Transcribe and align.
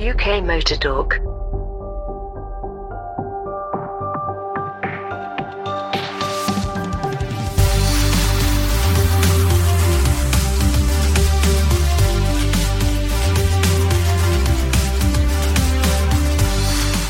UK 0.00 0.44
Motor 0.44 0.76
Talk. 0.76 1.14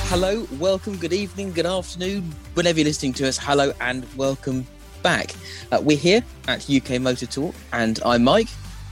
Hello, 0.09 0.47
welcome, 0.59 0.97
good 0.97 1.13
evening, 1.13 1.53
good 1.53 1.67
afternoon, 1.67 2.35
whenever 2.55 2.79
you're 2.79 2.87
listening 2.87 3.13
to 3.13 3.29
us. 3.29 3.37
Hello 3.37 3.75
and 3.83 4.07
welcome 4.17 4.67
back. 5.03 5.35
Uh, 5.71 5.79
we're 5.83 5.99
here 5.99 6.25
at 6.49 6.71
UK 6.71 7.03
Motor 7.03 7.27
Talk, 7.27 7.55
and 7.75 8.01
I'm 8.07 8.25
Mike. 8.25 8.49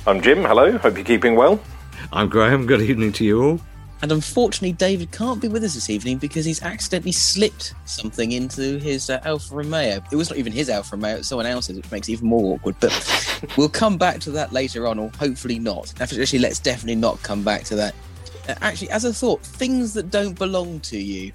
I'm 0.06 0.20
Jim. 0.20 0.44
Hello. 0.44 0.76
Hope 0.76 0.96
you're 0.96 1.04
keeping 1.04 1.34
well. 1.34 1.58
I'm 2.12 2.28
Graham. 2.28 2.66
Good 2.66 2.82
evening 2.82 3.12
to 3.14 3.24
you 3.24 3.42
all. 3.42 3.60
And 4.02 4.12
unfortunately, 4.12 4.72
David 4.72 5.10
can't 5.10 5.40
be 5.40 5.48
with 5.48 5.64
us 5.64 5.74
this 5.74 5.88
evening 5.88 6.18
because 6.18 6.44
he's 6.44 6.62
accidentally 6.62 7.12
slipped 7.12 7.74
something 7.86 8.32
into 8.32 8.78
his 8.78 9.08
uh, 9.08 9.20
Alfa 9.24 9.54
Romeo. 9.54 10.02
It 10.12 10.16
was 10.16 10.28
not 10.28 10.38
even 10.38 10.52
his 10.52 10.68
Alfa 10.68 10.96
Romeo, 10.96 11.16
it's 11.16 11.28
someone 11.28 11.46
else's, 11.46 11.76
which 11.76 11.90
makes 11.90 12.08
it 12.08 12.12
even 12.12 12.28
more 12.28 12.54
awkward. 12.54 12.76
But 12.78 13.52
we'll 13.56 13.70
come 13.70 13.96
back 13.96 14.20
to 14.20 14.30
that 14.32 14.52
later 14.52 14.86
on, 14.86 14.98
or 14.98 15.10
hopefully 15.18 15.58
not. 15.58 15.98
Actually, 16.00 16.40
let's 16.40 16.58
definitely 16.58 16.96
not 16.96 17.22
come 17.22 17.42
back 17.42 17.64
to 17.64 17.76
that. 17.76 17.94
Uh, 18.48 18.54
actually, 18.60 18.90
as 18.90 19.04
a 19.04 19.14
thought, 19.14 19.40
things 19.40 19.94
that 19.94 20.10
don't 20.10 20.38
belong 20.38 20.80
to 20.80 20.98
you. 20.98 21.32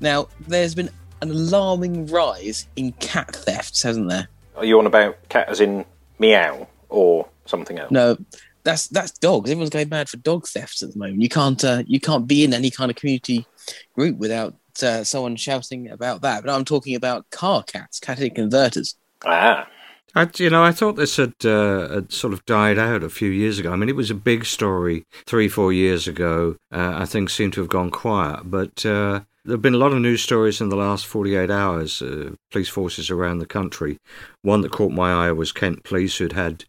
Now, 0.00 0.28
there's 0.46 0.74
been 0.74 0.90
an 1.22 1.30
alarming 1.30 2.06
rise 2.08 2.68
in 2.76 2.92
cat 2.92 3.34
thefts, 3.34 3.82
hasn't 3.82 4.08
there? 4.08 4.28
Are 4.56 4.64
you 4.64 4.78
on 4.78 4.86
about 4.86 5.16
cat 5.30 5.48
as 5.48 5.60
in 5.60 5.84
meow 6.18 6.68
or 6.90 7.26
something 7.46 7.78
else? 7.78 7.90
No, 7.90 8.18
that's 8.66 8.88
that's 8.88 9.12
dogs. 9.12 9.48
Everyone's 9.48 9.70
going 9.70 9.88
mad 9.88 10.08
for 10.08 10.18
dog 10.18 10.46
thefts 10.46 10.82
at 10.82 10.92
the 10.92 10.98
moment. 10.98 11.22
You 11.22 11.28
can't 11.28 11.64
uh, 11.64 11.84
you 11.86 12.00
can't 12.00 12.26
be 12.26 12.44
in 12.44 12.52
any 12.52 12.70
kind 12.70 12.90
of 12.90 12.96
community 12.96 13.46
group 13.94 14.18
without 14.18 14.54
uh, 14.82 15.04
someone 15.04 15.36
shouting 15.36 15.88
about 15.88 16.20
that. 16.22 16.44
But 16.44 16.52
I'm 16.52 16.64
talking 16.64 16.96
about 16.96 17.30
car 17.30 17.62
cats, 17.62 18.00
catalytic 18.00 18.34
converters. 18.34 18.96
Ah. 19.24 19.66
I, 20.14 20.30
you 20.38 20.48
know, 20.48 20.64
I 20.64 20.72
thought 20.72 20.96
this 20.96 21.18
had, 21.18 21.34
uh, 21.44 21.88
had 21.92 22.10
sort 22.10 22.32
of 22.32 22.42
died 22.46 22.78
out 22.78 23.02
a 23.02 23.10
few 23.10 23.28
years 23.28 23.58
ago. 23.58 23.70
I 23.70 23.76
mean, 23.76 23.90
it 23.90 23.96
was 23.96 24.10
a 24.10 24.14
big 24.14 24.46
story 24.46 25.04
three, 25.26 25.46
four 25.46 25.74
years 25.74 26.08
ago. 26.08 26.56
Uh, 26.72 26.94
I 26.94 27.04
think 27.04 27.28
seemed 27.28 27.52
to 27.52 27.60
have 27.60 27.68
gone 27.68 27.90
quiet, 27.90 28.50
but 28.50 28.86
uh, 28.86 29.20
there 29.44 29.54
have 29.54 29.62
been 29.62 29.74
a 29.74 29.78
lot 29.78 29.92
of 29.92 30.00
news 30.00 30.22
stories 30.22 30.62
in 30.62 30.70
the 30.70 30.76
last 30.76 31.04
48 31.04 31.50
hours. 31.50 32.00
Uh, 32.00 32.30
police 32.50 32.70
forces 32.70 33.10
around 33.10 33.40
the 33.40 33.46
country. 33.46 33.98
One 34.40 34.62
that 34.62 34.72
caught 34.72 34.92
my 34.92 35.26
eye 35.26 35.32
was 35.32 35.52
Kent 35.52 35.84
Police, 35.84 36.16
who'd 36.16 36.32
had 36.32 36.64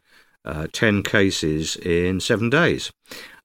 uh, 0.47 0.67
10 0.71 1.03
cases 1.03 1.75
in 1.75 2.19
seven 2.19 2.49
days. 2.49 2.91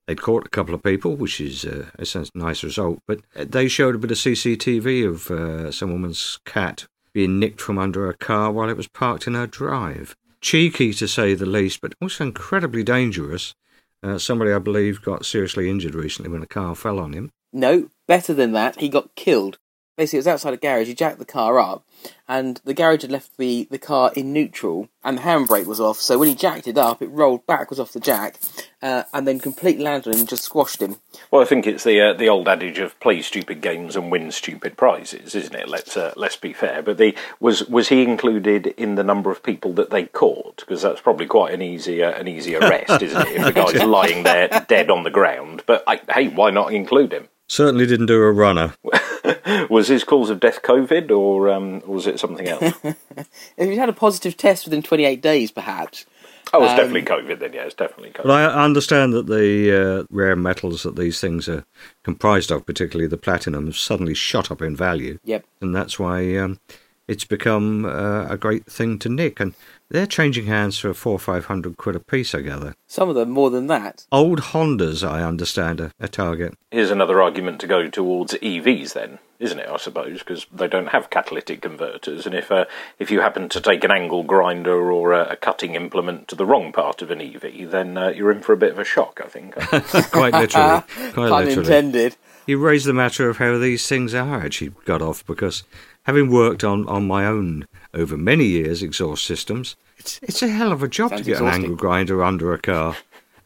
They'd 0.06 0.22
caught 0.22 0.47
a 0.47 0.50
couple 0.50 0.75
of 0.75 0.83
people, 0.83 1.17
which 1.17 1.41
is 1.41 1.64
uh, 1.64 1.91
a 1.98 2.27
nice 2.34 2.64
result, 2.64 3.00
but 3.06 3.20
they 3.34 3.69
showed 3.69 3.95
a 3.95 3.98
bit 3.98 4.11
of 4.11 4.17
CCTV 4.17 5.08
of 5.08 5.30
uh, 5.30 5.70
some 5.70 5.92
woman's 5.92 6.39
cat 6.45 6.86
being 7.12 7.39
nicked 7.39 7.61
from 7.61 7.78
under 7.78 8.08
a 8.08 8.14
car 8.14 8.50
while 8.50 8.70
it 8.70 8.77
was 8.77 8.89
parked 8.89 9.27
in 9.27 9.34
her 9.34 9.47
drive. 9.47 10.17
Cheeky 10.41 10.92
to 10.95 11.06
say 11.06 11.34
the 11.34 11.47
least, 11.47 11.80
but 11.80 11.95
also 12.00 12.25
incredibly 12.25 12.83
dangerous. 12.83 13.55
Uh, 14.03 14.19
somebody, 14.19 14.53
I 14.53 14.58
believe, 14.58 15.03
got 15.03 15.25
seriously 15.25 15.70
injured 15.70 15.95
recently 15.95 16.30
when 16.30 16.42
a 16.42 16.47
car 16.47 16.75
fell 16.75 16.98
on 16.98 17.12
him. 17.12 17.30
No, 17.53 17.91
better 18.08 18.34
than 18.34 18.53
that, 18.53 18.80
he 18.80 18.89
got 18.89 19.14
killed. 19.14 19.58
Basically, 19.97 20.19
it 20.19 20.21
was 20.21 20.27
outside 20.29 20.55
a 20.55 20.57
garage. 20.57 20.87
He 20.87 20.95
jacked 20.95 21.19
the 21.19 21.27
car 21.27 21.59
up, 21.59 21.85
and 22.27 22.61
the 22.65 22.73
garage 22.73 23.03
had 23.03 23.12
left 23.12 23.37
the, 23.37 23.69
the 23.71 23.79
car 23.79 24.11
in 24.17 24.33
neutral, 24.33 24.89
and 25.05 25.19
the 25.19 25.23
handbrake 25.23 25.67
was 25.67 25.81
off. 25.81 25.98
So 25.98 26.19
when 26.19 26.29
he 26.29 26.35
jacked 26.35 26.67
it 26.67 26.79
up, 26.79 27.03
it 27.03 27.11
rolled 27.11 27.47
backwards 27.47 27.79
off 27.79 27.93
the 27.93 28.01
jack, 28.01 28.39
uh, 28.81 29.03
and 29.13 29.29
then 29.29 29.39
completely 29.39 29.85
landed 29.85 30.15
him 30.15 30.20
and 30.20 30.29
just 30.29 30.45
squashed 30.45 30.81
him. 30.81 30.97
Well, 31.31 31.43
I 31.43 31.45
think 31.45 31.67
it's 31.67 31.85
the 31.85 32.01
uh, 32.01 32.13
the 32.15 32.29
old 32.29 32.48
adage 32.48 32.79
of 32.79 32.98
play 33.01 33.20
stupid 33.20 33.61
games 33.61 33.95
and 33.95 34.11
win 34.11 34.33
stupid 34.33 34.79
prizes, 34.79 35.35
isn't 35.35 35.55
it? 35.55 35.69
Let's 35.69 35.95
uh, 35.95 36.15
let's 36.17 36.37
be 36.37 36.55
fair. 36.55 36.81
But 36.83 36.97
the 36.97 37.14
was 37.39 37.69
was 37.69 37.89
he 37.89 38.03
included 38.03 38.69
in 38.69 38.95
the 38.95 39.05
number 39.05 39.30
of 39.30 39.42
people 39.42 39.74
that 39.74 39.91
they 39.91 40.07
caught? 40.07 40.57
Because 40.59 40.80
that's 40.80 41.03
probably 41.03 41.27
quite 41.27 41.53
an 41.53 41.61
easy 41.61 42.03
uh, 42.03 42.13
an 42.13 42.29
easy 42.29 42.57
arrest, 42.57 43.03
isn't 43.03 43.27
it? 43.29 43.36
If 43.36 43.45
the 43.45 43.53
guy's 43.61 43.85
lying 43.85 44.23
there 44.23 44.48
dead 44.69 44.91
on 44.91 45.03
the 45.03 45.11
ground, 45.11 45.64
but 45.67 45.85
I, 45.86 46.01
hey, 46.11 46.29
why 46.29 46.51
not 46.51 46.73
include 46.73 47.13
him? 47.13 47.29
Certainly 47.52 47.85
didn't 47.85 48.07
do 48.07 48.23
a 48.23 48.33
runner. 48.33 48.73
was 49.68 49.89
his 49.89 50.05
cause 50.05 50.30
of 50.30 50.40
death 50.40 50.63
COVID 50.63 51.11
or, 51.11 51.51
um, 51.51 51.83
was 51.86 52.07
it 52.07 52.18
something 52.18 52.48
else? 52.48 52.73
if 52.83 53.68
he'd 53.68 53.77
had 53.77 53.90
a 53.90 53.92
positive 53.92 54.39
test 54.39 54.64
within 54.64 54.83
28 54.83 55.20
days, 55.20 55.51
perhaps. 55.51 56.07
Oh, 56.55 56.62
it's 56.62 56.70
um, 56.70 56.79
definitely 56.79 57.02
COVID 57.02 57.41
then, 57.41 57.52
yeah, 57.52 57.64
it's 57.64 57.74
definitely 57.74 58.12
COVID. 58.12 58.23
But 58.23 58.30
I 58.30 58.64
understand 58.64 59.12
that 59.12 59.27
the 59.27 59.70
uh, 60.01 60.05
rare 60.08 60.35
metals 60.35 60.83
that 60.85 60.96
these 60.96 61.20
things 61.20 61.46
are 61.46 61.67
comprised 62.05 62.51
of, 62.51 62.64
particularly 62.64 63.07
the 63.07 63.18
platinum, 63.18 63.67
have 63.67 63.77
suddenly 63.77 64.14
shot 64.14 64.51
up 64.51 64.62
in 64.62 64.74
value. 64.74 65.18
Yep. 65.24 65.45
And 65.61 65.74
that's 65.74 65.98
why 65.98 66.35
um, 66.39 66.58
it's 67.07 67.27
become 67.27 67.85
uh, 67.85 68.29
a 68.30 68.39
great 68.39 68.64
thing 68.64 68.98
to 69.01 69.11
nick. 69.11 69.41
And 69.41 69.52
they're 69.92 70.07
changing 70.07 70.47
hands 70.47 70.79
for 70.79 70.95
four 70.95 71.13
or 71.13 71.19
five 71.19 71.45
hundred 71.45 71.77
quid 71.77 71.95
a 71.95 72.01
piece, 72.01 72.35
I 72.35 72.41
gather. 72.41 72.75
Some 72.86 73.11
of 73.11 73.14
them 73.14 73.30
more 73.30 73.51
than 73.51 73.67
that. 73.67 74.07
Old 74.11 74.41
Hondas, 74.41 75.07
I 75.07 75.23
understand, 75.23 75.80
are 75.80 75.92
a 76.01 76.08
target. 76.08 76.55
Here's 76.70 76.91
another 76.91 77.20
argument 77.20 77.61
to 77.61 77.67
go 77.67 77.89
towards 77.89 78.33
EVs, 78.33 78.95
then, 78.95 79.19
isn't 79.39 79.58
it? 79.58 79.69
I 79.69 79.77
suppose 79.77 80.20
because 80.20 80.47
they 80.51 80.67
don't 80.67 80.89
have 80.89 81.11
catalytic 81.11 81.61
converters, 81.61 82.25
and 82.25 82.35
if 82.35 82.51
uh, 82.51 82.64
if 82.98 83.11
you 83.11 83.20
happen 83.20 83.51
to 83.51 83.61
take 83.61 83.85
an 83.85 83.91
angle 83.91 84.23
grinder 84.23 84.91
or 84.91 85.13
a, 85.13 85.33
a, 85.33 85.36
cutting 85.36 85.75
implement 85.75 86.27
to 86.29 86.36
the 86.36 86.47
wrong 86.47 86.73
part 86.73 87.03
of 87.03 87.11
an 87.11 87.20
EV, 87.20 87.70
then 87.70 87.98
uh, 87.98 88.09
you're 88.09 88.33
in 88.33 88.41
for 88.41 88.55
a 88.55 88.57
bit 88.57 88.73
of 88.73 88.79
a 88.79 88.85
shock. 88.85 89.20
I 89.23 89.29
think. 89.29 89.55
Quite 90.11 90.33
literally. 90.33 90.83
Quite 91.13 91.14
Pun 91.14 91.45
literally. 91.45 91.59
intended. 91.59 92.17
You 92.47 92.59
raised 92.59 92.86
the 92.86 92.95
matter 92.95 93.29
of 93.29 93.36
how 93.36 93.59
these 93.59 93.86
things 93.86 94.14
are 94.14 94.41
actually 94.41 94.73
got 94.85 95.03
off 95.03 95.24
because 95.27 95.63
having 96.05 96.30
worked 96.30 96.64
on, 96.64 96.89
on 96.89 97.07
my 97.07 97.24
own 97.24 97.67
over 97.95 98.17
many 98.17 98.47
years 98.47 98.83
exhaust 98.83 99.25
systems, 99.25 99.77
it's, 99.98 100.19
it's 100.23 100.42
a 100.42 100.48
hell 100.48 100.73
of 100.73 100.83
a 100.83 100.89
job 100.89 101.11
Sounds 101.11 101.23
to 101.23 101.27
get 101.27 101.33
exhausting. 101.33 101.64
an 101.64 101.70
angle 101.70 101.77
grinder 101.77 102.25
under 102.25 102.53
a 102.53 102.58
car 102.58 102.97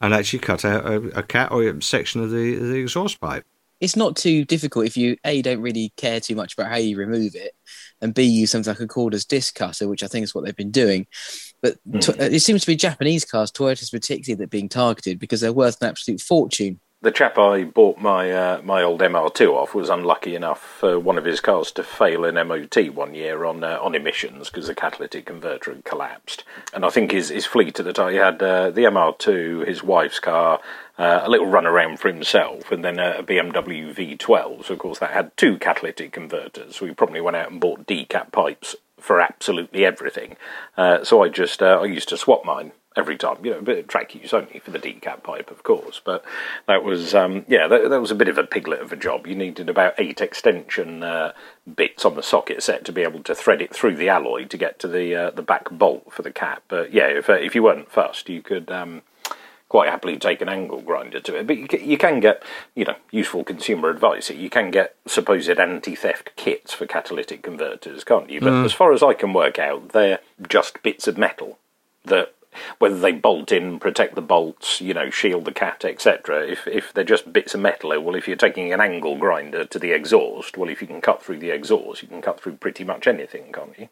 and 0.00 0.14
actually 0.14 0.38
cut 0.40 0.64
out 0.64 0.84
a, 0.86 0.96
a 1.18 1.22
cat 1.22 1.50
or 1.50 1.62
a 1.62 1.82
section 1.82 2.22
of 2.22 2.30
the, 2.30 2.54
the 2.56 2.76
exhaust 2.76 3.20
pipe. 3.20 3.44
It's 3.80 3.96
not 3.96 4.16
too 4.16 4.44
difficult 4.44 4.86
if 4.86 4.96
you 4.96 5.16
a 5.24 5.42
don't 5.42 5.60
really 5.60 5.92
care 5.96 6.18
too 6.18 6.34
much 6.34 6.54
about 6.54 6.70
how 6.70 6.76
you 6.76 6.96
remove 6.96 7.34
it, 7.34 7.52
and 8.00 8.14
b 8.14 8.22
you 8.22 8.40
use 8.40 8.50
something 8.50 8.70
like 8.70 8.80
a 8.80 8.86
cordless 8.86 9.26
disc 9.26 9.54
cutter, 9.54 9.86
which 9.86 10.02
I 10.02 10.06
think 10.06 10.24
is 10.24 10.34
what 10.34 10.44
they've 10.44 10.56
been 10.56 10.70
doing. 10.70 11.06
But 11.60 11.76
mm. 11.86 12.18
it 12.18 12.40
seems 12.40 12.62
to 12.62 12.66
be 12.66 12.76
Japanese 12.76 13.26
cars, 13.26 13.52
Toyotas 13.52 13.90
particularly, 13.90 14.38
that 14.38 14.44
are 14.44 14.48
being 14.48 14.70
targeted 14.70 15.18
because 15.18 15.42
they're 15.42 15.52
worth 15.52 15.82
an 15.82 15.88
absolute 15.88 16.22
fortune 16.22 16.80
the 17.06 17.12
chap 17.12 17.38
I 17.38 17.62
bought 17.62 17.98
my 17.98 18.32
uh, 18.32 18.60
my 18.64 18.82
old 18.82 19.00
MR2 19.00 19.54
off 19.54 19.76
was 19.76 19.88
unlucky 19.88 20.34
enough 20.34 20.60
for 20.60 20.98
one 20.98 21.18
of 21.18 21.24
his 21.24 21.38
cars 21.38 21.70
to 21.72 21.84
fail 21.84 22.24
an 22.24 22.34
MOT 22.48 22.90
one 22.92 23.14
year 23.14 23.44
on 23.44 23.62
uh, 23.62 23.78
on 23.80 23.94
emissions 23.94 24.50
because 24.50 24.66
the 24.66 24.74
catalytic 24.74 25.26
converter 25.26 25.72
had 25.72 25.84
collapsed. 25.84 26.42
And 26.74 26.84
I 26.84 26.90
think 26.90 27.12
his 27.12 27.28
his 27.28 27.46
fleet 27.46 27.78
at 27.78 27.84
the 27.84 27.92
time 27.92 28.10
he 28.10 28.18
had 28.18 28.42
uh, 28.42 28.70
the 28.70 28.82
MR2, 28.82 29.68
his 29.68 29.84
wife's 29.84 30.18
car, 30.18 30.58
uh, 30.98 31.20
a 31.22 31.30
little 31.30 31.46
run 31.46 31.64
around 31.64 32.00
for 32.00 32.08
himself, 32.08 32.72
and 32.72 32.84
then 32.84 32.98
a 32.98 33.22
BMW 33.22 33.94
V12. 33.94 34.64
So 34.64 34.74
of 34.74 34.80
course 34.80 34.98
that 34.98 35.12
had 35.12 35.36
two 35.36 35.58
catalytic 35.58 36.10
converters. 36.10 36.74
So 36.74 36.86
he 36.86 36.92
probably 36.92 37.20
went 37.20 37.36
out 37.36 37.52
and 37.52 37.60
bought 37.60 37.86
decat 37.86 38.32
pipes 38.32 38.74
for 38.98 39.20
absolutely 39.20 39.84
everything. 39.84 40.36
Uh, 40.76 41.04
so 41.04 41.22
I 41.22 41.28
just 41.28 41.62
uh, 41.62 41.78
I 41.80 41.84
used 41.84 42.08
to 42.08 42.16
swap 42.16 42.44
mine 42.44 42.72
every 42.96 43.16
time. 43.16 43.44
You 43.44 43.52
know, 43.52 43.58
a 43.58 43.62
bit 43.62 43.78
of 43.78 43.86
track 43.88 44.14
use 44.14 44.32
only 44.32 44.58
for 44.58 44.70
the 44.70 44.78
decat 44.78 45.22
pipe, 45.22 45.50
of 45.50 45.62
course. 45.62 46.00
But 46.04 46.24
that 46.66 46.82
was, 46.82 47.14
um, 47.14 47.44
yeah, 47.48 47.68
that, 47.68 47.90
that, 47.90 48.00
was 48.00 48.10
a 48.10 48.16
bit 48.16 48.28
of 48.28 48.38
a 48.38 48.44
piglet 48.44 48.80
of 48.80 48.92
a 48.92 48.96
job. 48.96 49.26
You 49.26 49.34
needed 49.34 49.68
about 49.68 49.94
eight 49.98 50.20
extension 50.20 51.02
uh, 51.02 51.32
bits 51.74 52.04
on 52.04 52.14
the 52.14 52.22
socket 52.22 52.62
set 52.62 52.84
to 52.86 52.92
be 52.92 53.02
able 53.02 53.22
to 53.24 53.34
thread 53.34 53.60
it 53.60 53.74
through 53.74 53.96
the 53.96 54.08
alloy 54.08 54.44
to 54.46 54.56
get 54.56 54.78
to 54.80 54.88
the 54.88 55.14
uh, 55.14 55.30
the 55.30 55.42
back 55.42 55.70
bolt 55.70 56.12
for 56.12 56.22
the 56.22 56.32
cap. 56.32 56.62
But 56.68 56.92
yeah, 56.92 57.06
if 57.06 57.28
uh, 57.28 57.34
if 57.34 57.54
you 57.54 57.62
weren't 57.62 57.90
fussed, 57.90 58.28
you 58.28 58.42
could. 58.42 58.70
Um, 58.70 59.02
quite 59.68 59.90
happily 59.90 60.16
take 60.16 60.40
an 60.40 60.48
angle 60.48 60.80
grinder 60.80 61.18
to 61.18 61.34
it, 61.34 61.44
but 61.44 61.58
you 61.58 61.66
can, 61.66 61.84
you 61.84 61.98
can 61.98 62.20
get, 62.20 62.40
you 62.76 62.84
know, 62.84 62.94
useful 63.10 63.42
consumer 63.42 63.90
advice. 63.90 64.30
You 64.30 64.48
can 64.48 64.70
get 64.70 64.94
supposed 65.06 65.50
anti-theft 65.50 66.30
kits 66.36 66.72
for 66.72 66.86
catalytic 66.86 67.42
converters, 67.42 68.04
can't 68.04 68.30
you? 68.30 68.40
But 68.40 68.52
mm. 68.52 68.64
as 68.64 68.72
far 68.72 68.92
as 68.92 69.02
I 69.02 69.12
can 69.14 69.32
work 69.32 69.58
out, 69.58 69.88
they're 69.88 70.20
just 70.48 70.80
bits 70.84 71.08
of 71.08 71.18
metal 71.18 71.58
that 72.04 72.32
whether 72.78 72.98
they 72.98 73.12
bolt 73.12 73.52
in, 73.52 73.78
protect 73.78 74.14
the 74.14 74.22
bolts, 74.22 74.80
you 74.80 74.94
know, 74.94 75.10
shield 75.10 75.44
the 75.44 75.52
cat, 75.52 75.84
etc. 75.84 76.46
If 76.46 76.66
if 76.66 76.92
they're 76.92 77.04
just 77.04 77.32
bits 77.32 77.54
of 77.54 77.60
metal, 77.60 78.00
well, 78.02 78.14
if 78.14 78.26
you're 78.26 78.36
taking 78.36 78.72
an 78.72 78.80
angle 78.80 79.16
grinder 79.16 79.64
to 79.64 79.78
the 79.78 79.92
exhaust, 79.92 80.56
well, 80.56 80.70
if 80.70 80.80
you 80.80 80.86
can 80.86 81.00
cut 81.00 81.22
through 81.22 81.38
the 81.38 81.50
exhaust, 81.50 82.02
you 82.02 82.08
can 82.08 82.22
cut 82.22 82.40
through 82.40 82.56
pretty 82.56 82.84
much 82.84 83.06
anything, 83.06 83.52
can't 83.52 83.78
you? 83.78 83.88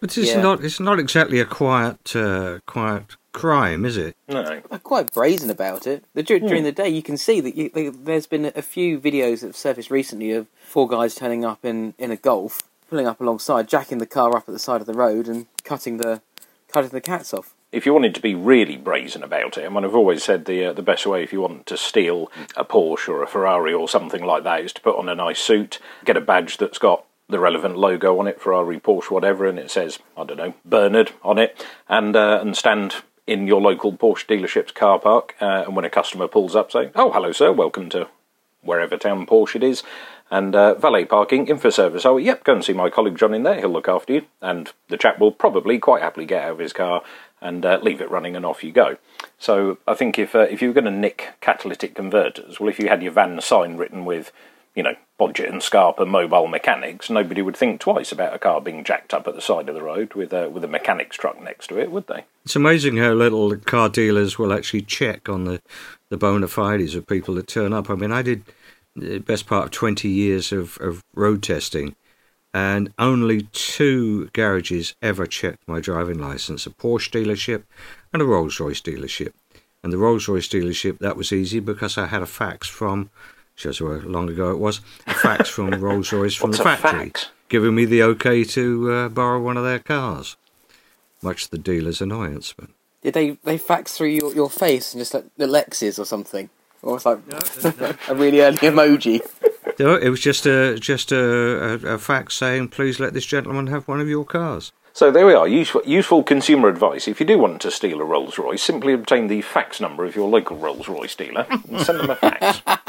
But 0.00 0.18
it's 0.18 0.34
yeah. 0.34 0.42
not 0.42 0.62
it's 0.62 0.80
not 0.80 0.98
exactly 0.98 1.40
a 1.40 1.46
quiet 1.46 2.14
uh, 2.14 2.58
quiet 2.66 3.16
crime, 3.32 3.84
is 3.84 3.96
it? 3.96 4.16
No, 4.28 4.42
they're 4.68 4.78
quite 4.78 5.12
brazen 5.12 5.50
about 5.50 5.86
it. 5.86 6.04
During 6.14 6.46
hmm. 6.46 6.62
the 6.62 6.72
day, 6.72 6.88
you 6.88 7.02
can 7.02 7.16
see 7.16 7.40
that 7.40 7.56
you, 7.56 7.70
there's 7.92 8.26
been 8.26 8.52
a 8.54 8.62
few 8.62 9.00
videos 9.00 9.40
that 9.40 9.48
have 9.48 9.56
surfaced 9.56 9.90
recently 9.90 10.32
of 10.32 10.46
four 10.62 10.88
guys 10.88 11.14
turning 11.14 11.44
up 11.44 11.64
in, 11.64 11.94
in 11.98 12.10
a 12.10 12.16
Golf, 12.16 12.62
pulling 12.88 13.06
up 13.06 13.20
alongside, 13.20 13.68
jacking 13.68 13.98
the 13.98 14.06
car 14.06 14.36
up 14.36 14.48
at 14.48 14.52
the 14.52 14.58
side 14.58 14.80
of 14.80 14.86
the 14.86 14.94
road, 14.94 15.26
and 15.26 15.46
cutting 15.64 15.96
the 15.96 16.20
cutting 16.68 16.90
the 16.90 17.00
cats 17.00 17.32
off. 17.32 17.53
If 17.74 17.84
you 17.84 17.92
wanted 17.92 18.14
to 18.14 18.20
be 18.20 18.36
really 18.36 18.76
brazen 18.76 19.24
about 19.24 19.58
it, 19.58 19.66
I 19.66 19.68
mean, 19.68 19.84
I've 19.84 19.96
always 19.96 20.22
said 20.22 20.44
the 20.44 20.66
uh, 20.66 20.72
the 20.72 20.82
best 20.82 21.06
way 21.06 21.22
if 21.22 21.32
you 21.32 21.40
want 21.40 21.66
to 21.66 21.76
steal 21.76 22.30
a 22.56 22.64
Porsche 22.64 23.08
or 23.08 23.22
a 23.22 23.26
Ferrari 23.26 23.74
or 23.74 23.88
something 23.88 24.22
like 24.24 24.44
that 24.44 24.60
is 24.60 24.72
to 24.74 24.80
put 24.80 24.96
on 24.96 25.08
a 25.08 25.14
nice 25.14 25.40
suit, 25.40 25.80
get 26.04 26.16
a 26.16 26.20
badge 26.20 26.56
that's 26.56 26.78
got 26.78 27.04
the 27.28 27.40
relevant 27.40 27.76
logo 27.76 28.18
on 28.20 28.28
it, 28.28 28.40
Ferrari, 28.40 28.78
Porsche, 28.78 29.10
whatever, 29.10 29.46
and 29.46 29.58
it 29.58 29.70
says 29.70 29.98
I 30.16 30.24
don't 30.24 30.36
know 30.36 30.54
Bernard 30.64 31.12
on 31.22 31.38
it, 31.38 31.66
and 31.88 32.14
uh, 32.14 32.38
and 32.40 32.56
stand 32.56 32.96
in 33.26 33.48
your 33.48 33.60
local 33.60 33.92
Porsche 33.92 34.26
dealership's 34.26 34.72
car 34.72 35.00
park, 35.00 35.34
uh, 35.40 35.64
and 35.66 35.74
when 35.74 35.84
a 35.84 35.90
customer 35.90 36.28
pulls 36.28 36.54
up, 36.54 36.70
say, 36.70 36.92
"Oh, 36.94 37.10
hello, 37.10 37.32
sir, 37.32 37.50
welcome 37.50 37.88
to 37.90 38.08
wherever 38.64 38.96
town 38.96 39.26
Porsche 39.26 39.56
it 39.56 39.62
is." 39.62 39.82
And 40.30 40.56
uh, 40.56 40.74
valet 40.74 41.04
parking, 41.04 41.46
info 41.48 41.70
service. 41.70 42.06
Oh, 42.06 42.16
yep, 42.16 42.44
go 42.44 42.54
and 42.54 42.64
see 42.64 42.72
my 42.72 42.90
colleague 42.90 43.18
John 43.18 43.34
in 43.34 43.42
there. 43.42 43.60
He'll 43.60 43.68
look 43.68 43.88
after 43.88 44.14
you. 44.14 44.22
And 44.40 44.72
the 44.88 44.96
chap 44.96 45.20
will 45.20 45.30
probably 45.30 45.78
quite 45.78 46.02
happily 46.02 46.26
get 46.26 46.44
out 46.44 46.52
of 46.52 46.58
his 46.58 46.72
car 46.72 47.02
and 47.40 47.64
uh, 47.64 47.78
leave 47.82 48.00
it 48.00 48.10
running, 48.10 48.34
and 48.34 48.46
off 48.46 48.64
you 48.64 48.72
go. 48.72 48.96
So 49.38 49.78
I 49.86 49.94
think 49.94 50.18
if 50.18 50.34
uh, 50.34 50.40
if 50.40 50.62
you 50.62 50.68
were 50.68 50.74
going 50.74 50.86
to 50.86 50.90
nick 50.90 51.34
catalytic 51.40 51.94
converters, 51.94 52.58
well, 52.58 52.70
if 52.70 52.78
you 52.78 52.88
had 52.88 53.02
your 53.02 53.12
van 53.12 53.40
sign 53.42 53.76
written 53.76 54.06
with, 54.06 54.32
you 54.74 54.82
know, 54.82 54.96
Bodgett 55.18 55.50
and 55.50 55.62
Scarp 55.62 55.96
Scarpa 55.96 56.06
mobile 56.06 56.48
mechanics, 56.48 57.08
nobody 57.08 57.40
would 57.40 57.56
think 57.56 57.80
twice 57.80 58.10
about 58.10 58.34
a 58.34 58.38
car 58.38 58.60
being 58.60 58.82
jacked 58.82 59.14
up 59.14 59.28
at 59.28 59.34
the 59.34 59.40
side 59.40 59.68
of 59.68 59.74
the 59.74 59.82
road 59.82 60.14
with 60.14 60.32
a 60.32 60.50
with 60.50 60.64
a 60.64 60.68
mechanic's 60.68 61.16
truck 61.16 61.40
next 61.40 61.68
to 61.68 61.78
it, 61.78 61.90
would 61.90 62.06
they? 62.06 62.24
It's 62.44 62.56
amazing 62.56 62.96
how 62.96 63.12
little 63.12 63.56
car 63.56 63.88
dealers 63.88 64.38
will 64.38 64.52
actually 64.52 64.82
check 64.82 65.28
on 65.28 65.44
the 65.44 65.60
the 66.10 66.16
bona 66.16 66.48
fides 66.48 66.94
of 66.94 67.06
people 67.06 67.34
that 67.34 67.46
turn 67.46 67.72
up. 67.72 67.90
I 67.90 67.94
mean, 67.94 68.12
I 68.12 68.22
did 68.22 68.44
the 68.96 69.18
best 69.18 69.46
part 69.46 69.66
of 69.66 69.70
twenty 69.70 70.08
years 70.08 70.52
of, 70.52 70.78
of 70.80 71.02
road 71.14 71.42
testing 71.42 71.94
and 72.54 72.92
only 73.00 73.42
two 73.52 74.28
garages 74.32 74.94
ever 75.02 75.26
checked 75.26 75.66
my 75.66 75.80
driving 75.80 76.18
license 76.18 76.66
a 76.66 76.70
Porsche 76.70 77.10
dealership 77.10 77.64
and 78.12 78.22
a 78.22 78.24
Rolls 78.24 78.60
Royce 78.60 78.80
dealership. 78.80 79.32
And 79.82 79.92
the 79.92 79.98
Rolls 79.98 80.28
Royce 80.28 80.48
dealership, 80.48 80.98
that 81.00 81.16
was 81.16 81.32
easy 81.32 81.58
because 81.58 81.98
I 81.98 82.06
had 82.06 82.22
a 82.22 82.26
fax 82.26 82.68
from, 82.68 83.10
shows 83.54 83.78
how 83.78 83.86
long 83.86 84.28
ago 84.28 84.50
it 84.50 84.58
was, 84.58 84.80
a 85.06 85.14
fax 85.14 85.48
from 85.48 85.70
Rolls 85.80 86.12
Royce 86.12 86.34
from 86.34 86.52
the 86.52 86.58
factory 86.58 87.10
fax? 87.10 87.30
giving 87.48 87.74
me 87.74 87.84
the 87.84 88.02
okay 88.02 88.44
to 88.44 88.92
uh, 88.92 89.08
borrow 89.08 89.40
one 89.40 89.56
of 89.56 89.64
their 89.64 89.78
cars. 89.78 90.36
Much 91.22 91.44
to 91.44 91.50
the 91.52 91.58
dealer's 91.58 92.00
annoyance, 92.00 92.52
but. 92.56 92.68
Did 93.02 93.14
they 93.14 93.30
they 93.44 93.58
fax 93.58 93.96
through 93.96 94.08
your, 94.08 94.34
your 94.34 94.48
face 94.50 94.94
and 94.94 95.00
just 95.00 95.12
like 95.12 95.26
the 95.36 95.46
Lexus 95.46 95.98
or 95.98 96.06
something? 96.06 96.48
Or 96.82 96.96
it's 96.96 97.04
like 97.04 97.18
a 98.08 98.14
really 98.14 98.40
early 98.40 98.58
emoji. 98.58 99.20
No, 99.78 99.96
it 99.96 100.08
was 100.08 100.20
just 100.20 100.46
a 100.46 100.78
just 100.78 101.12
a, 101.12 101.18
a, 101.18 101.94
a 101.94 101.98
fax 101.98 102.34
saying, 102.34 102.68
"Please 102.68 103.00
let 103.00 103.12
this 103.12 103.26
gentleman 103.26 103.66
have 103.66 103.86
one 103.88 104.00
of 104.00 104.08
your 104.08 104.24
cars." 104.24 104.72
So 104.94 105.10
there 105.10 105.26
we 105.26 105.34
are, 105.34 105.48
useful, 105.48 105.82
useful 105.84 106.22
consumer 106.22 106.68
advice. 106.68 107.08
If 107.08 107.18
you 107.18 107.26
do 107.26 107.36
want 107.36 107.60
to 107.62 107.70
steal 107.72 108.00
a 108.00 108.04
Rolls 108.04 108.38
Royce, 108.38 108.62
simply 108.62 108.92
obtain 108.92 109.26
the 109.26 109.42
fax 109.42 109.80
number 109.80 110.04
of 110.04 110.14
your 110.14 110.28
local 110.28 110.56
Rolls 110.56 110.86
Royce 110.88 111.16
dealer 111.16 111.46
and 111.50 111.80
send 111.80 111.98
them 111.98 112.10
a 112.10 112.14
fax. 112.14 112.62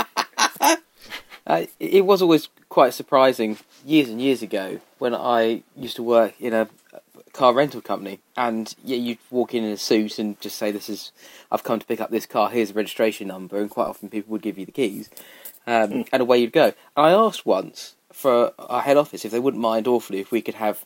Uh, 1.47 1.65
it 1.79 2.05
was 2.05 2.21
always 2.21 2.49
quite 2.69 2.93
surprising 2.93 3.57
years 3.85 4.09
and 4.09 4.19
years 4.19 4.41
ago 4.41 4.79
when 4.97 5.13
I 5.13 5.61
used 5.75 5.95
to 5.97 6.03
work 6.03 6.33
in 6.39 6.53
a 6.53 6.67
car 7.33 7.53
rental 7.53 7.81
company, 7.81 8.19
and 8.35 8.73
yeah, 8.83 8.97
you'd 8.97 9.19
walk 9.29 9.53
in 9.53 9.63
in 9.63 9.71
a 9.71 9.77
suit 9.77 10.17
and 10.17 10.39
just 10.41 10.57
say, 10.57 10.71
"This 10.71 10.89
is, 10.89 11.11
I've 11.51 11.63
come 11.63 11.79
to 11.79 11.85
pick 11.85 12.01
up 12.01 12.09
this 12.09 12.25
car. 12.25 12.49
Here's 12.49 12.71
a 12.71 12.73
registration 12.73 13.27
number," 13.27 13.59
and 13.59 13.69
quite 13.69 13.87
often 13.87 14.09
people 14.09 14.31
would 14.31 14.41
give 14.41 14.57
you 14.57 14.65
the 14.65 14.71
keys, 14.71 15.09
um, 15.67 16.05
and 16.11 16.21
away 16.21 16.39
you'd 16.39 16.51
go. 16.51 16.73
And 16.95 17.05
I 17.05 17.11
asked 17.11 17.45
once 17.45 17.95
for 18.11 18.53
our 18.57 18.81
head 18.81 18.97
office 18.97 19.25
if 19.25 19.31
they 19.31 19.39
wouldn't 19.39 19.61
mind 19.61 19.87
awfully 19.87 20.19
if 20.19 20.31
we 20.31 20.41
could 20.41 20.55
have 20.55 20.83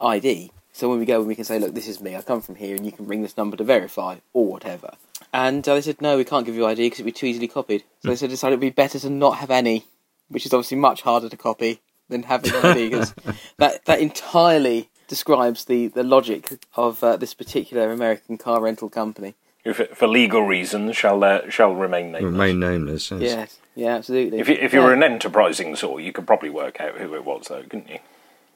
ID. 0.00 0.50
So 0.72 0.88
when 0.88 0.98
we 0.98 1.04
go, 1.04 1.22
we 1.22 1.36
can 1.36 1.44
say, 1.44 1.58
"Look, 1.60 1.74
this 1.74 1.86
is 1.86 2.00
me. 2.00 2.16
I 2.16 2.22
come 2.22 2.40
from 2.40 2.56
here, 2.56 2.74
and 2.74 2.84
you 2.84 2.92
can 2.92 3.06
ring 3.06 3.22
this 3.22 3.36
number 3.36 3.56
to 3.58 3.64
verify 3.64 4.16
or 4.32 4.46
whatever." 4.46 4.94
And 5.32 5.68
uh, 5.68 5.74
they 5.74 5.82
said, 5.82 6.02
"No, 6.02 6.16
we 6.16 6.24
can't 6.24 6.46
give 6.46 6.56
you 6.56 6.66
ID 6.66 6.86
because 6.86 7.00
it'd 7.00 7.06
be 7.06 7.12
too 7.12 7.26
easily 7.26 7.46
copied." 7.46 7.84
So 8.02 8.08
they 8.08 8.16
said, 8.16 8.30
"Decided 8.30 8.54
it'd 8.54 8.60
be 8.60 8.70
better 8.70 8.98
to 8.98 9.10
not 9.10 9.36
have 9.36 9.52
any." 9.52 9.84
Which 10.30 10.46
is 10.46 10.54
obviously 10.54 10.78
much 10.78 11.02
harder 11.02 11.28
to 11.28 11.36
copy 11.36 11.80
than 12.08 12.24
having 12.24 12.54
ID 12.54 12.88
because 12.88 13.14
that 13.58 13.84
that 13.84 14.00
entirely 14.00 14.88
describes 15.08 15.64
the, 15.66 15.88
the 15.88 16.02
logic 16.04 16.64
of 16.76 17.02
uh, 17.04 17.16
this 17.16 17.34
particular 17.34 17.90
American 17.92 18.38
car 18.38 18.60
rental 18.62 18.88
company. 18.88 19.34
If 19.64 19.78
it, 19.80 19.96
for 19.96 20.06
legal 20.06 20.42
reasons, 20.42 20.96
shall 20.96 21.22
uh, 21.22 21.50
shall 21.50 21.74
remain 21.74 22.12
nameless. 22.12 22.32
Remain 22.32 22.60
nameless. 22.60 23.10
Yes. 23.10 23.20
Yes, 23.20 23.58
yeah, 23.74 23.94
absolutely. 23.96 24.38
If 24.38 24.48
you, 24.48 24.54
if 24.54 24.72
you 24.72 24.80
Yeah. 24.80 24.86
were 24.86 24.94
an 24.94 25.02
enterprising 25.02 25.76
sort, 25.76 26.02
you 26.02 26.12
could 26.12 26.26
probably 26.26 26.48
work 26.50 26.80
out 26.80 26.96
who 26.96 27.14
it 27.14 27.24
was, 27.24 27.46
though, 27.48 27.62
couldn't 27.62 27.90
you? 27.90 27.98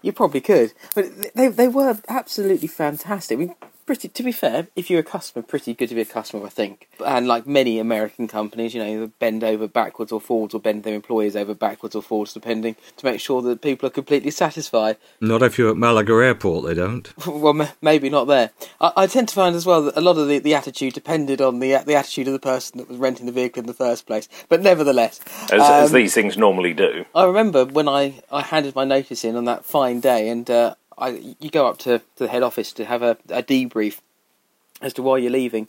You 0.01 0.13
probably 0.13 0.41
could, 0.41 0.73
but 0.95 1.07
they 1.35 1.49
they 1.49 1.69
were 1.69 1.99
absolutely 2.09 2.69
fantastic. 2.69 3.37
I 3.37 3.39
mean, 3.39 3.55
pretty 3.87 4.09
to 4.09 4.23
be 4.23 4.33
fair, 4.33 4.69
if 4.77 4.91
you're 4.91 5.01
a 5.01 5.05
customer, 5.05 5.43
pretty 5.43 5.75
good 5.75 5.89
to 5.89 5.95
be 5.95 6.01
a 6.01 6.07
customer, 6.07 6.47
I 6.47 6.49
think. 6.49 6.89
And 7.05 7.27
like 7.27 7.47
many 7.47 7.79
American 7.79 8.29
companies, 8.29 8.75
you 8.75 8.83
know, 8.83 9.07
bend 9.19 9.45
over 9.45 9.69
backwards 9.69 10.13
or 10.13 10.21
forwards, 10.21 10.55
or 10.55 10.61
bend 10.61 10.85
their 10.85 10.95
employees 10.95 11.37
over 11.37 11.55
backwards 11.55 11.95
or 11.95 12.03
forwards, 12.03 12.33
depending, 12.33 12.77
to 12.97 13.07
make 13.07 13.21
sure 13.21 13.43
that 13.43 13.63
people 13.63 13.87
are 13.87 13.91
completely 13.91 14.31
satisfied. 14.31 14.97
Not 15.21 15.43
if 15.43 15.59
you're 15.59 15.71
at 15.71 15.77
Malaga 15.77 16.15
Airport, 16.15 16.67
they 16.67 16.75
don't. 16.75 17.13
well, 17.27 17.61
m- 17.61 17.69
maybe 17.83 18.11
not 18.11 18.27
there. 18.27 18.51
I, 18.81 18.93
I 18.97 19.07
tend 19.07 19.29
to 19.29 19.35
find 19.35 19.55
as 19.57 19.67
well 19.67 19.83
that 19.83 19.97
a 19.97 20.01
lot 20.01 20.19
of 20.19 20.29
the, 20.29 20.39
the 20.39 20.55
attitude 20.55 20.95
depended 20.95 21.41
on 21.41 21.59
the 21.59 21.75
the 21.87 21.95
attitude 21.95 22.27
of 22.29 22.33
the 22.33 22.39
person 22.39 22.79
that 22.79 22.89
was 22.89 22.99
renting 22.99 23.27
the 23.27 23.33
vehicle 23.33 23.61
in 23.61 23.67
the 23.67 23.75
first 23.75 24.07
place. 24.07 24.29
But 24.49 24.63
nevertheless, 24.63 25.21
As, 25.45 25.61
as 25.61 25.91
um, 25.91 25.97
these 25.97 26.15
things 26.15 26.37
normally 26.37 26.75
do. 26.75 27.05
I 27.15 27.25
remember 27.25 27.65
when 27.65 27.89
I, 27.89 28.23
I 28.31 28.43
handed 28.43 28.75
my 28.75 28.85
notice 28.85 29.25
in 29.25 29.37
on 29.37 29.45
that 29.45 29.65
fine 29.65 30.01
day, 30.01 30.29
and 30.29 30.49
uh, 30.51 30.75
I 30.99 31.35
you 31.41 31.51
go 31.51 31.67
up 31.67 31.79
to, 31.79 31.99
to 31.99 32.05
the 32.25 32.29
head 32.29 32.43
office 32.43 32.73
to 32.75 32.85
have 32.85 33.03
a, 33.03 33.17
a 33.29 33.43
debrief 33.43 34.01
as 34.81 34.93
to 34.95 35.03
why 35.03 35.19
you're 35.19 35.31
leaving, 35.31 35.69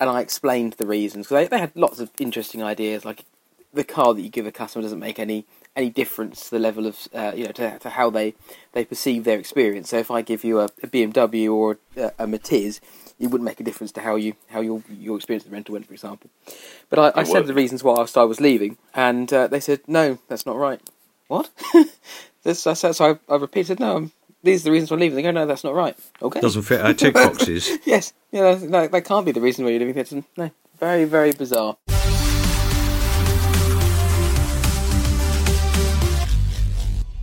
and 0.00 0.08
I 0.10 0.20
explained 0.20 0.74
the 0.74 0.86
reasons 0.86 1.26
because 1.26 1.48
they, 1.48 1.56
they 1.56 1.60
had 1.60 1.72
lots 1.74 2.00
of 2.00 2.10
interesting 2.18 2.62
ideas, 2.62 3.04
like 3.04 3.24
the 3.72 3.84
car 3.84 4.14
that 4.14 4.22
you 4.22 4.28
give 4.28 4.46
a 4.46 4.52
customer 4.52 4.82
doesn't 4.82 4.98
make 4.98 5.18
any 5.18 5.44
any 5.76 5.90
difference 5.90 6.44
to 6.44 6.50
the 6.50 6.58
level 6.58 6.86
of 6.86 6.96
uh, 7.14 7.32
you 7.34 7.44
know 7.44 7.52
to, 7.52 7.78
to 7.78 7.90
how 7.90 8.10
they 8.10 8.34
they 8.72 8.84
perceive 8.84 9.24
their 9.24 9.38
experience. 9.38 9.90
So 9.90 9.98
if 9.98 10.10
I 10.10 10.22
give 10.22 10.44
you 10.44 10.60
a, 10.60 10.64
a 10.82 10.86
BMW 10.86 11.52
or 11.52 11.78
a, 11.96 12.06
a 12.18 12.26
Matiz, 12.26 12.80
it 13.18 13.26
wouldn't 13.28 13.44
make 13.44 13.60
a 13.60 13.64
difference 13.64 13.92
to 13.92 14.00
how 14.00 14.16
you 14.16 14.34
how 14.48 14.60
your 14.60 14.82
your 14.90 15.16
experience 15.16 15.44
of 15.44 15.50
the 15.50 15.54
rental 15.54 15.74
went, 15.74 15.86
for 15.86 15.92
example. 15.92 16.30
But 16.90 17.16
I, 17.16 17.20
I 17.20 17.24
said 17.24 17.46
the 17.46 17.54
reasons 17.54 17.84
why 17.84 17.94
I 17.94 18.24
was 18.24 18.40
leaving, 18.40 18.78
and 18.94 19.32
uh, 19.32 19.46
they 19.46 19.60
said 19.60 19.80
no, 19.86 20.18
that's 20.28 20.46
not 20.46 20.56
right. 20.56 20.80
What? 21.28 21.50
this, 22.42 22.66
I 22.66 22.72
said, 22.72 22.92
so 22.92 23.18
I, 23.28 23.34
I 23.34 23.36
repeated, 23.36 23.78
no, 23.78 23.96
um, 23.96 24.12
these 24.42 24.62
are 24.62 24.64
the 24.64 24.70
reasons 24.72 24.92
I'm 24.92 25.00
leaving. 25.00 25.16
They 25.16 25.22
go, 25.22 25.30
no, 25.30 25.46
that's 25.46 25.64
not 25.64 25.74
right. 25.74 25.96
Okay. 26.22 26.40
Doesn't 26.40 26.62
fit 26.62 26.80
our 26.80 26.94
tick 26.94 27.14
boxes. 27.14 27.70
yes, 27.84 28.12
know, 28.32 28.56
no, 28.56 28.86
that 28.88 29.04
can't 29.04 29.26
be 29.26 29.32
the 29.32 29.40
reason 29.40 29.64
why 29.64 29.72
you're 29.72 29.80
leaving. 29.80 29.96
It's, 29.96 30.14
no, 30.36 30.50
very, 30.78 31.04
very 31.04 31.32
bizarre. 31.32 31.76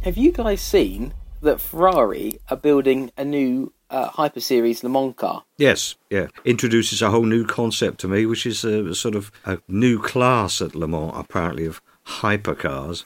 Have 0.03 0.17
you 0.17 0.31
guys 0.31 0.61
seen 0.61 1.13
that 1.41 1.59
Ferrari 1.59 2.39
are 2.49 2.57
building 2.57 3.11
a 3.17 3.25
new 3.25 3.73
uh, 3.89 4.09
Hyper 4.09 4.39
Series 4.39 4.83
Le 4.83 4.89
Mans 4.89 5.15
car? 5.15 5.45
Yes, 5.57 5.95
yeah. 6.11 6.27
Introduces 6.43 7.01
a 7.01 7.09
whole 7.09 7.25
new 7.25 7.45
concept 7.45 8.01
to 8.01 8.07
me, 8.07 8.27
which 8.27 8.45
is 8.45 8.63
a, 8.63 8.93
sort 8.93 9.15
of 9.15 9.31
a 9.45 9.59
new 9.67 9.99
class 9.99 10.61
at 10.61 10.75
Le 10.75 10.87
Mans, 10.87 11.13
apparently, 11.15 11.65
of 11.65 11.81
hypercars. 12.05 13.03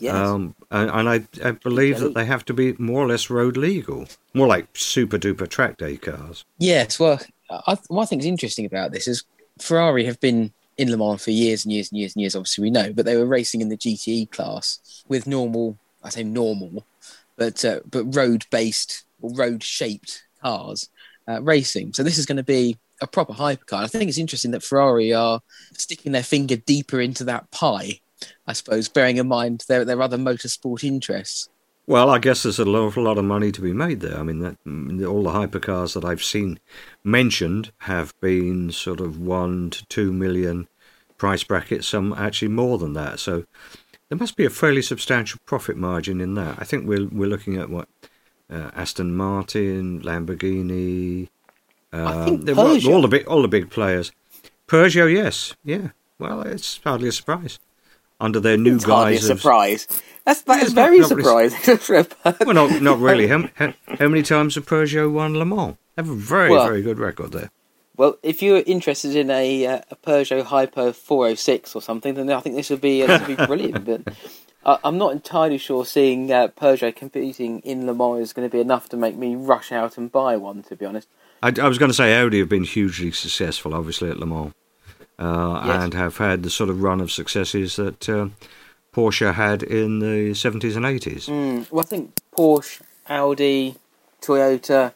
Yes. 0.00 0.14
Um, 0.14 0.54
and 0.70 0.90
and 0.90 1.08
I, 1.08 1.46
I 1.46 1.52
believe 1.52 2.00
that 2.00 2.14
they 2.14 2.24
have 2.24 2.44
to 2.46 2.54
be 2.54 2.74
more 2.78 3.04
or 3.04 3.08
less 3.08 3.28
road 3.28 3.56
legal, 3.56 4.08
more 4.32 4.46
like 4.46 4.66
super 4.74 5.18
duper 5.18 5.46
track 5.46 5.76
day 5.76 5.96
cars. 5.98 6.44
Yes, 6.58 6.98
well, 6.98 7.20
I, 7.50 7.76
what 7.88 8.04
I 8.04 8.06
think 8.06 8.22
is 8.22 8.26
interesting 8.26 8.64
about 8.64 8.92
this 8.92 9.06
is 9.06 9.24
Ferrari 9.60 10.06
have 10.06 10.18
been 10.18 10.52
in 10.78 10.90
Le 10.90 10.96
Mans 10.96 11.22
for 11.22 11.30
years 11.30 11.64
and 11.64 11.72
years 11.72 11.90
and 11.90 11.98
years 11.98 12.14
and 12.14 12.22
years. 12.22 12.34
Obviously, 12.34 12.62
we 12.62 12.70
know, 12.70 12.92
but 12.92 13.04
they 13.04 13.16
were 13.16 13.26
racing 13.26 13.60
in 13.60 13.68
the 13.68 13.76
GTE 13.76 14.30
class 14.30 15.04
with 15.08 15.26
normal, 15.26 15.76
I 16.02 16.08
say 16.08 16.24
normal, 16.24 16.86
but 17.36 17.62
uh, 17.64 17.80
but 17.90 18.14
road 18.16 18.46
based 18.50 19.04
or 19.20 19.34
road 19.34 19.62
shaped 19.62 20.24
cars 20.42 20.88
uh, 21.28 21.42
racing. 21.42 21.92
So 21.92 22.02
this 22.02 22.16
is 22.16 22.24
going 22.26 22.38
to 22.38 22.42
be 22.42 22.78
a 23.02 23.06
proper 23.06 23.32
hypercar. 23.32 23.84
I 23.84 23.86
think 23.86 24.08
it's 24.08 24.18
interesting 24.18 24.50
that 24.52 24.62
Ferrari 24.62 25.12
are 25.12 25.40
sticking 25.72 26.12
their 26.12 26.22
finger 26.22 26.56
deeper 26.56 27.00
into 27.00 27.24
that 27.24 27.50
pie. 27.50 28.00
I 28.46 28.52
suppose, 28.52 28.88
bearing 28.88 29.16
in 29.16 29.28
mind 29.28 29.64
their 29.68 29.84
their 29.84 30.02
other 30.02 30.18
motorsport 30.18 30.84
interests. 30.84 31.48
Well, 31.86 32.10
I 32.10 32.18
guess 32.18 32.44
there's 32.44 32.60
an 32.60 32.68
awful 32.68 33.02
lot 33.02 33.18
of 33.18 33.24
money 33.24 33.50
to 33.50 33.60
be 33.60 33.72
made 33.72 33.98
there. 33.98 34.16
I 34.16 34.22
mean, 34.22 34.38
that, 34.40 34.62
mm, 34.64 35.04
all 35.08 35.24
the 35.24 35.30
hypercars 35.30 35.94
that 35.94 36.04
I've 36.04 36.22
seen 36.22 36.60
mentioned 37.02 37.72
have 37.78 38.14
been 38.20 38.70
sort 38.70 39.00
of 39.00 39.18
one 39.18 39.70
to 39.70 39.84
two 39.86 40.12
million 40.12 40.68
price 41.18 41.42
bracket, 41.42 41.84
some 41.84 42.12
actually 42.12 42.48
more 42.48 42.78
than 42.78 42.92
that. 42.92 43.18
So 43.18 43.44
there 44.08 44.18
must 44.18 44.36
be 44.36 44.44
a 44.44 44.50
fairly 44.50 44.82
substantial 44.82 45.40
profit 45.46 45.76
margin 45.76 46.20
in 46.20 46.34
that. 46.34 46.58
I 46.60 46.64
think 46.64 46.86
we're 46.86 47.06
we're 47.06 47.28
looking 47.28 47.56
at 47.56 47.70
what 47.70 47.88
uh, 48.48 48.70
Aston 48.74 49.16
Martin, 49.16 50.00
Lamborghini, 50.02 51.28
I 51.92 52.24
think 52.24 52.48
um, 52.48 52.56
Peugeot. 52.56 52.92
all 52.92 53.02
the 53.02 53.08
big 53.08 53.26
all 53.26 53.42
the 53.42 53.48
big 53.48 53.70
players. 53.70 54.12
Peugeot, 54.68 55.12
yes, 55.12 55.56
yeah. 55.64 55.88
Well, 56.20 56.42
it's 56.42 56.78
hardly 56.84 57.08
a 57.08 57.12
surprise 57.12 57.58
under 58.20 58.40
their 58.40 58.56
new 58.56 58.76
It's 58.76 58.84
hardly 58.84 59.14
a 59.14 59.18
guise 59.18 59.30
of 59.30 59.38
surprise. 59.40 59.86
That's 60.24 60.42
that 60.42 60.58
It's 60.58 60.66
is 60.68 60.72
very 60.74 60.98
not 61.00 61.10
really- 61.10 61.48
surprising. 61.48 62.06
well, 62.46 62.54
not 62.54 62.82
not 62.82 62.98
really. 62.98 63.26
How, 63.28 63.48
how, 63.54 63.72
how 63.98 64.08
many 64.08 64.22
times 64.22 64.54
have 64.56 64.66
Peugeot 64.66 65.10
won 65.10 65.36
Le 65.38 65.44
Mans? 65.44 65.76
They 65.96 66.02
have 66.02 66.10
a 66.10 66.14
very 66.14 66.50
Well- 66.50 66.66
very 66.66 66.82
good 66.82 66.98
record 66.98 67.32
there. 67.32 67.50
Well, 67.96 68.16
if 68.22 68.40
you're 68.42 68.62
interested 68.64 69.14
in 69.14 69.28
a, 69.30 69.66
uh, 69.66 69.80
a 69.90 69.96
Peugeot 69.96 70.44
Hyper 70.44 70.90
406 70.94 71.76
or 71.76 71.82
something, 71.82 72.14
then 72.14 72.30
I 72.30 72.40
think 72.40 72.56
this 72.56 72.70
would 72.70 72.80
be 72.80 73.02
uh, 73.02 73.06
this 73.08 73.28
would 73.28 73.36
be 73.36 73.46
brilliant. 73.46 73.84
but 74.06 74.14
I, 74.64 74.78
I'm 74.84 74.96
not 74.96 75.12
entirely 75.12 75.58
sure 75.58 75.84
seeing 75.84 76.32
uh, 76.32 76.48
Peugeot 76.48 76.96
competing 76.96 77.60
in 77.60 77.86
Le 77.86 77.92
Mans 77.94 78.20
is 78.22 78.32
going 78.32 78.48
to 78.48 78.52
be 78.54 78.60
enough 78.60 78.88
to 78.90 78.96
make 78.96 79.16
me 79.16 79.34
rush 79.34 79.70
out 79.70 79.98
and 79.98 80.10
buy 80.10 80.36
one. 80.38 80.62
To 80.62 80.76
be 80.76 80.86
honest, 80.86 81.08
I, 81.42 81.52
I 81.60 81.68
was 81.68 81.76
going 81.76 81.90
to 81.90 81.94
say 81.94 82.18
Audi 82.18 82.38
have 82.38 82.48
been 82.48 82.64
hugely 82.64 83.10
successful, 83.12 83.74
obviously 83.74 84.08
at 84.08 84.18
Le 84.18 84.24
Mans, 84.26 84.54
uh, 85.20 85.62
Yes. 85.66 85.84
and 85.84 85.94
have 85.94 86.16
had 86.16 86.42
the 86.42 86.50
sort 86.50 86.70
of 86.70 86.82
run 86.82 87.00
of 87.00 87.12
successes 87.12 87.76
that 87.76 88.08
uh, 88.08 88.28
Porsche 88.94 89.34
had 89.34 89.62
in 89.62 89.98
the 90.00 90.34
seventies 90.34 90.74
and 90.76 90.84
eighties. 90.86 91.26
mm, 91.26 91.70
well, 91.70 91.84
I 91.84 91.86
think 91.88 92.12
Porsche, 92.36 92.80
Audi, 93.08 93.76
Toyota. 94.22 94.92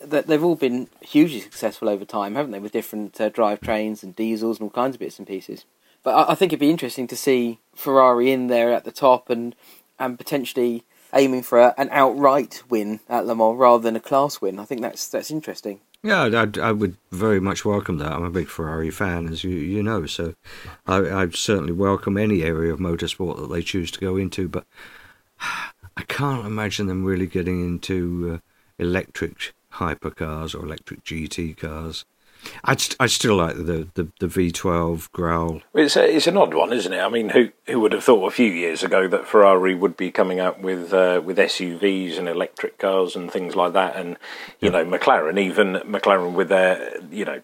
That 0.00 0.28
they've 0.28 0.44
all 0.44 0.54
been 0.54 0.86
hugely 1.00 1.40
successful 1.40 1.88
over 1.88 2.04
time, 2.04 2.36
haven't 2.36 2.52
they? 2.52 2.60
With 2.60 2.70
different 2.70 3.20
uh, 3.20 3.30
drivetrains 3.30 4.04
and 4.04 4.14
diesels 4.14 4.58
and 4.60 4.64
all 4.66 4.70
kinds 4.70 4.94
of 4.94 5.00
bits 5.00 5.18
and 5.18 5.26
pieces. 5.26 5.64
But 6.04 6.14
I, 6.14 6.32
I 6.32 6.34
think 6.36 6.52
it'd 6.52 6.60
be 6.60 6.70
interesting 6.70 7.08
to 7.08 7.16
see 7.16 7.58
Ferrari 7.74 8.30
in 8.30 8.46
there 8.46 8.72
at 8.72 8.84
the 8.84 8.92
top 8.92 9.28
and 9.28 9.56
and 9.98 10.16
potentially 10.16 10.84
aiming 11.14 11.42
for 11.42 11.74
an 11.78 11.88
outright 11.90 12.62
win 12.68 13.00
at 13.08 13.26
Le 13.26 13.34
Mans 13.34 13.58
rather 13.58 13.82
than 13.82 13.96
a 13.96 14.00
class 14.00 14.40
win. 14.40 14.58
I 14.58 14.64
think 14.64 14.82
that's 14.82 15.08
that's 15.08 15.30
interesting. 15.30 15.80
Yeah, 16.02 16.22
I'd, 16.22 16.58
I 16.58 16.70
would 16.70 16.96
very 17.10 17.40
much 17.40 17.64
welcome 17.64 17.98
that. 17.98 18.12
I'm 18.12 18.22
a 18.22 18.30
big 18.30 18.48
Ferrari 18.48 18.90
fan, 18.90 19.26
as 19.28 19.42
you 19.42 19.50
you 19.50 19.82
know, 19.82 20.06
so 20.06 20.34
I, 20.86 20.98
I'd 20.98 21.34
certainly 21.34 21.72
welcome 21.72 22.16
any 22.16 22.42
area 22.42 22.72
of 22.72 22.78
motorsport 22.78 23.36
that 23.38 23.52
they 23.52 23.62
choose 23.62 23.90
to 23.92 24.00
go 24.00 24.16
into. 24.16 24.48
But 24.48 24.64
I 25.40 26.02
can't 26.06 26.46
imagine 26.46 26.86
them 26.86 27.04
really 27.04 27.26
getting 27.26 27.60
into 27.60 28.34
uh, 28.34 28.38
electric 28.78 29.54
hypercars 29.74 30.54
or 30.54 30.64
electric 30.64 31.04
GT 31.04 31.56
cars. 31.56 32.04
I'd 32.64 32.80
st- 32.80 32.96
I 33.00 33.06
still 33.06 33.36
like 33.36 33.56
the, 33.56 33.88
the 33.94 34.08
the 34.20 34.26
V12 34.26 35.10
Growl. 35.12 35.62
It's 35.74 35.96
a, 35.96 36.16
it's 36.16 36.26
an 36.26 36.36
odd 36.36 36.54
one, 36.54 36.72
isn't 36.72 36.92
it? 36.92 37.00
I 37.00 37.08
mean, 37.08 37.30
who 37.30 37.50
who 37.66 37.80
would 37.80 37.92
have 37.92 38.04
thought 38.04 38.26
a 38.26 38.34
few 38.34 38.50
years 38.50 38.82
ago 38.82 39.08
that 39.08 39.26
Ferrari 39.26 39.74
would 39.74 39.96
be 39.96 40.10
coming 40.10 40.40
out 40.40 40.60
with 40.60 40.92
uh, 40.92 41.20
with 41.24 41.38
SUVs 41.38 42.18
and 42.18 42.28
electric 42.28 42.78
cars 42.78 43.16
and 43.16 43.30
things 43.30 43.56
like 43.56 43.72
that, 43.72 43.96
and 43.96 44.16
you 44.60 44.70
know, 44.70 44.84
McLaren, 44.84 45.38
even 45.38 45.74
McLaren 45.74 46.34
with 46.34 46.48
their 46.48 47.00
you 47.10 47.24
know, 47.24 47.40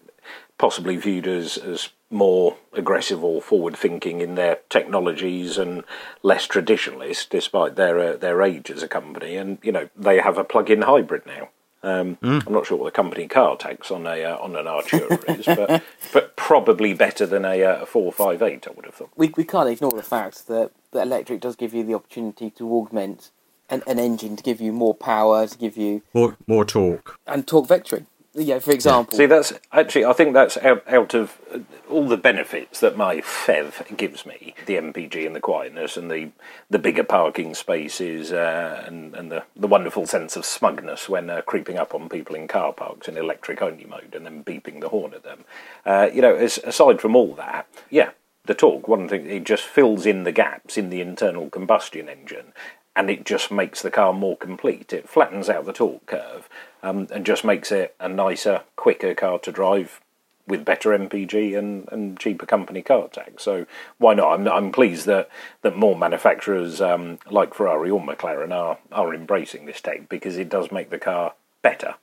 possibly 0.57 0.97
viewed 0.97 1.27
as 1.27 1.57
as 1.57 1.89
more 2.09 2.55
aggressive 2.73 3.23
or 3.23 3.41
forward 3.41 3.75
thinking 3.75 4.21
in 4.21 4.35
their 4.35 4.59
technologies 4.69 5.57
and 5.57 5.83
less 6.23 6.47
traditionalist, 6.47 7.29
despite 7.29 7.75
their 7.75 7.99
uh, 7.99 8.17
their 8.17 8.41
age 8.41 8.71
as 8.71 8.83
a 8.83 8.87
company, 8.87 9.35
and 9.35 9.57
you 9.61 9.71
know, 9.71 9.89
they 9.95 10.19
have 10.19 10.37
a 10.37 10.43
plug-in 10.43 10.83
hybrid 10.83 11.25
now. 11.25 11.49
Um, 11.85 12.17
I'm 12.23 12.53
not 12.53 12.65
sure 12.65 12.77
what 12.77 12.85
the 12.85 12.91
company 12.91 13.27
car 13.27 13.55
tax 13.57 13.91
on 13.91 14.07
a 14.07 14.23
uh, 14.23 14.37
on 14.39 14.55
an 14.55 14.65
Artura 14.65 15.37
is, 15.39 15.45
but 15.45 15.83
but 16.13 16.35
probably 16.35 16.93
better 16.93 17.25
than 17.27 17.45
a, 17.45 17.63
uh, 17.63 17.83
a 17.83 17.85
four 17.85 18.11
five 18.11 18.41
eight. 18.41 18.67
I 18.67 18.71
would 18.71 18.85
have 18.85 18.95
thought. 18.95 19.11
We 19.15 19.31
we 19.37 19.43
can't 19.43 19.69
ignore 19.69 19.91
the 19.91 20.01
fact 20.03 20.47
that 20.47 20.71
that 20.93 21.03
electric 21.07 21.41
does 21.41 21.55
give 21.55 21.73
you 21.75 21.83
the 21.83 21.93
opportunity 21.93 22.49
to 22.51 22.73
augment 22.73 23.29
an, 23.69 23.83
an 23.85 23.99
engine 23.99 24.35
to 24.35 24.43
give 24.43 24.59
you 24.59 24.71
more 24.71 24.95
power, 24.95 25.45
to 25.45 25.57
give 25.57 25.77
you 25.77 26.01
More 26.13 26.37
more 26.47 26.65
torque. 26.65 27.19
and 27.27 27.45
torque 27.47 27.67
vectoring. 27.67 28.07
Yeah, 28.37 28.59
for 28.59 28.71
example. 28.71 29.17
See, 29.17 29.27
that's 29.27 29.53
actually 29.71 30.03
I 30.03 30.11
think 30.11 30.33
that's 30.33 30.57
out, 30.57 30.83
out 30.87 31.13
of 31.13 31.37
uh, 31.53 31.59
all 31.89 32.05
the 32.05 32.17
benefits 32.17 32.81
that 32.81 32.97
my 32.97 33.17
PHEV 33.21 33.95
gives 33.95 34.25
me, 34.25 34.53
the 34.65 34.75
MPG 34.75 35.25
and 35.25 35.33
the 35.33 35.39
quietness 35.39 35.95
and 35.95 36.11
the 36.11 36.31
the 36.69 36.77
bigger 36.77 37.05
parking 37.05 37.55
spaces 37.55 38.33
uh, 38.33 38.83
and 38.85 39.15
and 39.15 39.31
the 39.31 39.43
the 39.55 39.67
wonderful 39.67 40.05
sense 40.05 40.35
of 40.35 40.45
smugness 40.45 41.07
when 41.07 41.29
uh, 41.29 41.41
creeping 41.43 41.77
up 41.77 41.95
on 41.95 42.09
people 42.09 42.35
in 42.35 42.47
car 42.49 42.73
parks 42.73 43.07
in 43.07 43.17
electric 43.17 43.61
only 43.61 43.85
mode 43.85 44.13
and 44.13 44.25
then 44.25 44.43
beeping 44.43 44.81
the 44.81 44.89
horn 44.89 45.13
at 45.13 45.23
them. 45.23 45.45
Uh, 45.85 46.09
you 46.13 46.21
know, 46.21 46.35
as, 46.35 46.57
aside 46.65 46.99
from 46.99 47.15
all 47.15 47.33
that, 47.35 47.67
yeah, 47.89 48.09
the 48.45 48.53
torque. 48.53 48.89
One 48.89 49.07
thing 49.07 49.29
it 49.29 49.45
just 49.45 49.63
fills 49.63 50.05
in 50.05 50.23
the 50.23 50.33
gaps 50.33 50.77
in 50.77 50.89
the 50.89 50.99
internal 50.99 51.49
combustion 51.49 52.09
engine. 52.09 52.51
And 52.97 53.09
it 53.09 53.25
just 53.25 53.51
makes 53.51 53.81
the 53.81 53.91
car 53.91 54.13
more 54.13 54.37
complete. 54.37 54.93
It 54.93 55.09
flattens 55.09 55.49
out 55.49 55.65
the 55.65 55.73
torque 55.73 56.05
curve 56.05 56.47
um, 56.85 57.07
and 57.11 57.25
just 57.25 57.43
makes 57.43 57.71
it 57.71 57.95
a 57.99 58.07
nicer, 58.07 58.61
quicker 58.75 59.15
car 59.15 59.39
to 59.39 59.51
drive 59.51 60.01
with 60.47 60.63
better 60.63 60.91
MPG 60.91 61.57
and, 61.57 61.89
and 61.91 62.19
cheaper 62.19 62.45
company 62.45 62.83
car 62.83 63.07
tax. 63.07 63.41
So 63.41 63.65
why 63.97 64.13
not? 64.13 64.33
I'm, 64.33 64.47
I'm 64.47 64.71
pleased 64.71 65.07
that, 65.07 65.27
that 65.63 65.75
more 65.75 65.97
manufacturers 65.97 66.79
um, 66.81 67.17
like 67.29 67.55
Ferrari 67.55 67.89
or 67.89 67.99
McLaren 67.99 68.51
are, 68.51 68.77
are 68.91 69.15
embracing 69.15 69.65
this 69.65 69.81
tech 69.81 70.07
because 70.07 70.37
it 70.37 70.47
does 70.47 70.71
make 70.71 70.91
the 70.91 70.99
car 70.99 71.33
better. 71.63 71.95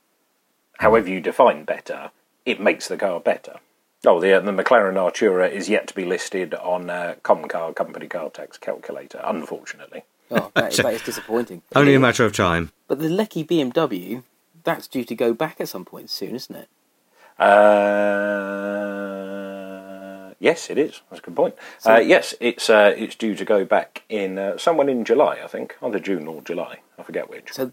However 0.79 1.09
you 1.09 1.21
define 1.21 1.63
better, 1.63 2.11
it 2.45 2.59
makes 2.59 2.89
the 2.89 2.97
car 2.97 3.21
better. 3.21 3.59
Oh, 4.05 4.19
the, 4.19 4.41
the 4.41 4.51
McLaren 4.51 4.95
Artura 4.95 5.49
is 5.49 5.69
yet 5.69 5.87
to 5.87 5.93
be 5.93 6.03
listed 6.03 6.53
on 6.55 6.89
uh, 6.89 7.15
Comcar 7.23 7.73
company 7.73 8.07
car 8.07 8.29
tax 8.29 8.57
calculator, 8.57 9.21
unfortunately. 9.23 10.03
oh, 10.29 10.51
that, 10.55 10.73
that 10.73 10.93
is 10.93 11.01
disappointing. 11.05 11.61
Only 11.73 11.95
a 11.95 12.01
matter 12.01 12.25
of 12.25 12.33
time. 12.33 12.73
But 12.89 12.99
the 12.99 13.07
Lecky 13.07 13.45
BMW, 13.45 14.23
that's 14.63 14.87
due 14.87 15.03
to 15.03 15.15
go 15.15 15.33
back 15.33 15.59
at 15.59 15.69
some 15.69 15.85
point 15.85 16.09
soon, 16.09 16.35
isn't 16.35 16.55
it? 16.55 16.69
Uh, 17.39 17.49
yes, 20.39 20.69
it 20.69 20.77
is. 20.77 21.01
That's 21.09 21.19
a 21.19 21.23
good 21.25 21.35
point. 21.35 21.55
uh, 21.85 21.97
yes, 21.97 22.35
it's 22.39 22.69
uh, 22.69 22.93
it's 22.95 23.15
due 23.15 23.35
to 23.35 23.43
go 23.45 23.65
back 23.65 24.03
in 24.09 24.37
uh, 24.37 24.57
someone 24.57 24.89
in 24.89 25.03
July, 25.03 25.39
I 25.43 25.47
think, 25.47 25.75
either 25.81 25.99
June 25.99 26.27
or 26.27 26.41
July. 26.41 26.79
I 26.97 27.03
forget 27.03 27.29
which. 27.29 27.51
So 27.51 27.71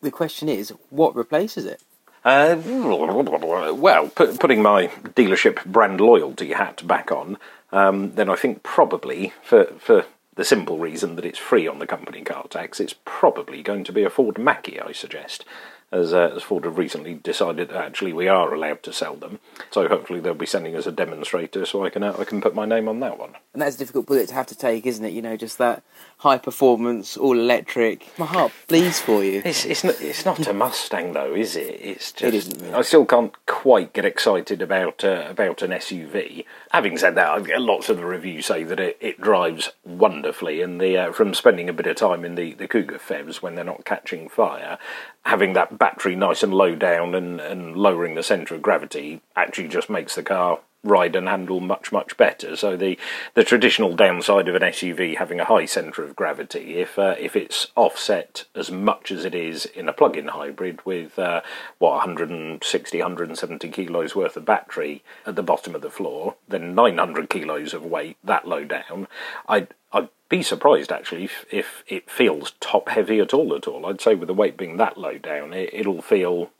the 0.00 0.10
question 0.10 0.48
is, 0.48 0.72
what 0.90 1.14
replaces 1.14 1.66
it? 1.66 1.82
Uh, 2.24 2.56
well, 2.64 4.08
put, 4.08 4.38
putting 4.38 4.62
my 4.62 4.88
dealership 4.88 5.64
brand 5.64 6.00
loyalty 6.02 6.52
hat 6.52 6.86
back 6.86 7.10
on, 7.10 7.38
um, 7.72 8.14
then 8.14 8.28
I 8.28 8.36
think 8.36 8.62
probably 8.62 9.32
for 9.42 9.64
for 9.78 10.04
the 10.34 10.44
simple 10.44 10.78
reason 10.78 11.16
that 11.16 11.24
it's 11.24 11.38
free 11.38 11.66
on 11.66 11.78
the 11.78 11.86
company 11.86 12.22
car 12.22 12.46
tax, 12.48 12.78
it's 12.78 12.94
probably 13.04 13.62
going 13.62 13.84
to 13.84 13.92
be 13.92 14.04
a 14.04 14.10
Ford 14.10 14.38
Mach-E. 14.38 14.78
I 14.78 14.92
suggest. 14.92 15.44
As, 15.92 16.14
uh, 16.14 16.32
as 16.36 16.44
Ford 16.44 16.64
have 16.66 16.78
recently 16.78 17.14
decided 17.14 17.70
that 17.70 17.76
actually 17.76 18.12
we 18.12 18.28
are 18.28 18.54
allowed 18.54 18.84
to 18.84 18.92
sell 18.92 19.16
them, 19.16 19.40
so 19.72 19.88
hopefully 19.88 20.20
they'll 20.20 20.34
be 20.34 20.46
sending 20.46 20.76
us 20.76 20.86
a 20.86 20.92
demonstrator 20.92 21.66
so 21.66 21.84
I 21.84 21.90
can 21.90 22.04
uh, 22.04 22.14
I 22.16 22.22
can 22.22 22.40
put 22.40 22.54
my 22.54 22.64
name 22.64 22.88
on 22.88 23.00
that 23.00 23.18
one. 23.18 23.34
And 23.52 23.60
that's 23.60 23.74
a 23.74 23.78
difficult 23.78 24.06
bullet 24.06 24.28
to 24.28 24.34
have 24.34 24.46
to 24.46 24.54
take, 24.56 24.86
isn't 24.86 25.04
it? 25.04 25.12
You 25.12 25.20
know, 25.20 25.36
just 25.36 25.58
that 25.58 25.82
high 26.20 26.36
performance, 26.36 27.16
all 27.16 27.38
electric. 27.38 28.06
My 28.18 28.26
heart 28.26 28.52
bleeds 28.68 29.00
for 29.00 29.24
you. 29.24 29.40
It's 29.44 29.64
it's 29.64 29.82
not, 29.82 30.00
it's 30.00 30.24
not 30.26 30.46
a 30.46 30.52
Mustang 30.52 31.14
though, 31.14 31.34
is 31.34 31.56
it? 31.56 31.80
It's 31.82 32.12
just 32.12 32.22
It 32.22 32.34
isn't, 32.34 32.62
yeah. 32.62 32.78
I 32.78 32.82
still 32.82 33.06
can't 33.06 33.34
quite 33.46 33.94
get 33.94 34.04
excited 34.04 34.60
about 34.60 35.02
uh, 35.02 35.26
about 35.28 35.62
an 35.62 35.70
SUV. 35.70 36.44
Having 36.72 36.98
said 36.98 37.14
that, 37.14 37.28
I 37.28 37.40
get 37.40 37.62
lots 37.62 37.88
of 37.88 37.96
the 37.96 38.04
reviews 38.04 38.46
say 38.46 38.64
that 38.64 38.78
it, 38.78 38.98
it 39.00 39.20
drives 39.20 39.70
wonderfully, 39.84 40.60
and 40.60 40.80
the 40.80 40.96
uh, 40.96 41.12
from 41.12 41.32
spending 41.32 41.68
a 41.70 41.72
bit 41.72 41.86
of 41.86 41.96
time 41.96 42.24
in 42.24 42.34
the 42.34 42.52
the 42.52 42.68
Kuga 42.68 43.00
PHEVs 43.00 43.40
when 43.40 43.54
they're 43.54 43.64
not 43.64 43.86
catching 43.86 44.28
fire, 44.28 44.78
having 45.24 45.54
that 45.54 45.78
battery 45.78 46.16
nice 46.16 46.42
and 46.42 46.52
low 46.52 46.74
down 46.74 47.14
and 47.14 47.40
and 47.40 47.76
lowering 47.76 48.14
the 48.14 48.22
centre 48.22 48.54
of 48.54 48.62
gravity 48.62 49.22
actually 49.36 49.68
just 49.68 49.88
makes 49.88 50.14
the 50.16 50.22
car 50.22 50.60
ride 50.82 51.14
and 51.14 51.28
handle 51.28 51.60
much 51.60 51.92
much 51.92 52.16
better. 52.16 52.56
So 52.56 52.76
the 52.76 52.98
the 53.34 53.44
traditional 53.44 53.94
downside 53.96 54.48
of 54.48 54.54
an 54.54 54.62
SUV 54.62 55.16
having 55.16 55.40
a 55.40 55.44
high 55.44 55.66
centre 55.66 56.02
of 56.02 56.16
gravity, 56.16 56.76
if 56.78 56.98
uh, 56.98 57.16
if 57.18 57.36
it's 57.36 57.68
offset 57.76 58.44
as 58.54 58.70
much 58.70 59.10
as 59.10 59.24
it 59.24 59.34
is 59.34 59.66
in 59.66 59.88
a 59.88 59.92
plug-in 59.92 60.28
hybrid 60.28 60.84
with 60.86 61.18
uh, 61.18 61.42
what 61.78 61.92
160 61.92 62.98
170 62.98 63.68
kilos 63.70 64.14
worth 64.14 64.36
of 64.36 64.44
battery 64.44 65.02
at 65.26 65.36
the 65.36 65.42
bottom 65.42 65.74
of 65.74 65.82
the 65.82 65.90
floor, 65.90 66.36
then 66.48 66.74
900 66.74 67.28
kilos 67.28 67.74
of 67.74 67.84
weight 67.84 68.16
that 68.24 68.46
low 68.46 68.64
down, 68.64 69.06
I'd 69.48 69.74
I'd 69.92 70.08
be 70.28 70.42
surprised 70.42 70.92
actually 70.92 71.24
if, 71.24 71.44
if 71.50 71.84
it 71.88 72.08
feels 72.08 72.52
top 72.60 72.88
heavy 72.88 73.18
at 73.18 73.34
all 73.34 73.54
at 73.54 73.66
all. 73.66 73.84
I'd 73.86 74.00
say 74.00 74.14
with 74.14 74.28
the 74.28 74.34
weight 74.34 74.56
being 74.56 74.76
that 74.76 74.96
low 74.96 75.18
down, 75.18 75.52
it, 75.52 75.70
it'll 75.72 76.02
feel 76.02 76.50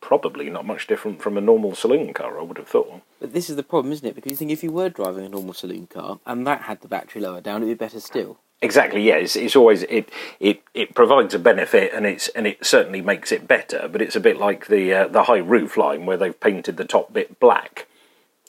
probably 0.00 0.50
not 0.50 0.66
much 0.66 0.86
different 0.86 1.22
from 1.22 1.36
a 1.36 1.40
normal 1.40 1.74
saloon 1.74 2.12
car. 2.12 2.38
I 2.38 2.42
would 2.42 2.58
have 2.58 2.68
thought. 2.68 3.02
But 3.20 3.32
this 3.32 3.50
is 3.50 3.56
the 3.56 3.62
problem, 3.62 3.92
isn't 3.92 4.06
it? 4.06 4.14
Because 4.14 4.30
you 4.30 4.36
think 4.36 4.50
if 4.50 4.62
you 4.62 4.72
were 4.72 4.88
driving 4.88 5.24
a 5.24 5.28
normal 5.28 5.54
saloon 5.54 5.86
car 5.86 6.20
and 6.26 6.46
that 6.46 6.62
had 6.62 6.80
the 6.80 6.88
battery 6.88 7.20
lower 7.20 7.40
down, 7.40 7.62
it'd 7.62 7.78
be 7.78 7.84
better 7.84 8.00
still. 8.00 8.38
Exactly. 8.62 9.02
Yeah, 9.02 9.16
it's, 9.16 9.36
it's 9.36 9.56
always 9.56 9.84
it, 9.84 10.10
it 10.38 10.62
it 10.74 10.94
provides 10.94 11.32
a 11.32 11.38
benefit, 11.38 11.92
and 11.94 12.04
it's 12.04 12.28
and 12.28 12.46
it 12.46 12.64
certainly 12.64 13.00
makes 13.00 13.32
it 13.32 13.48
better. 13.48 13.88
But 13.90 14.02
it's 14.02 14.16
a 14.16 14.20
bit 14.20 14.38
like 14.38 14.66
the 14.66 14.92
uh, 14.92 15.08
the 15.08 15.24
high 15.24 15.38
roof 15.38 15.78
line 15.78 16.04
where 16.04 16.18
they've 16.18 16.38
painted 16.38 16.76
the 16.76 16.84
top 16.84 17.10
bit 17.10 17.40
black, 17.40 17.86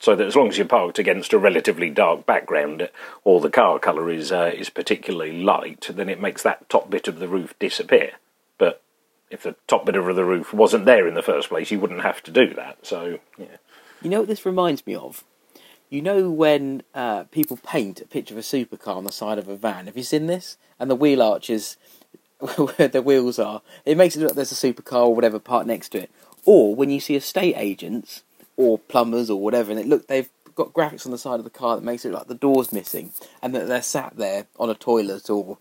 so 0.01 0.13
that 0.13 0.27
as 0.27 0.35
long 0.35 0.49
as 0.49 0.57
you're 0.57 0.67
parked 0.67 0.99
against 0.99 1.31
a 1.31 1.37
relatively 1.37 1.89
dark 1.89 2.25
background, 2.25 2.89
or 3.23 3.39
the 3.39 3.49
car 3.49 3.79
colour 3.79 4.09
is 4.09 4.33
uh, 4.33 4.51
is 4.53 4.69
particularly 4.69 5.41
light, 5.41 5.89
then 5.93 6.09
it 6.09 6.19
makes 6.19 6.43
that 6.43 6.67
top 6.67 6.89
bit 6.89 7.07
of 7.07 7.19
the 7.19 7.29
roof 7.29 7.57
disappear. 7.57 8.11
But 8.57 8.81
if 9.31 9.43
the 9.43 9.55
top 9.67 9.85
bit 9.85 9.95
of 9.95 10.15
the 10.15 10.25
roof 10.25 10.53
wasn't 10.53 10.85
there 10.85 11.07
in 11.07 11.13
the 11.15 11.21
first 11.21 11.49
place, 11.49 11.71
you 11.71 11.79
wouldn't 11.79 12.01
have 12.01 12.21
to 12.23 12.31
do 12.31 12.53
that. 12.53 12.85
So 12.85 13.19
yeah. 13.37 13.57
You 14.01 14.09
know 14.09 14.19
what 14.19 14.27
this 14.27 14.45
reminds 14.45 14.85
me 14.85 14.95
of? 14.95 15.23
You 15.89 16.01
know 16.01 16.29
when 16.31 16.83
uh, 16.95 17.23
people 17.25 17.57
paint 17.57 18.01
a 18.01 18.05
picture 18.05 18.33
of 18.33 18.39
a 18.39 18.41
supercar 18.41 18.95
on 18.95 19.03
the 19.03 19.11
side 19.11 19.37
of 19.37 19.47
a 19.47 19.55
van? 19.55 19.87
Have 19.87 19.97
you 19.97 20.03
seen 20.03 20.27
this? 20.27 20.57
And 20.79 20.89
the 20.89 20.95
wheel 20.95 21.21
arches 21.21 21.77
where 22.39 22.87
the 22.87 23.01
wheels 23.01 23.37
are, 23.37 23.61
it 23.85 23.97
makes 23.97 24.15
it 24.15 24.19
look 24.19 24.29
like 24.29 24.35
there's 24.35 24.51
a 24.51 24.55
supercar 24.55 25.05
or 25.05 25.15
whatever 25.15 25.37
part 25.37 25.67
next 25.67 25.89
to 25.89 25.99
it. 25.99 26.11
Or 26.45 26.73
when 26.73 26.89
you 26.89 26.99
see 26.99 27.15
estate 27.15 27.55
agents 27.57 28.23
or 28.57 28.79
plumbers 28.79 29.29
or 29.29 29.39
whatever, 29.39 29.71
and 29.71 29.79
it 29.79 29.85
look 29.85 30.07
they've 30.07 30.29
got 30.55 30.73
graphics 30.73 31.05
on 31.05 31.11
the 31.11 31.17
side 31.17 31.39
of 31.39 31.43
the 31.43 31.49
car 31.49 31.75
that 31.75 31.83
makes 31.83 32.03
it 32.03 32.09
look 32.09 32.19
like 32.19 32.27
the 32.27 32.35
door's 32.35 32.73
missing, 32.73 33.11
and 33.41 33.53
that 33.53 33.67
they're 33.67 33.81
sat 33.81 34.17
there 34.17 34.47
on 34.57 34.69
a 34.69 34.75
toilet 34.75 35.29
or 35.29 35.57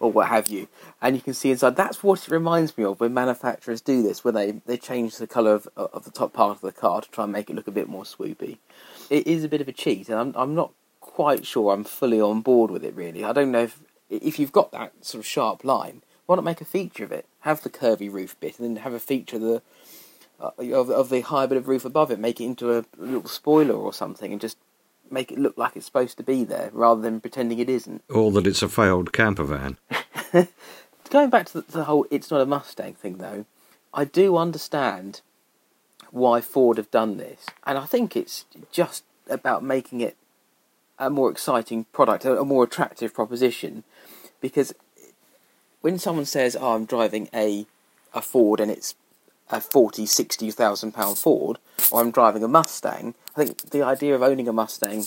or 0.00 0.10
what 0.10 0.28
have 0.28 0.48
you, 0.48 0.66
and 1.00 1.14
you 1.14 1.22
can 1.22 1.34
see 1.34 1.50
inside. 1.50 1.76
That's 1.76 2.02
what 2.02 2.22
it 2.26 2.30
reminds 2.30 2.76
me 2.76 2.84
of 2.84 2.98
when 2.98 3.14
manufacturers 3.14 3.82
do 3.82 4.02
this, 4.02 4.24
where 4.24 4.32
they, 4.32 4.52
they 4.66 4.78
change 4.78 5.16
the 5.16 5.26
colour 5.26 5.52
of, 5.52 5.68
of 5.76 6.04
the 6.04 6.10
top 6.10 6.32
part 6.32 6.56
of 6.56 6.62
the 6.62 6.72
car 6.72 7.02
to 7.02 7.10
try 7.10 7.24
and 7.24 7.32
make 7.32 7.50
it 7.50 7.54
look 7.54 7.68
a 7.68 7.72
bit 7.72 7.88
more 7.88 8.04
swoopy. 8.04 8.58
It 9.10 9.26
is 9.26 9.44
a 9.44 9.48
bit 9.48 9.60
of 9.60 9.68
a 9.68 9.72
cheat, 9.72 10.08
and 10.08 10.18
I'm 10.18 10.32
I'm 10.34 10.54
not 10.54 10.72
quite 11.00 11.46
sure 11.46 11.72
I'm 11.72 11.84
fully 11.84 12.20
on 12.20 12.40
board 12.40 12.70
with 12.70 12.84
it. 12.84 12.94
Really, 12.94 13.22
I 13.22 13.32
don't 13.32 13.52
know 13.52 13.64
if 13.64 13.80
if 14.08 14.38
you've 14.38 14.52
got 14.52 14.72
that 14.72 14.92
sort 15.04 15.20
of 15.20 15.26
sharp 15.26 15.64
line, 15.64 16.02
why 16.26 16.36
not 16.36 16.44
make 16.44 16.60
a 16.60 16.64
feature 16.64 17.04
of 17.04 17.12
it? 17.12 17.26
Have 17.40 17.62
the 17.62 17.70
curvy 17.70 18.10
roof 18.10 18.38
bit, 18.40 18.58
and 18.58 18.76
then 18.76 18.82
have 18.82 18.94
a 18.94 19.00
feature 19.00 19.36
of 19.36 19.42
the 19.42 19.62
uh, 20.40 20.50
of, 20.74 20.88
of 20.88 21.10
the 21.10 21.20
high 21.20 21.44
bit 21.46 21.58
of 21.58 21.68
roof 21.68 21.84
above 21.84 22.10
it, 22.10 22.18
make 22.18 22.40
it 22.40 22.44
into 22.44 22.78
a 22.78 22.84
little 22.96 23.28
spoiler 23.28 23.74
or 23.74 23.92
something, 23.92 24.32
and 24.32 24.40
just 24.40 24.56
make 25.10 25.30
it 25.32 25.38
look 25.38 25.56
like 25.56 25.76
it's 25.76 25.86
supposed 25.86 26.16
to 26.18 26.22
be 26.22 26.44
there, 26.44 26.70
rather 26.72 27.00
than 27.00 27.20
pretending 27.20 27.58
it 27.58 27.68
isn't. 27.68 28.02
Or 28.08 28.30
that 28.32 28.46
it's 28.46 28.62
a 28.62 28.68
failed 28.68 29.12
camper 29.12 29.44
van. 29.44 29.78
Going 31.10 31.30
back 31.30 31.46
to 31.46 31.60
the, 31.60 31.72
the 31.72 31.84
whole 31.84 32.06
"it's 32.10 32.30
not 32.30 32.40
a 32.40 32.46
Mustang" 32.46 32.94
thing, 32.94 33.18
though, 33.18 33.44
I 33.92 34.04
do 34.04 34.36
understand 34.36 35.20
why 36.10 36.40
Ford 36.40 36.76
have 36.76 36.90
done 36.90 37.16
this, 37.16 37.46
and 37.66 37.78
I 37.78 37.86
think 37.86 38.16
it's 38.16 38.44
just 38.72 39.04
about 39.28 39.62
making 39.62 40.00
it 40.00 40.16
a 40.98 41.10
more 41.10 41.30
exciting 41.30 41.84
product, 41.92 42.24
a, 42.24 42.40
a 42.40 42.44
more 42.44 42.64
attractive 42.64 43.14
proposition, 43.14 43.84
because 44.40 44.72
when 45.80 45.98
someone 45.98 46.26
says, 46.26 46.56
"Oh, 46.58 46.74
I'm 46.74 46.84
driving 46.84 47.28
a 47.34 47.66
a 48.12 48.20
Ford 48.20 48.60
and 48.60 48.70
it's 48.70 48.94
a 49.52 49.60
40, 49.60 50.06
60,000 50.06 50.92
pound 50.92 51.18
Ford, 51.18 51.58
or 51.90 52.00
I'm 52.00 52.10
driving 52.10 52.42
a 52.44 52.48
Mustang," 52.48 53.14
I 53.36 53.44
think 53.44 53.70
the 53.70 53.82
idea 53.82 54.14
of 54.14 54.22
owning 54.22 54.48
a 54.48 54.52
Mustang, 54.52 55.04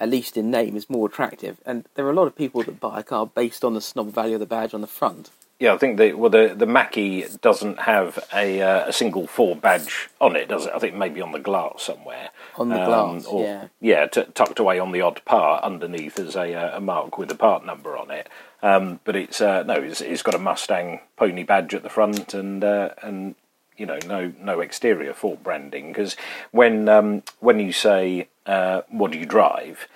at 0.00 0.08
least 0.08 0.36
in 0.36 0.50
name, 0.50 0.76
is 0.76 0.90
more 0.90 1.06
attractive. 1.08 1.58
And 1.66 1.84
there 1.94 2.06
are 2.06 2.10
a 2.10 2.14
lot 2.14 2.26
of 2.26 2.36
people 2.36 2.62
that 2.64 2.80
buy 2.80 3.00
a 3.00 3.02
car 3.02 3.26
based 3.26 3.64
on 3.64 3.74
the 3.74 3.80
snob 3.80 4.12
value 4.12 4.34
of 4.34 4.40
the 4.40 4.46
badge 4.46 4.74
on 4.74 4.80
the 4.80 4.86
front. 4.86 5.30
Yeah, 5.58 5.72
I 5.72 5.78
think 5.78 5.96
the 5.96 6.12
well 6.12 6.28
the 6.28 6.54
the 6.54 6.66
Mach-E 6.66 7.24
doesn't 7.40 7.78
have 7.80 8.18
a 8.34 8.60
uh, 8.60 8.88
a 8.88 8.92
single 8.92 9.26
Ford 9.26 9.62
badge 9.62 10.10
on 10.20 10.36
it, 10.36 10.48
does 10.48 10.66
it? 10.66 10.72
I 10.74 10.78
think 10.78 10.94
maybe 10.94 11.22
on 11.22 11.32
the 11.32 11.38
glass 11.38 11.82
somewhere. 11.84 12.28
On 12.58 12.68
the 12.68 12.78
Um, 12.78 12.84
glass, 12.86 13.24
or, 13.24 13.42
yeah. 13.42 13.68
yeah, 13.80 14.06
t- 14.06 14.24
tucked 14.34 14.58
away 14.58 14.78
on 14.78 14.92
the 14.92 15.00
odd 15.00 15.22
part 15.24 15.64
underneath 15.64 16.18
as 16.18 16.36
a 16.36 16.52
uh, 16.52 16.76
a 16.76 16.80
mark 16.82 17.16
with 17.16 17.30
a 17.30 17.34
part 17.34 17.64
number 17.64 17.96
on 17.96 18.10
it. 18.10 18.28
Um, 18.62 19.00
but 19.04 19.16
it's 19.16 19.40
uh, 19.40 19.62
no, 19.62 19.74
it's, 19.76 20.02
it's 20.02 20.22
got 20.22 20.34
a 20.34 20.38
Mustang 20.38 21.00
pony 21.16 21.42
badge 21.42 21.72
at 21.72 21.82
the 21.82 21.88
front 21.88 22.34
and 22.34 22.62
uh, 22.62 22.90
and 23.00 23.34
you 23.76 23.86
know 23.86 23.98
no 24.06 24.32
no 24.40 24.60
exterior 24.60 25.12
Ford 25.12 25.42
branding 25.42 25.88
because 25.88 26.16
when 26.50 26.88
um, 26.88 27.22
when 27.40 27.60
you 27.60 27.72
say 27.72 28.28
uh, 28.46 28.82
what 28.88 29.12
do 29.12 29.18
you 29.18 29.26
drive, 29.26 29.88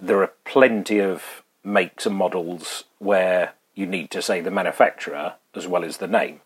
there 0.00 0.22
are 0.22 0.32
plenty 0.44 1.00
of 1.00 1.42
makes 1.64 2.06
and 2.06 2.16
models 2.16 2.84
where 2.98 3.52
you 3.74 3.86
need 3.86 4.10
to 4.10 4.22
say 4.22 4.40
the 4.40 4.50
manufacturer 4.50 5.34
as 5.54 5.66
well 5.66 5.84
as 5.84 5.98
the 5.98 6.08
name. 6.08 6.40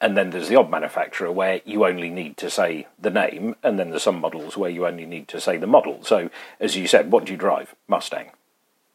And 0.00 0.16
then 0.16 0.30
there's 0.30 0.48
the 0.48 0.56
odd 0.56 0.70
manufacturer 0.70 1.30
where 1.30 1.60
you 1.64 1.86
only 1.86 2.10
need 2.10 2.36
to 2.38 2.50
say 2.50 2.88
the 2.98 3.10
name, 3.10 3.56
and 3.62 3.78
then 3.78 3.90
there's 3.90 4.02
some 4.02 4.20
models 4.20 4.56
where 4.56 4.70
you 4.70 4.86
only 4.86 5.06
need 5.06 5.28
to 5.28 5.40
say 5.40 5.56
the 5.56 5.66
model. 5.66 6.02
So, 6.02 6.30
as 6.60 6.76
you 6.76 6.86
said, 6.86 7.10
what 7.10 7.24
do 7.24 7.32
you 7.32 7.38
drive? 7.38 7.74
Mustang. 7.88 8.30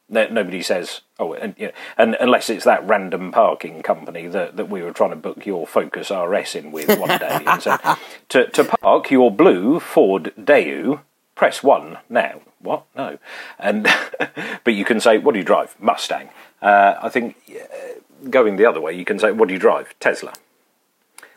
No- 0.10 0.28
Nobody 0.28 0.62
says, 0.62 1.02
oh, 1.20 1.34
and, 1.34 1.56
yeah, 1.58 1.72
and 1.98 2.16
unless 2.20 2.50
it's 2.50 2.66
that 2.66 2.86
random 2.88 3.32
parking 3.32 3.82
company 3.84 4.28
that, 4.28 4.58
that 4.58 4.70
we 4.70 4.82
were 4.82 4.92
trying 4.92 5.12
to 5.12 5.16
book 5.16 5.46
your 5.46 5.68
Focus 5.68 6.12
RS 6.12 6.56
in 6.56 6.72
with 6.72 6.88
one 7.00 7.20
day 7.20 7.40
and 7.46 7.98
to, 8.30 8.48
to 8.48 8.64
park 8.64 9.12
your 9.12 9.32
blue 9.32 9.80
Ford 9.80 10.34
Daewoo, 10.40 11.02
press 11.36 11.64
one 11.64 12.00
now. 12.10 12.42
What? 12.60 12.86
No. 12.96 13.18
And 13.58 13.88
but 14.64 14.74
you 14.74 14.84
can 14.84 15.00
say, 15.00 15.18
what 15.18 15.34
do 15.34 15.40
you 15.40 15.46
drive? 15.46 15.76
Mustang. 15.80 16.30
Uh, 16.62 16.96
I 17.02 17.10
think 17.10 17.38
uh, 17.50 18.30
going 18.30 18.58
the 18.58 18.66
other 18.66 18.82
way, 18.82 18.94
you 18.94 19.06
can 19.06 19.20
say, 19.20 19.32
what 19.32 19.48
do 19.48 19.54
you 19.54 19.60
drive? 19.60 19.94
Tesla. 20.00 20.34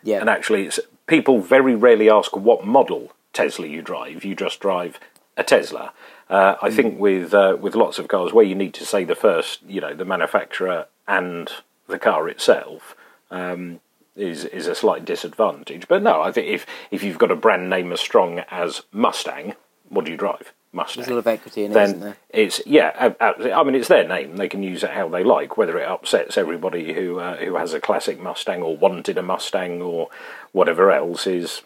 Yeah, 0.03 0.19
And 0.19 0.29
actually, 0.29 0.67
it's, 0.67 0.81
people 1.07 1.41
very 1.41 1.77
rarely 1.77 2.11
ask 2.11 2.37
what 2.37 2.67
model 2.67 3.13
Tesla 3.33 3.67
you 3.67 3.83
drive. 3.83 4.25
You 4.25 4.35
just 4.35 4.59
drive 4.59 4.99
a 5.37 5.45
Tesla. 5.45 5.93
Uh, 6.33 6.57
I 6.63 6.71
think 6.71 6.99
with 6.99 7.35
uh, 7.35 7.59
with 7.61 7.75
lots 7.75 7.99
of 7.99 8.09
cars 8.09 8.33
where 8.33 8.45
you 8.45 8.55
need 8.55 8.73
to 8.75 8.87
say 8.87 9.05
the 9.05 9.15
first, 9.15 9.61
you 9.69 9.83
know, 9.83 9.93
the 9.93 10.07
manufacturer 10.07 10.87
and 11.07 11.53
the 11.89 11.99
car 11.99 12.27
itself. 12.27 12.97
Um, 13.31 13.81
is 14.15 14.45
is 14.47 14.67
a 14.67 14.75
slight 14.75 15.07
disadvantage, 15.07 15.89
but 15.89 16.03
no, 16.03 16.21
I 16.21 16.33
think 16.33 16.49
if 16.49 16.67
if 16.91 17.03
you've 17.03 17.19
got 17.19 17.31
a 17.31 17.37
brand 17.37 17.71
name 17.71 17.93
as 17.93 18.01
strong 18.01 18.41
as 18.51 18.83
Mustang, 18.93 19.55
what 19.89 20.05
do 20.05 20.11
you 20.11 20.19
drive? 20.19 20.53
Mustang 20.73 21.03
there's 21.03 21.11
a 21.11 21.15
lot 21.15 21.19
of 21.19 21.27
equity 21.27 21.65
in 21.65 21.73
then 21.73 21.85
isn't 21.85 22.01
there? 22.01 22.17
it's 22.29 22.61
yeah. 22.67 23.15
I 23.21 23.63
mean, 23.63 23.75
it's 23.75 23.89
their 23.89 24.07
name; 24.07 24.37
they 24.37 24.49
can 24.49 24.63
use 24.63 24.83
it 24.83 24.91
how 24.91 25.09
they 25.09 25.25
like. 25.25 25.57
Whether 25.57 25.79
it 25.79 25.89
upsets 25.89 26.37
everybody 26.37 26.93
who 26.93 27.21
uh, 27.21 27.37
who 27.39 27.57
has 27.57 27.73
a 27.73 27.81
classic 27.81 28.21
Mustang 28.21 28.63
or 28.63 28.77
wanted 28.77 29.17
a 29.17 29.23
Mustang 29.23 29.81
or 29.81 30.09
whatever 30.53 30.91
else 30.93 31.27
is 31.27 31.63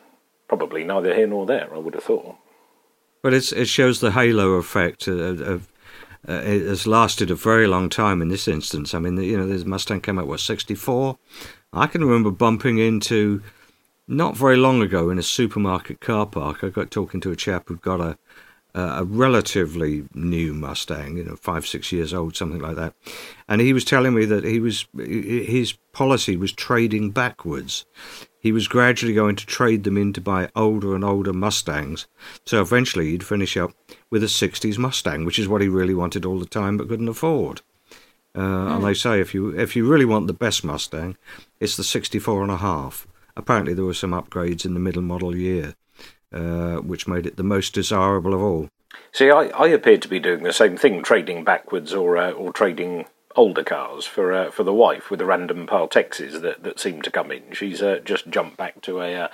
probably 0.46 0.84
neither 0.84 1.14
here 1.14 1.26
nor 1.26 1.46
there. 1.46 1.74
I 1.74 1.78
would 1.78 1.94
have 1.94 2.04
thought. 2.04 2.36
But 3.26 3.34
it's, 3.34 3.50
it 3.50 3.66
shows 3.66 3.98
the 3.98 4.12
halo 4.12 4.52
effect 4.52 5.08
of. 5.08 5.40
of 5.40 5.68
uh, 6.28 6.34
it 6.44 6.62
has 6.62 6.86
lasted 6.86 7.28
a 7.28 7.34
very 7.34 7.66
long 7.66 7.88
time 7.88 8.22
in 8.22 8.28
this 8.28 8.46
instance. 8.46 8.94
I 8.94 9.00
mean, 9.00 9.16
you 9.16 9.36
know, 9.36 9.48
this 9.48 9.64
Mustang 9.64 10.00
came 10.00 10.16
out 10.20 10.28
what 10.28 10.38
sixty 10.38 10.76
four. 10.76 11.18
I 11.72 11.88
can 11.88 12.04
remember 12.04 12.30
bumping 12.30 12.78
into 12.78 13.42
not 14.06 14.36
very 14.36 14.56
long 14.56 14.80
ago 14.80 15.10
in 15.10 15.18
a 15.18 15.24
supermarket 15.24 15.98
car 16.00 16.24
park. 16.24 16.62
I 16.62 16.68
got 16.68 16.92
talking 16.92 17.20
to 17.22 17.32
a 17.32 17.36
chap 17.36 17.66
who'd 17.66 17.82
got 17.82 18.00
a 18.00 18.16
a 18.76 19.02
relatively 19.02 20.04
new 20.14 20.54
Mustang, 20.54 21.16
you 21.16 21.24
know, 21.24 21.34
five 21.34 21.66
six 21.66 21.90
years 21.90 22.14
old, 22.14 22.36
something 22.36 22.60
like 22.60 22.76
that, 22.76 22.94
and 23.48 23.60
he 23.60 23.72
was 23.72 23.84
telling 23.84 24.14
me 24.14 24.24
that 24.26 24.44
he 24.44 24.60
was 24.60 24.86
his 24.94 25.76
policy 25.96 26.36
was 26.36 26.52
trading 26.52 27.10
backwards. 27.10 27.86
He 28.38 28.52
was 28.52 28.68
gradually 28.68 29.14
going 29.14 29.34
to 29.36 29.46
trade 29.46 29.84
them 29.84 29.96
in 29.96 30.12
to 30.12 30.20
buy 30.20 30.50
older 30.54 30.94
and 30.94 31.02
older 31.02 31.32
Mustangs. 31.32 32.06
So 32.44 32.60
eventually 32.60 33.06
he'd 33.06 33.24
finish 33.24 33.56
up 33.56 33.72
with 34.10 34.22
a 34.22 34.26
60s 34.26 34.76
Mustang, 34.76 35.24
which 35.24 35.38
is 35.38 35.48
what 35.48 35.62
he 35.62 35.68
really 35.68 35.94
wanted 35.94 36.26
all 36.26 36.38
the 36.38 36.44
time 36.44 36.76
but 36.76 36.88
couldn't 36.90 37.08
afford. 37.08 37.62
Uh, 38.36 38.74
And 38.74 38.84
they 38.84 38.92
say 38.92 39.20
if 39.20 39.32
you 39.32 39.58
if 39.58 39.74
you 39.74 39.90
really 39.90 40.04
want 40.04 40.26
the 40.26 40.44
best 40.46 40.62
Mustang, 40.62 41.16
it's 41.60 41.78
the 41.78 41.82
64 41.82 42.42
and 42.42 42.52
a 42.52 42.58
half. 42.58 43.08
Apparently 43.34 43.72
there 43.72 43.86
were 43.86 44.02
some 44.02 44.12
upgrades 44.12 44.66
in 44.66 44.74
the 44.74 44.86
middle 44.86 45.02
model 45.02 45.34
year, 45.34 45.76
uh, 46.30 46.76
which 46.90 47.08
made 47.08 47.24
it 47.26 47.36
the 47.38 47.50
most 47.54 47.72
desirable 47.72 48.34
of 48.34 48.42
all. 48.42 48.68
See, 49.12 49.30
I, 49.30 49.44
I 49.64 49.68
appear 49.68 49.96
to 49.96 50.08
be 50.08 50.20
doing 50.20 50.42
the 50.42 50.52
same 50.52 50.76
thing, 50.76 51.02
trading 51.02 51.42
backwards 51.42 51.94
or 51.94 52.18
uh, 52.18 52.32
or 52.32 52.52
trading 52.52 53.06
older 53.36 53.62
cars 53.62 54.04
for 54.04 54.32
uh, 54.32 54.50
for 54.50 54.64
the 54.64 54.72
wife 54.72 55.10
with 55.10 55.18
the 55.18 55.26
random 55.26 55.66
Partexes 55.66 56.40
that, 56.40 56.62
that 56.62 56.80
seem 56.80 57.02
to 57.02 57.10
come 57.10 57.30
in. 57.30 57.52
She's 57.52 57.82
uh, 57.82 58.00
just 58.04 58.28
jumped 58.28 58.56
back 58.56 58.80
to 58.82 59.00
a 59.00 59.14
uh, 59.14 59.28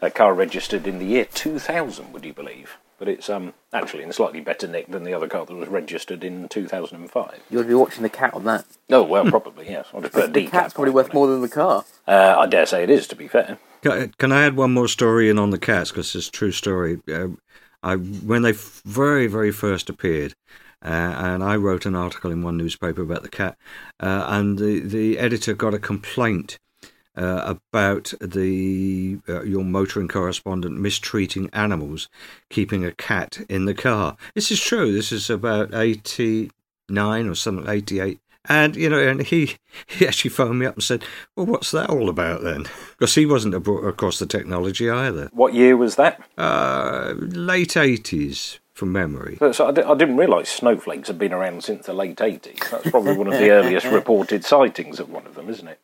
a 0.00 0.10
car 0.10 0.32
registered 0.34 0.86
in 0.86 0.98
the 0.98 1.06
year 1.06 1.24
2000, 1.24 2.12
would 2.12 2.24
you 2.24 2.32
believe? 2.32 2.78
But 2.98 3.08
it's 3.08 3.30
um 3.30 3.54
actually 3.72 4.02
in 4.02 4.12
slightly 4.12 4.40
better 4.40 4.66
nick 4.66 4.88
than 4.88 5.04
the 5.04 5.14
other 5.14 5.28
car 5.28 5.46
that 5.46 5.54
was 5.54 5.68
registered 5.68 6.24
in 6.24 6.48
2005. 6.48 7.40
You 7.50 7.58
ought 7.58 7.62
to 7.62 7.68
be 7.68 7.74
watching 7.74 8.02
the 8.02 8.08
cat 8.08 8.34
on 8.34 8.44
that. 8.44 8.64
Oh 8.90 9.02
well, 9.02 9.24
probably 9.30 9.70
yes. 9.70 9.86
I'll 9.94 10.00
just 10.00 10.14
put 10.14 10.24
a 10.24 10.32
The 10.32 10.48
cat's 10.48 10.74
probably 10.74 10.92
worth 10.92 11.14
more 11.14 11.28
than 11.28 11.40
the 11.40 11.48
car. 11.48 11.84
Uh, 12.06 12.34
I 12.38 12.46
dare 12.46 12.66
say 12.66 12.82
it 12.82 12.90
is. 12.90 13.06
To 13.08 13.16
be 13.16 13.28
fair. 13.28 13.58
Can 13.82 14.12
can 14.18 14.32
I 14.32 14.44
add 14.44 14.56
one 14.56 14.72
more 14.72 14.88
story 14.88 15.30
in 15.30 15.38
on 15.38 15.50
the 15.50 15.58
cats 15.58 15.90
because 15.90 16.14
it's 16.16 16.28
a 16.28 16.32
true 16.32 16.50
story? 16.50 17.00
Uh, 17.08 17.28
I 17.82 17.94
when 17.94 18.42
they 18.42 18.52
very 18.52 19.28
very 19.28 19.52
first 19.52 19.88
appeared, 19.88 20.34
and 20.82 21.42
I 21.42 21.56
wrote 21.56 21.86
an 21.86 21.94
article 21.94 22.30
in 22.30 22.42
one 22.42 22.56
newspaper 22.56 23.02
about 23.02 23.22
the 23.22 23.28
cat, 23.28 23.56
uh, 24.00 24.26
and 24.28 24.58
the 24.58 24.80
the 24.80 25.18
editor 25.18 25.54
got 25.54 25.74
a 25.74 25.78
complaint. 25.78 26.58
Uh, 27.16 27.56
about 27.72 28.14
the 28.20 29.18
uh, 29.28 29.42
your 29.42 29.64
motoring 29.64 30.06
correspondent 30.06 30.78
mistreating 30.78 31.50
animals, 31.52 32.08
keeping 32.48 32.84
a 32.84 32.92
cat 32.92 33.44
in 33.48 33.64
the 33.64 33.74
car. 33.74 34.16
This 34.36 34.52
is 34.52 34.60
true. 34.60 34.92
This 34.92 35.10
is 35.10 35.28
about 35.28 35.74
eighty 35.74 36.52
nine 36.88 37.26
or 37.26 37.34
something, 37.34 37.68
eighty 37.68 37.98
eight. 37.98 38.20
And 38.44 38.76
you 38.76 38.88
know, 38.88 38.98
and 38.98 39.22
he 39.22 39.56
he 39.86 40.06
actually 40.06 40.30
phoned 40.30 40.58
me 40.58 40.66
up 40.66 40.74
and 40.74 40.82
said, 40.82 41.04
"Well, 41.36 41.46
what's 41.46 41.70
that 41.72 41.90
all 41.90 42.08
about 42.08 42.42
then?" 42.42 42.66
Because 42.92 43.14
he 43.14 43.26
wasn't 43.26 43.54
across 43.54 44.18
the 44.18 44.26
technology 44.26 44.88
either. 44.88 45.28
What 45.32 45.54
year 45.54 45.76
was 45.76 45.96
that? 45.96 46.22
Uh, 46.38 47.14
late 47.18 47.76
eighties, 47.76 48.58
from 48.78 48.92
memory. 48.92 49.36
So, 49.40 49.50
so 49.52 49.66
I, 49.66 49.72
di- 49.72 49.82
I 49.82 49.94
didn't 49.96 50.16
realise 50.16 50.48
snowflakes 50.48 51.08
had 51.08 51.18
been 51.18 51.32
around 51.32 51.64
since 51.64 51.86
the 51.86 51.92
late 51.92 52.16
80s. 52.18 52.70
That's 52.70 52.90
probably 52.90 53.16
one 53.16 53.26
of 53.26 53.34
the 53.34 53.50
earliest 53.50 53.86
reported 53.86 54.44
sightings 54.44 55.00
of 55.00 55.10
one 55.10 55.26
of 55.26 55.34
them, 55.34 55.48
isn't 55.48 55.66
it? 55.66 55.80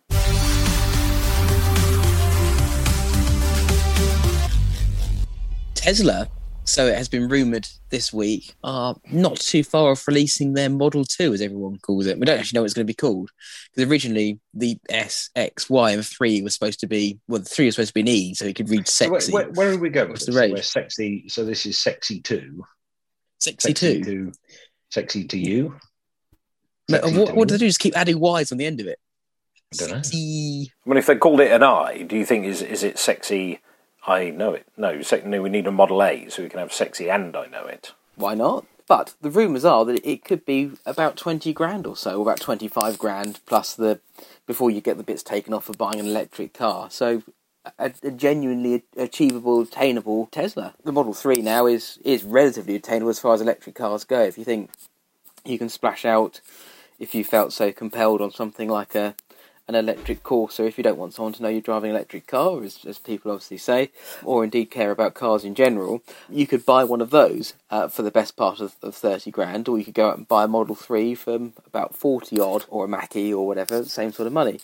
Tesla 5.75 6.29
so 6.67 6.87
it 6.87 6.97
has 6.97 7.09
been 7.09 7.29
rumoured 7.29 7.69
this 7.91 8.13
week, 8.13 8.55
are 8.65 8.97
not 9.13 9.37
too 9.37 9.63
far 9.63 9.93
off 9.93 10.09
releasing 10.09 10.55
their 10.55 10.71
Model 10.71 11.05
2, 11.05 11.35
as 11.35 11.43
everyone 11.43 11.79
calls 11.79 12.07
it. 12.07 12.19
We 12.19 12.25
don't 12.25 12.39
actually 12.39 12.57
know 12.57 12.63
what 12.63 12.67
it's 12.67 12.75
going 12.75 12.87
to 12.87 12.91
be 12.91 12.95
called. 12.95 13.31
Because 13.75 13.91
originally 13.91 14.41
the 14.55 14.79
S, 14.89 15.29
X, 15.37 15.69
Y, 15.69 15.91
and 15.91 16.05
3 16.05 16.43
was 16.43 16.55
supposed 16.55 16.81
to 16.81 16.87
be, 16.87 17.19
well, 17.29 17.41
the 17.41 17.49
3 17.49 17.67
was 17.67 17.75
supposed 17.75 17.91
to 17.91 17.95
be 17.95 18.01
an 18.01 18.09
E, 18.09 18.35
so 18.35 18.47
it 18.47 18.57
could 18.57 18.71
read 18.71 18.89
So 18.89 19.11
where, 19.11 19.21
sexy. 19.21 19.33
where, 19.33 19.51
where 19.51 19.71
are 19.73 19.77
we 19.79 19.91
going? 19.91 20.09
What's 20.09 20.27
with 20.27 20.35
the 20.35 20.41
this? 20.41 20.41
rate? 20.41 20.53
We're 20.55 20.63
sexy. 20.63 21.29
So 21.29 21.45
this 21.45 21.67
is 21.67 21.79
sexy 21.79 22.21
two. 22.21 22.65
Sexy 23.39 23.73
2. 23.75 24.05
to 24.05 24.33
sexy 24.91 25.25
to 25.25 25.39
you. 25.39 25.77
No, 26.89 26.99
Sexy 26.99 27.19
what, 27.19 27.35
what 27.35 27.49
do 27.49 27.55
they 27.55 27.59
do? 27.59 27.67
Just 27.67 27.81
keep 27.81 27.97
adding 27.97 28.23
Ys 28.23 28.53
on 28.53 28.59
the 28.59 28.67
end 28.67 28.81
of 28.81 28.87
it. 28.87 28.99
I 29.73 29.77
don't 29.77 29.91
know. 29.91 29.97
Sexy. 29.97 30.73
I 30.85 30.89
mean, 30.89 30.99
if 30.99 31.07
they 31.07 31.17
called 31.17 31.41
it 31.41 31.51
an 31.51 31.63
I, 31.63 32.03
do 32.03 32.17
you 32.17 32.25
think 32.25 32.45
is 32.45 32.63
is 32.63 32.83
it 32.83 32.99
sexy? 32.99 33.61
I 34.07 34.31
know 34.31 34.53
it. 34.53 34.67
No, 34.77 35.01
sec- 35.01 35.25
no, 35.25 35.41
we 35.41 35.49
need 35.49 35.67
a 35.67 35.73
Model 35.73 36.03
A 36.03 36.29
so 36.29 36.43
we 36.43 36.49
can 36.51 36.59
have 36.59 36.73
sexy 36.73 37.11
and 37.11 37.35
I 37.35 37.47
know 37.47 37.65
it. 37.65 37.93
Why 38.17 38.35
not? 38.35 38.67
But 38.87 39.15
the 39.23 39.31
rumours 39.31 39.65
are 39.65 39.85
that 39.87 40.05
it 40.07 40.25
could 40.25 40.45
be 40.45 40.73
about 40.85 41.17
20 41.17 41.55
grand 41.55 41.87
or 41.87 41.97
so, 41.97 42.19
or 42.19 42.23
about 42.23 42.41
25 42.41 42.99
grand 42.99 43.41
plus 43.47 43.75
the 43.75 44.01
before 44.47 44.71
you 44.71 44.83
get 44.83 44.99
the 44.99 45.03
bits 45.03 45.23
taken 45.23 45.55
off 45.55 45.65
for 45.65 45.73
buying 45.73 46.01
an 46.01 46.07
electric 46.07 46.53
car. 46.53 46.91
So 46.91 47.23
a, 47.79 47.93
a 48.03 48.11
genuinely 48.11 48.83
achievable, 48.97 49.63
attainable 49.63 50.27
Tesla. 50.27 50.75
The 50.85 50.93
Model 50.93 51.15
3 51.15 51.37
now 51.37 51.67
is, 51.67 51.99
is 52.05 52.25
relatively 52.25 52.77
attainable 52.77 53.11
as 53.11 53.21
far 53.21 53.35
as 53.35 53.41
electric 53.41 53.75
cars 53.75 54.05
go. 54.05 54.21
If 54.21 54.39
you 54.39 54.45
think 54.45 54.71
you 55.45 55.59
can 55.59 55.69
splash 55.69 56.05
out, 56.05 56.41
if 56.99 57.15
you 57.15 57.25
felt 57.25 57.53
so 57.53 57.73
compelled 57.73 58.21
on 58.21 58.31
something 58.31 58.69
like 58.69 58.95
a 58.95 59.15
an 59.67 59.75
electric 59.75 60.23
Corsa 60.23 60.67
if 60.67 60.77
you 60.77 60.85
don't 60.85 60.99
want 60.99 61.15
someone 61.15 61.33
to 61.33 61.43
know 61.43 61.49
you're 61.49 61.61
driving 61.61 61.91
an 61.91 61.97
electric 61.97 62.27
car, 62.27 62.63
as, 62.63 62.85
as 62.85 62.99
people 62.99 63.31
obviously 63.31 63.57
say, 63.57 63.91
or 64.23 64.45
indeed 64.45 64.71
care 64.71 64.91
about 64.91 65.15
cars 65.15 65.45
in 65.45 65.55
general, 65.55 66.03
you 66.29 66.47
could 66.47 66.67
buy 66.67 66.85
one 66.85 67.01
of 67.01 67.11
those 67.11 67.55
uh, 67.71 67.89
for 67.89 68.03
the 68.03 68.11
best 68.11 68.37
part 68.37 68.61
of, 68.61 68.75
of 68.83 68.95
30 68.95 69.31
grand, 69.31 69.69
or 69.69 69.79
you 69.79 69.85
could 69.85 69.95
go 69.95 70.11
out 70.11 70.19
and 70.19 70.29
buy 70.29 70.45
a 70.45 70.49
Model 70.49 70.75
3 70.75 71.15
for 71.15 71.35
about 71.67 71.97
40 71.97 72.39
odd, 72.41 72.65
or 72.69 72.85
a 72.85 72.89
Mach-E 72.89 73.33
or 73.33 73.47
whatever, 73.47 73.85
same 73.85 74.13
sort 74.13 74.27
of 74.27 74.33
money. 74.33 74.61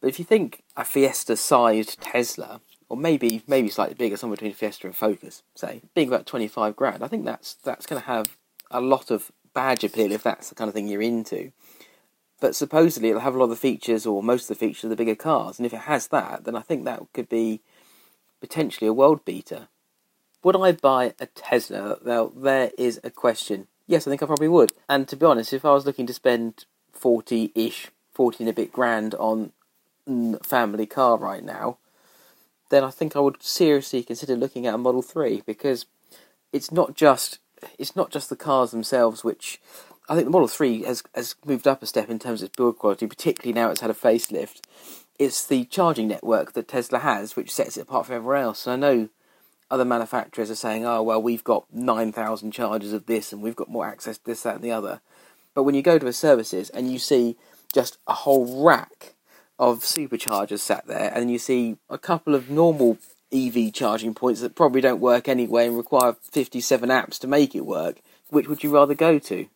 But 0.00 0.08
if 0.08 0.18
you 0.18 0.24
think 0.24 0.62
a 0.76 0.84
Fiesta 0.84 1.36
sized 1.36 2.00
Tesla, 2.00 2.60
or 2.88 2.96
maybe 2.96 3.42
maybe 3.46 3.68
slightly 3.68 3.94
bigger, 3.94 4.16
somewhere 4.16 4.36
between 4.36 4.54
Fiesta 4.54 4.86
and 4.86 4.96
Focus, 4.96 5.42
say, 5.54 5.82
being 5.94 6.08
about 6.08 6.26
25 6.26 6.76
grand, 6.76 7.02
I 7.02 7.08
think 7.08 7.24
that's 7.24 7.54
that's 7.54 7.86
going 7.86 8.00
to 8.00 8.06
have 8.06 8.36
a 8.70 8.80
lot 8.80 9.10
of 9.10 9.30
badge 9.54 9.84
appeal 9.84 10.12
if 10.12 10.22
that's 10.22 10.50
the 10.50 10.54
kind 10.54 10.68
of 10.68 10.74
thing 10.74 10.88
you're 10.88 11.02
into 11.02 11.52
but 12.40 12.54
supposedly 12.54 13.08
it'll 13.08 13.22
have 13.22 13.34
a 13.34 13.38
lot 13.38 13.44
of 13.44 13.50
the 13.50 13.56
features 13.56 14.06
or 14.06 14.22
most 14.22 14.42
of 14.42 14.48
the 14.48 14.66
features 14.66 14.84
of 14.84 14.90
the 14.90 14.96
bigger 14.96 15.14
cars. 15.14 15.58
And 15.58 15.66
if 15.66 15.72
it 15.72 15.80
has 15.80 16.08
that, 16.08 16.44
then 16.44 16.54
I 16.54 16.60
think 16.60 16.84
that 16.84 17.02
could 17.12 17.28
be 17.28 17.60
potentially 18.40 18.86
a 18.86 18.92
world 18.92 19.24
beater. 19.24 19.68
Would 20.44 20.56
I 20.56 20.72
buy 20.72 21.14
a 21.18 21.26
Tesla? 21.26 21.98
Well, 22.04 22.28
there 22.28 22.70
is 22.78 23.00
a 23.02 23.10
question. 23.10 23.66
Yes, 23.86 24.06
I 24.06 24.10
think 24.10 24.22
I 24.22 24.26
probably 24.26 24.48
would. 24.48 24.72
And 24.88 25.08
to 25.08 25.16
be 25.16 25.26
honest, 25.26 25.52
if 25.52 25.64
I 25.64 25.72
was 25.72 25.84
looking 25.84 26.06
to 26.06 26.14
spend 26.14 26.64
40 26.92 27.52
ish, 27.54 27.88
40 28.12 28.44
and 28.44 28.50
a 28.50 28.52
bit 28.52 28.72
grand 28.72 29.14
on 29.16 29.52
family 30.42 30.86
car 30.86 31.16
right 31.18 31.44
now, 31.44 31.78
then 32.70 32.84
I 32.84 32.90
think 32.90 33.16
I 33.16 33.20
would 33.20 33.42
seriously 33.42 34.02
consider 34.02 34.36
looking 34.36 34.66
at 34.66 34.74
a 34.74 34.78
Model 34.78 35.02
3 35.02 35.42
because 35.46 35.86
it's 36.52 36.70
not 36.70 36.94
just 36.94 37.38
it's 37.78 37.96
not 37.96 38.10
just 38.10 38.28
the 38.28 38.36
cars 38.36 38.70
themselves 38.70 39.24
which 39.24 39.60
I 40.08 40.14
think 40.14 40.26
the 40.26 40.30
Model 40.30 40.48
3 40.48 40.84
has, 40.84 41.02
has 41.14 41.34
moved 41.44 41.68
up 41.68 41.82
a 41.82 41.86
step 41.86 42.08
in 42.08 42.18
terms 42.18 42.40
of 42.40 42.48
its 42.48 42.56
build 42.56 42.78
quality, 42.78 43.06
particularly 43.06 43.52
now 43.52 43.70
it's 43.70 43.82
had 43.82 43.90
a 43.90 43.94
facelift. 43.94 44.62
It's 45.18 45.44
the 45.44 45.66
charging 45.66 46.08
network 46.08 46.54
that 46.54 46.68
Tesla 46.68 47.00
has 47.00 47.36
which 47.36 47.52
sets 47.52 47.76
it 47.76 47.82
apart 47.82 48.06
from 48.06 48.16
everyone 48.16 48.42
else. 48.42 48.66
And 48.66 48.84
I 48.84 48.88
know 48.88 49.08
other 49.70 49.84
manufacturers 49.84 50.50
are 50.50 50.54
saying, 50.54 50.86
oh, 50.86 51.02
well, 51.02 51.20
we've 51.20 51.44
got 51.44 51.66
9,000 51.72 52.52
chargers 52.52 52.94
of 52.94 53.04
this 53.04 53.32
and 53.32 53.42
we've 53.42 53.56
got 53.56 53.68
more 53.68 53.86
access 53.86 54.16
to 54.16 54.24
this, 54.24 54.42
that, 54.44 54.56
and 54.56 54.64
the 54.64 54.72
other. 54.72 55.02
But 55.54 55.64
when 55.64 55.74
you 55.74 55.82
go 55.82 55.98
to 55.98 56.06
a 56.06 56.12
services 56.12 56.70
and 56.70 56.90
you 56.90 56.98
see 56.98 57.36
just 57.72 57.98
a 58.06 58.14
whole 58.14 58.64
rack 58.64 59.14
of 59.58 59.80
superchargers 59.80 60.60
sat 60.60 60.86
there, 60.86 61.12
and 61.14 61.30
you 61.30 61.38
see 61.38 61.76
a 61.90 61.98
couple 61.98 62.34
of 62.34 62.50
normal 62.50 62.98
EV 63.32 63.72
charging 63.72 64.14
points 64.14 64.40
that 64.40 64.54
probably 64.54 64.80
don't 64.80 65.00
work 65.00 65.28
anyway 65.28 65.66
and 65.66 65.76
require 65.76 66.16
57 66.30 66.88
apps 66.88 67.18
to 67.18 67.26
make 67.26 67.54
it 67.54 67.66
work, 67.66 68.00
which 68.30 68.48
would 68.48 68.62
you 68.62 68.70
rather 68.70 68.94
go 68.94 69.18
to? 69.18 69.46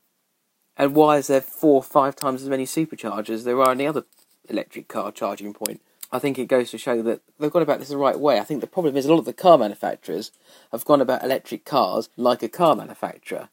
And 0.76 0.94
why 0.94 1.18
is 1.18 1.26
there 1.26 1.40
four 1.40 1.76
or 1.76 1.82
five 1.82 2.16
times 2.16 2.42
as 2.42 2.48
many 2.48 2.64
superchargers 2.64 3.44
there 3.44 3.60
are 3.60 3.70
any 3.70 3.86
other 3.86 4.04
electric 4.48 4.88
car 4.88 5.12
charging 5.12 5.54
point? 5.54 5.80
I 6.10 6.18
think 6.18 6.38
it 6.38 6.46
goes 6.46 6.70
to 6.70 6.78
show 6.78 7.00
that 7.02 7.22
they've 7.38 7.50
gone 7.50 7.62
about 7.62 7.78
this 7.78 7.88
the 7.88 7.96
right 7.96 8.18
way. 8.18 8.38
I 8.38 8.44
think 8.44 8.60
the 8.60 8.66
problem 8.66 8.96
is 8.96 9.06
a 9.06 9.10
lot 9.10 9.18
of 9.18 9.24
the 9.24 9.32
car 9.32 9.56
manufacturers 9.56 10.30
have 10.70 10.84
gone 10.84 11.00
about 11.00 11.24
electric 11.24 11.64
cars 11.64 12.10
like 12.16 12.42
a 12.42 12.48
car 12.48 12.76
manufacturer. 12.76 13.48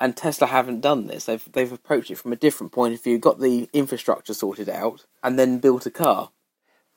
And 0.00 0.16
Tesla 0.16 0.46
haven't 0.46 0.80
done 0.80 1.08
this. 1.08 1.24
They've 1.24 1.52
they've 1.52 1.72
approached 1.72 2.10
it 2.10 2.18
from 2.18 2.32
a 2.32 2.36
different 2.36 2.72
point 2.72 2.94
of 2.94 3.02
view, 3.02 3.18
got 3.18 3.40
the 3.40 3.68
infrastructure 3.72 4.34
sorted 4.34 4.68
out, 4.68 5.06
and 5.22 5.38
then 5.38 5.58
built 5.58 5.86
a 5.86 5.90
car. 5.90 6.30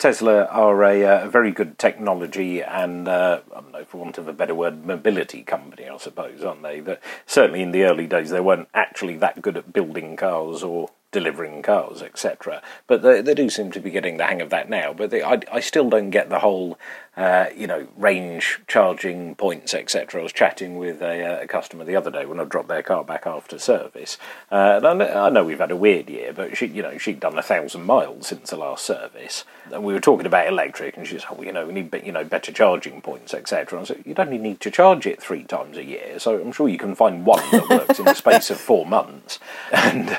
Tesla 0.01 0.45
are 0.45 0.83
a, 0.83 1.05
uh, 1.05 1.29
very 1.29 1.51
good 1.51 1.77
technology 1.77 2.59
and, 2.59 3.07
uh, 3.07 3.41
I 3.55 3.61
don't 3.61 3.71
know, 3.71 3.85
for 3.85 3.97
want 3.97 4.17
of 4.17 4.27
a 4.27 4.33
better 4.33 4.55
word, 4.55 4.83
mobility 4.83 5.43
company, 5.43 5.87
I 5.87 5.95
suppose, 5.97 6.43
aren't 6.43 6.63
they? 6.63 6.79
But 6.79 6.99
certainly 7.27 7.61
in 7.61 7.71
the 7.71 7.83
early 7.83 8.07
days, 8.07 8.31
they 8.31 8.39
weren't 8.39 8.67
actually 8.73 9.15
that 9.17 9.43
good 9.43 9.57
at 9.57 9.73
building 9.73 10.15
cars 10.15 10.63
or 10.63 10.89
delivering 11.11 11.61
cars, 11.61 12.01
etc. 12.01 12.61
But 12.87 13.01
they, 13.01 13.21
they 13.21 13.33
do 13.33 13.49
seem 13.49 13.71
to 13.71 13.79
be 13.79 13.91
getting 13.91 14.17
the 14.17 14.25
hang 14.25 14.41
of 14.41 14.49
that 14.49 14.69
now. 14.69 14.93
But 14.93 15.09
they, 15.09 15.21
I, 15.21 15.39
I 15.51 15.59
still 15.59 15.89
don't 15.89 16.09
get 16.09 16.29
the 16.29 16.39
whole, 16.39 16.79
uh, 17.17 17.47
you 17.55 17.67
know, 17.67 17.87
range 17.97 18.61
charging 18.67 19.35
points, 19.35 19.73
etc. 19.73 20.21
I 20.21 20.23
was 20.23 20.31
chatting 20.31 20.77
with 20.77 21.01
a, 21.01 21.39
uh, 21.39 21.43
a 21.43 21.47
customer 21.47 21.83
the 21.83 21.95
other 21.95 22.11
day 22.11 22.25
when 22.25 22.39
I 22.39 22.45
dropped 22.45 22.69
their 22.69 22.81
car 22.81 23.03
back 23.03 23.27
after 23.27 23.59
service. 23.59 24.17
Uh, 24.51 24.75
and 24.77 24.87
I 24.87 24.93
know, 24.93 25.25
I 25.25 25.29
know 25.29 25.43
we've 25.43 25.59
had 25.59 25.71
a 25.71 25.75
weird 25.75 26.09
year, 26.09 26.31
but 26.31 26.55
she, 26.55 26.67
you 26.67 26.81
know, 26.81 26.97
she'd 26.97 27.19
done 27.19 27.37
a 27.37 27.43
thousand 27.43 27.83
miles 27.83 28.27
since 28.27 28.49
the 28.49 28.57
last 28.57 28.85
service, 28.85 29.43
and 29.71 29.83
we 29.83 29.93
were 29.93 29.99
talking 29.99 30.25
about 30.25 30.47
electric, 30.47 30.95
and 30.95 31.05
she 31.05 31.19
said, 31.19 31.27
"Oh, 31.31 31.41
you 31.41 31.51
know, 31.51 31.67
we 31.67 31.73
need, 31.73 32.01
you 32.05 32.11
know, 32.11 32.23
better 32.23 32.51
charging 32.51 33.01
points, 33.01 33.33
etc." 33.33 33.81
I 33.81 33.83
said, 33.83 34.03
"You'd 34.05 34.19
only 34.19 34.37
need 34.37 34.61
to 34.61 34.71
charge 34.71 35.05
it 35.05 35.21
three 35.21 35.43
times 35.43 35.77
a 35.77 35.83
year, 35.83 36.19
so 36.19 36.39
I'm 36.39 36.51
sure 36.51 36.69
you 36.69 36.77
can 36.77 36.95
find 36.95 37.25
one 37.25 37.43
that 37.51 37.69
works 37.69 37.99
in 37.99 38.05
the 38.05 38.13
space 38.13 38.49
of 38.49 38.59
four 38.59 38.85
months." 38.85 39.39
And 39.91 40.17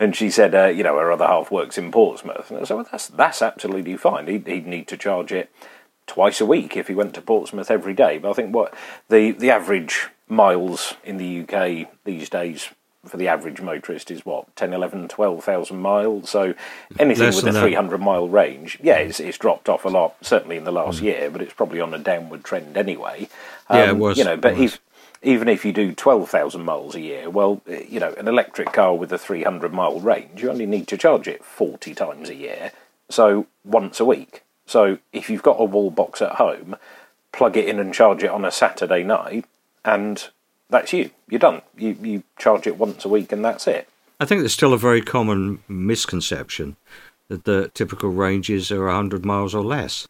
and 0.00 0.16
she 0.16 0.25
said, 0.30 0.54
uh, 0.54 0.66
"You 0.66 0.82
know, 0.82 0.96
her 0.98 1.12
other 1.12 1.26
half 1.26 1.50
works 1.50 1.78
in 1.78 1.90
Portsmouth," 1.90 2.50
and 2.50 2.60
I 2.60 2.64
said, 2.64 2.74
"Well, 2.74 2.86
that's 2.90 3.08
that's 3.08 3.42
absolutely 3.42 3.96
fine. 3.96 4.26
He'd, 4.26 4.46
he'd 4.46 4.66
need 4.66 4.88
to 4.88 4.96
charge 4.96 5.32
it." 5.32 5.50
twice 6.06 6.40
a 6.40 6.46
week 6.46 6.76
if 6.76 6.86
he 6.86 6.94
went 6.94 7.14
to 7.14 7.20
Portsmouth 7.20 7.68
every 7.68 7.92
day. 7.92 8.18
But 8.18 8.30
I 8.30 8.32
think 8.34 8.54
what 8.54 8.72
the 9.08 9.32
the 9.32 9.50
average 9.50 10.06
miles 10.28 10.94
in 11.04 11.16
the 11.16 11.40
UK 11.42 11.88
these 12.04 12.28
days 12.30 12.68
for 13.04 13.16
the 13.16 13.26
average 13.26 13.60
motorist 13.60 14.10
is 14.12 14.24
what 14.24 14.54
10 14.56 14.72
11 14.72 15.08
12,000 15.08 15.76
miles 15.76 16.30
so 16.30 16.54
anything 16.98 17.24
Less 17.24 17.36
with 17.36 17.44
a 17.44 17.46
than 17.46 17.54
that. 17.54 17.60
300 17.60 17.98
mile 18.00 18.28
range 18.28 18.78
yeah 18.82 18.96
it's, 18.98 19.20
it's 19.20 19.38
dropped 19.38 19.68
off 19.68 19.84
a 19.84 19.88
lot 19.88 20.14
certainly 20.22 20.56
in 20.56 20.64
the 20.64 20.72
last 20.72 21.00
year 21.00 21.30
but 21.30 21.40
it's 21.40 21.52
probably 21.52 21.80
on 21.80 21.94
a 21.94 21.98
downward 21.98 22.42
trend 22.44 22.76
anyway 22.76 23.28
Um, 23.68 23.78
Yeah, 23.78 23.88
it 23.90 23.96
was, 23.96 24.18
you 24.18 24.24
know 24.24 24.36
but 24.36 24.52
it 24.54 24.58
was. 24.58 24.74
if 24.74 24.80
even 25.26 25.48
if 25.48 25.64
you 25.64 25.72
do 25.72 25.92
12,000 25.92 26.64
miles 26.64 26.94
a 26.94 27.00
year, 27.00 27.28
well, 27.28 27.60
you 27.66 27.98
know, 27.98 28.14
an 28.16 28.28
electric 28.28 28.72
car 28.72 28.94
with 28.94 29.12
a 29.12 29.18
300 29.18 29.72
mile 29.72 29.98
range, 29.98 30.40
you 30.40 30.48
only 30.48 30.66
need 30.66 30.86
to 30.86 30.96
charge 30.96 31.26
it 31.26 31.44
40 31.44 31.94
times 31.94 32.28
a 32.28 32.34
year, 32.36 32.70
so 33.08 33.46
once 33.64 33.98
a 33.98 34.04
week. 34.04 34.44
So 34.66 34.98
if 35.12 35.28
you've 35.28 35.42
got 35.42 35.60
a 35.60 35.64
wall 35.64 35.90
box 35.90 36.22
at 36.22 36.36
home, 36.36 36.76
plug 37.32 37.56
it 37.56 37.68
in 37.68 37.80
and 37.80 37.92
charge 37.92 38.22
it 38.22 38.30
on 38.30 38.44
a 38.44 38.52
Saturday 38.52 39.02
night, 39.02 39.44
and 39.84 40.28
that's 40.70 40.92
you. 40.92 41.10
You're 41.28 41.40
done. 41.40 41.62
You, 41.76 41.96
you 42.00 42.22
charge 42.38 42.68
it 42.68 42.78
once 42.78 43.04
a 43.04 43.08
week, 43.08 43.32
and 43.32 43.44
that's 43.44 43.66
it. 43.66 43.88
I 44.20 44.26
think 44.26 44.42
there's 44.42 44.52
still 44.52 44.72
a 44.72 44.78
very 44.78 45.02
common 45.02 45.58
misconception 45.66 46.76
that 47.26 47.44
the 47.44 47.68
typical 47.74 48.10
ranges 48.10 48.70
are 48.70 48.86
100 48.86 49.24
miles 49.24 49.56
or 49.56 49.64
less. 49.64 50.06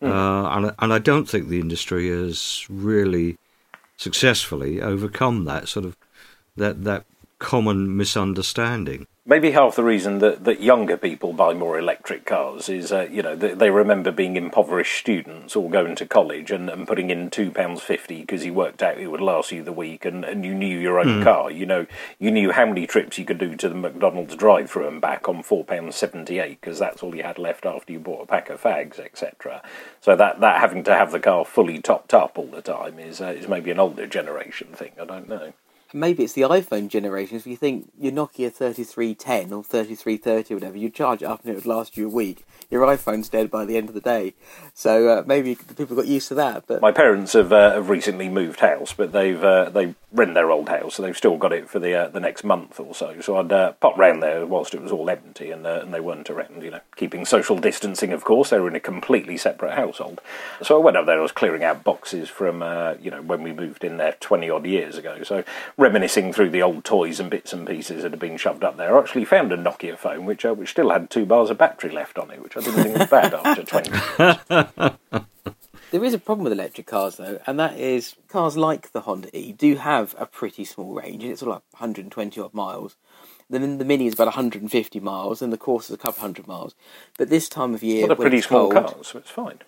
Uh, 0.00 0.48
and, 0.50 0.74
and 0.78 0.92
I 0.92 0.98
don't 0.98 1.28
think 1.28 1.48
the 1.48 1.58
industry 1.58 2.08
has 2.08 2.66
really 2.68 3.36
successfully 3.98 4.80
overcome 4.80 5.44
that 5.44 5.68
sort 5.68 5.84
of 5.84 5.96
that 6.56 6.84
that 6.84 7.04
common 7.38 7.94
misunderstanding. 7.96 9.06
Maybe 9.28 9.50
half 9.50 9.76
the 9.76 9.84
reason 9.84 10.20
that, 10.20 10.44
that 10.44 10.62
younger 10.62 10.96
people 10.96 11.34
buy 11.34 11.52
more 11.52 11.78
electric 11.78 12.24
cars 12.24 12.70
is, 12.70 12.90
uh, 12.90 13.06
you 13.10 13.20
know, 13.20 13.36
they, 13.36 13.52
they 13.52 13.68
remember 13.68 14.10
being 14.10 14.36
impoverished 14.36 14.98
students 14.98 15.54
or 15.54 15.68
going 15.68 15.96
to 15.96 16.06
college 16.06 16.50
and, 16.50 16.70
and 16.70 16.88
putting 16.88 17.10
in 17.10 17.28
£2.50 17.28 18.08
because 18.08 18.46
you 18.46 18.54
worked 18.54 18.82
out 18.82 18.96
it 18.96 19.08
would 19.08 19.20
last 19.20 19.52
you 19.52 19.62
the 19.62 19.70
week 19.70 20.06
and, 20.06 20.24
and 20.24 20.46
you 20.46 20.54
knew 20.54 20.78
your 20.78 20.98
own 20.98 21.22
car. 21.22 21.50
You 21.50 21.66
know, 21.66 21.84
you 22.18 22.30
knew 22.30 22.52
how 22.52 22.64
many 22.64 22.86
trips 22.86 23.18
you 23.18 23.26
could 23.26 23.36
do 23.36 23.54
to 23.56 23.68
the 23.68 23.74
McDonald's 23.74 24.34
drive 24.34 24.70
through 24.70 24.88
and 24.88 24.98
back 24.98 25.28
on 25.28 25.42
£4.78 25.42 26.48
because 26.48 26.78
that's 26.78 27.02
all 27.02 27.14
you 27.14 27.22
had 27.22 27.36
left 27.36 27.66
after 27.66 27.92
you 27.92 27.98
bought 27.98 28.22
a 28.22 28.26
pack 28.26 28.48
of 28.48 28.62
fags, 28.62 28.98
etc. 28.98 29.60
So 30.00 30.16
that, 30.16 30.40
that 30.40 30.58
having 30.62 30.84
to 30.84 30.94
have 30.94 31.12
the 31.12 31.20
car 31.20 31.44
fully 31.44 31.82
topped 31.82 32.14
up 32.14 32.38
all 32.38 32.46
the 32.46 32.62
time 32.62 32.98
is, 32.98 33.20
uh, 33.20 33.26
is 33.26 33.46
maybe 33.46 33.70
an 33.70 33.78
older 33.78 34.06
generation 34.06 34.68
thing. 34.68 34.92
I 34.98 35.04
don't 35.04 35.28
know. 35.28 35.52
Maybe 35.92 36.24
it's 36.24 36.34
the 36.34 36.42
iPhone 36.42 36.88
generation. 36.88 37.36
If 37.36 37.46
you 37.46 37.56
think 37.56 37.90
your 37.98 38.12
Nokia 38.12 38.52
3310 38.52 39.52
or 39.52 39.64
3330 39.64 40.54
or 40.54 40.56
whatever, 40.56 40.76
you 40.76 40.90
charge 40.90 41.22
it 41.22 41.26
up 41.26 41.42
and 41.42 41.52
it 41.52 41.54
would 41.54 41.66
last 41.66 41.96
you 41.96 42.06
a 42.06 42.10
week. 42.10 42.44
Your 42.70 42.82
iPhone's 42.82 43.28
dead 43.28 43.50
by 43.50 43.64
the 43.64 43.76
end 43.76 43.88
of 43.88 43.94
the 43.94 44.00
day. 44.00 44.34
So 44.74 45.08
uh, 45.08 45.22
maybe 45.26 45.54
the 45.54 45.74
people 45.74 45.96
got 45.96 46.06
used 46.06 46.28
to 46.28 46.34
that. 46.34 46.66
But 46.66 46.82
My 46.82 46.92
parents 46.92 47.32
have, 47.32 47.52
uh, 47.52 47.72
have 47.72 47.88
recently 47.88 48.28
moved 48.28 48.60
house, 48.60 48.92
but 48.92 49.12
they've 49.12 49.42
uh, 49.42 49.70
they 49.70 49.94
rent 50.12 50.34
their 50.34 50.50
old 50.50 50.68
house, 50.68 50.94
so 50.94 51.02
they've 51.02 51.16
still 51.16 51.36
got 51.36 51.52
it 51.52 51.68
for 51.68 51.78
the 51.78 51.94
uh, 51.94 52.08
the 52.08 52.20
next 52.20 52.44
month 52.44 52.78
or 52.80 52.94
so. 52.94 53.20
So 53.20 53.36
I'd 53.36 53.52
uh, 53.52 53.72
pop 53.72 53.96
round 53.96 54.22
there 54.22 54.44
whilst 54.46 54.74
it 54.74 54.82
was 54.82 54.92
all 54.92 55.08
empty, 55.08 55.50
and 55.50 55.66
uh, 55.66 55.80
and 55.82 55.92
they 55.92 56.00
weren't 56.00 56.28
around. 56.30 56.62
You 56.62 56.72
know, 56.72 56.80
keeping 56.96 57.24
social 57.24 57.58
distancing, 57.58 58.12
of 58.12 58.24
course. 58.24 58.50
They 58.50 58.58
were 58.58 58.68
in 58.68 58.76
a 58.76 58.80
completely 58.80 59.36
separate 59.36 59.74
household. 59.74 60.20
So 60.62 60.78
I 60.78 60.84
went 60.84 60.96
up 60.96 61.06
there. 61.06 61.18
I 61.18 61.22
was 61.22 61.32
clearing 61.32 61.64
out 61.64 61.84
boxes 61.84 62.28
from 62.28 62.56
you 63.00 63.10
know 63.10 63.22
when 63.22 63.42
we 63.42 63.52
moved 63.52 63.84
in 63.84 63.96
there 63.96 64.16
twenty 64.20 64.50
odd 64.50 64.66
years 64.66 64.98
ago. 64.98 65.22
So 65.22 65.44
reminiscing 65.78 66.32
through 66.32 66.50
the 66.50 66.60
old 66.62 66.84
toys 66.84 67.18
and 67.20 67.30
bits 67.30 67.54
and 67.54 67.66
pieces 67.66 68.02
that 68.02 68.10
had 68.10 68.20
been 68.20 68.36
shoved 68.36 68.64
up 68.64 68.76
there. 68.76 68.94
I 68.96 69.00
actually 69.00 69.24
found 69.24 69.52
a 69.52 69.56
Nokia 69.56 69.96
phone 69.96 70.26
which 70.26 70.44
uh, 70.44 70.52
which 70.52 70.70
still 70.70 70.90
had 70.90 71.08
two 71.08 71.24
bars 71.24 71.48
of 71.48 71.56
battery 71.56 71.90
left 71.90 72.18
on 72.18 72.30
it, 72.30 72.42
which 72.42 72.56
I 72.56 72.60
didn't 72.60 72.82
think 72.82 72.98
was 72.98 73.08
bad 73.08 73.32
after 73.32 73.62
twenty. 73.64 73.90
Years. 74.18 75.24
There 75.90 76.04
is 76.04 76.12
a 76.12 76.18
problem 76.18 76.44
with 76.44 76.52
electric 76.52 76.86
cars 76.86 77.16
though, 77.16 77.40
and 77.46 77.58
that 77.58 77.78
is 77.78 78.14
cars 78.28 78.58
like 78.58 78.92
the 78.92 79.02
Honda 79.02 79.34
E 79.34 79.52
do 79.52 79.76
have 79.76 80.14
a 80.18 80.26
pretty 80.26 80.64
small 80.66 80.92
range, 80.92 81.22
and 81.22 81.32
it's 81.32 81.42
all 81.42 81.48
like 81.48 81.62
120 81.70 82.38
odd 82.40 82.52
miles. 82.52 82.96
Then 83.48 83.78
the 83.78 83.84
Mini 83.86 84.06
is 84.06 84.12
about 84.12 84.26
150 84.26 85.00
miles, 85.00 85.40
and 85.40 85.50
the 85.50 85.56
Corsa 85.56 85.84
is 85.84 85.90
a 85.92 85.96
couple 85.96 86.20
hundred 86.20 86.46
miles. 86.46 86.74
But 87.16 87.30
this 87.30 87.48
time 87.48 87.72
of 87.72 87.82
year, 87.82 88.00
Well, 88.00 88.08
they're 88.08 88.16
pretty 88.16 88.42
small 88.42 88.70
cold, 88.70 88.88
cars, 88.88 89.06
so 89.06 89.18
it's 89.18 89.30
fine. 89.30 89.60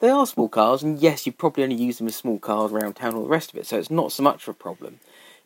They 0.00 0.10
are 0.10 0.26
small 0.26 0.50
cars, 0.50 0.82
and 0.82 0.98
yes, 0.98 1.24
you 1.24 1.32
probably 1.32 1.62
only 1.64 1.76
use 1.76 1.96
them 1.96 2.08
as 2.08 2.16
small 2.16 2.38
cars 2.38 2.70
around 2.72 2.96
town, 2.96 3.14
all 3.14 3.22
the 3.22 3.30
rest 3.30 3.50
of 3.54 3.56
it. 3.58 3.66
So 3.66 3.78
it's 3.78 3.90
not 3.90 4.12
so 4.12 4.22
much 4.22 4.42
of 4.42 4.48
a 4.48 4.58
problem. 4.58 5.00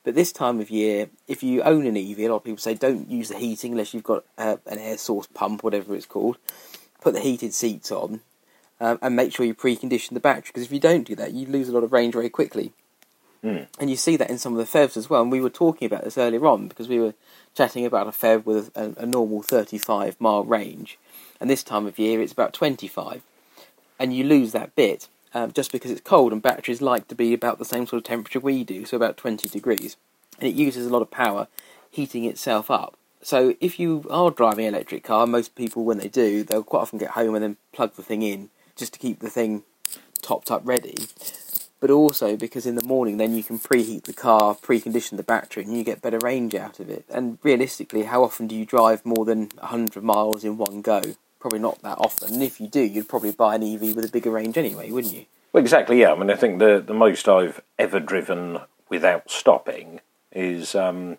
But 0.06 0.14
this 0.14 0.30
time 0.30 0.60
of 0.60 0.70
year, 0.70 1.08
if 1.26 1.42
you 1.42 1.62
own 1.62 1.84
an 1.84 1.96
EV, 1.96 2.20
a 2.20 2.28
lot 2.28 2.36
of 2.36 2.44
people 2.44 2.58
say 2.58 2.74
don't 2.74 3.10
use 3.10 3.28
the 3.28 3.38
heating 3.38 3.72
unless 3.72 3.92
you've 3.92 4.04
got 4.04 4.22
uh, 4.38 4.58
an 4.64 4.78
air 4.78 4.98
source 4.98 5.26
pump, 5.26 5.64
whatever 5.64 5.96
it's 5.96 6.06
called. 6.06 6.38
Put 7.00 7.14
the 7.14 7.20
heated 7.20 7.52
seats 7.52 7.90
on, 7.90 8.20
um, 8.80 9.00
and 9.02 9.16
make 9.16 9.34
sure 9.34 9.44
you 9.44 9.52
precondition 9.52 10.10
the 10.10 10.20
battery. 10.20 10.44
Because 10.46 10.62
if 10.62 10.70
you 10.70 10.78
don't 10.78 11.08
do 11.08 11.16
that, 11.16 11.32
you 11.32 11.48
lose 11.48 11.68
a 11.68 11.72
lot 11.72 11.82
of 11.82 11.90
range 11.90 12.14
very 12.14 12.28
quickly. 12.28 12.72
Mm. 13.42 13.66
And 13.80 13.90
you 13.90 13.96
see 13.96 14.16
that 14.16 14.30
in 14.30 14.38
some 14.38 14.56
of 14.56 14.58
the 14.58 14.78
PHEVs 14.78 14.96
as 14.96 15.10
well. 15.10 15.22
And 15.22 15.32
we 15.32 15.40
were 15.40 15.50
talking 15.50 15.86
about 15.86 16.04
this 16.04 16.16
earlier 16.16 16.46
on 16.46 16.68
because 16.68 16.86
we 16.86 17.00
were 17.00 17.14
chatting 17.56 17.84
about 17.84 18.06
a 18.06 18.12
PHEV 18.12 18.44
with 18.44 18.76
a, 18.76 18.94
a 18.98 19.06
normal 19.06 19.42
35 19.42 20.20
mile 20.20 20.44
range, 20.44 21.00
and 21.40 21.50
this 21.50 21.64
time 21.64 21.84
of 21.84 21.98
year 21.98 22.22
it's 22.22 22.32
about 22.32 22.52
25, 22.52 23.22
and 23.98 24.14
you 24.14 24.22
lose 24.22 24.52
that 24.52 24.76
bit 24.76 25.08
um, 25.36 25.52
just 25.52 25.70
because 25.70 25.90
it's 25.90 26.00
cold 26.00 26.32
and 26.32 26.40
batteries 26.40 26.80
like 26.80 27.08
to 27.08 27.14
be 27.14 27.34
about 27.34 27.58
the 27.58 27.64
same 27.66 27.86
sort 27.86 27.98
of 27.98 28.04
temperature 28.04 28.40
we 28.40 28.64
do, 28.64 28.86
so 28.86 28.96
about 28.96 29.18
20 29.18 29.50
degrees, 29.50 29.98
and 30.40 30.48
it 30.48 30.54
uses 30.54 30.86
a 30.86 30.88
lot 30.88 31.02
of 31.02 31.10
power 31.10 31.46
heating 31.90 32.24
itself 32.24 32.70
up. 32.70 32.96
So 33.20 33.54
if 33.60 33.78
you 33.78 34.06
are 34.08 34.30
driving 34.30 34.64
an 34.64 34.74
electric 34.74 35.04
car, 35.04 35.26
most 35.26 35.54
people 35.54 35.84
when 35.84 35.98
they 35.98 36.08
do, 36.08 36.42
they'll 36.42 36.62
quite 36.62 36.80
often 36.80 36.98
get 36.98 37.10
home 37.10 37.34
and 37.34 37.44
then 37.44 37.56
plug 37.72 37.96
the 37.96 38.02
thing 38.02 38.22
in 38.22 38.48
just 38.76 38.94
to 38.94 38.98
keep 38.98 39.20
the 39.20 39.28
thing 39.28 39.64
topped 40.22 40.50
up 40.50 40.62
ready. 40.64 40.94
But 41.80 41.90
also 41.90 42.34
because 42.34 42.64
in 42.64 42.76
the 42.76 42.86
morning 42.86 43.18
then 43.18 43.34
you 43.34 43.44
can 43.44 43.58
preheat 43.58 44.04
the 44.04 44.14
car, 44.14 44.54
precondition 44.54 45.18
the 45.18 45.22
battery, 45.22 45.64
and 45.64 45.76
you 45.76 45.84
get 45.84 46.00
better 46.00 46.18
range 46.22 46.54
out 46.54 46.80
of 46.80 46.88
it. 46.88 47.04
And 47.10 47.38
realistically, 47.42 48.04
how 48.04 48.24
often 48.24 48.46
do 48.46 48.54
you 48.54 48.64
drive 48.64 49.04
more 49.04 49.26
than 49.26 49.50
100 49.58 50.02
miles 50.02 50.44
in 50.44 50.56
one 50.56 50.80
go? 50.80 51.02
Probably 51.46 51.60
not 51.60 51.80
that 51.82 51.98
often. 51.98 52.34
And 52.34 52.42
if 52.42 52.60
you 52.60 52.66
do, 52.66 52.80
you'd 52.80 53.08
probably 53.08 53.30
buy 53.30 53.54
an 53.54 53.62
EV 53.62 53.94
with 53.94 54.04
a 54.04 54.08
bigger 54.08 54.32
range 54.32 54.58
anyway, 54.58 54.90
wouldn't 54.90 55.14
you? 55.14 55.26
Well, 55.52 55.62
exactly. 55.62 56.00
Yeah. 56.00 56.10
I 56.10 56.18
mean, 56.18 56.28
I 56.28 56.34
think 56.34 56.58
the 56.58 56.82
the 56.84 56.92
most 56.92 57.28
I've 57.28 57.60
ever 57.78 58.00
driven 58.00 58.58
without 58.88 59.30
stopping 59.30 60.00
is 60.32 60.74
um, 60.74 61.18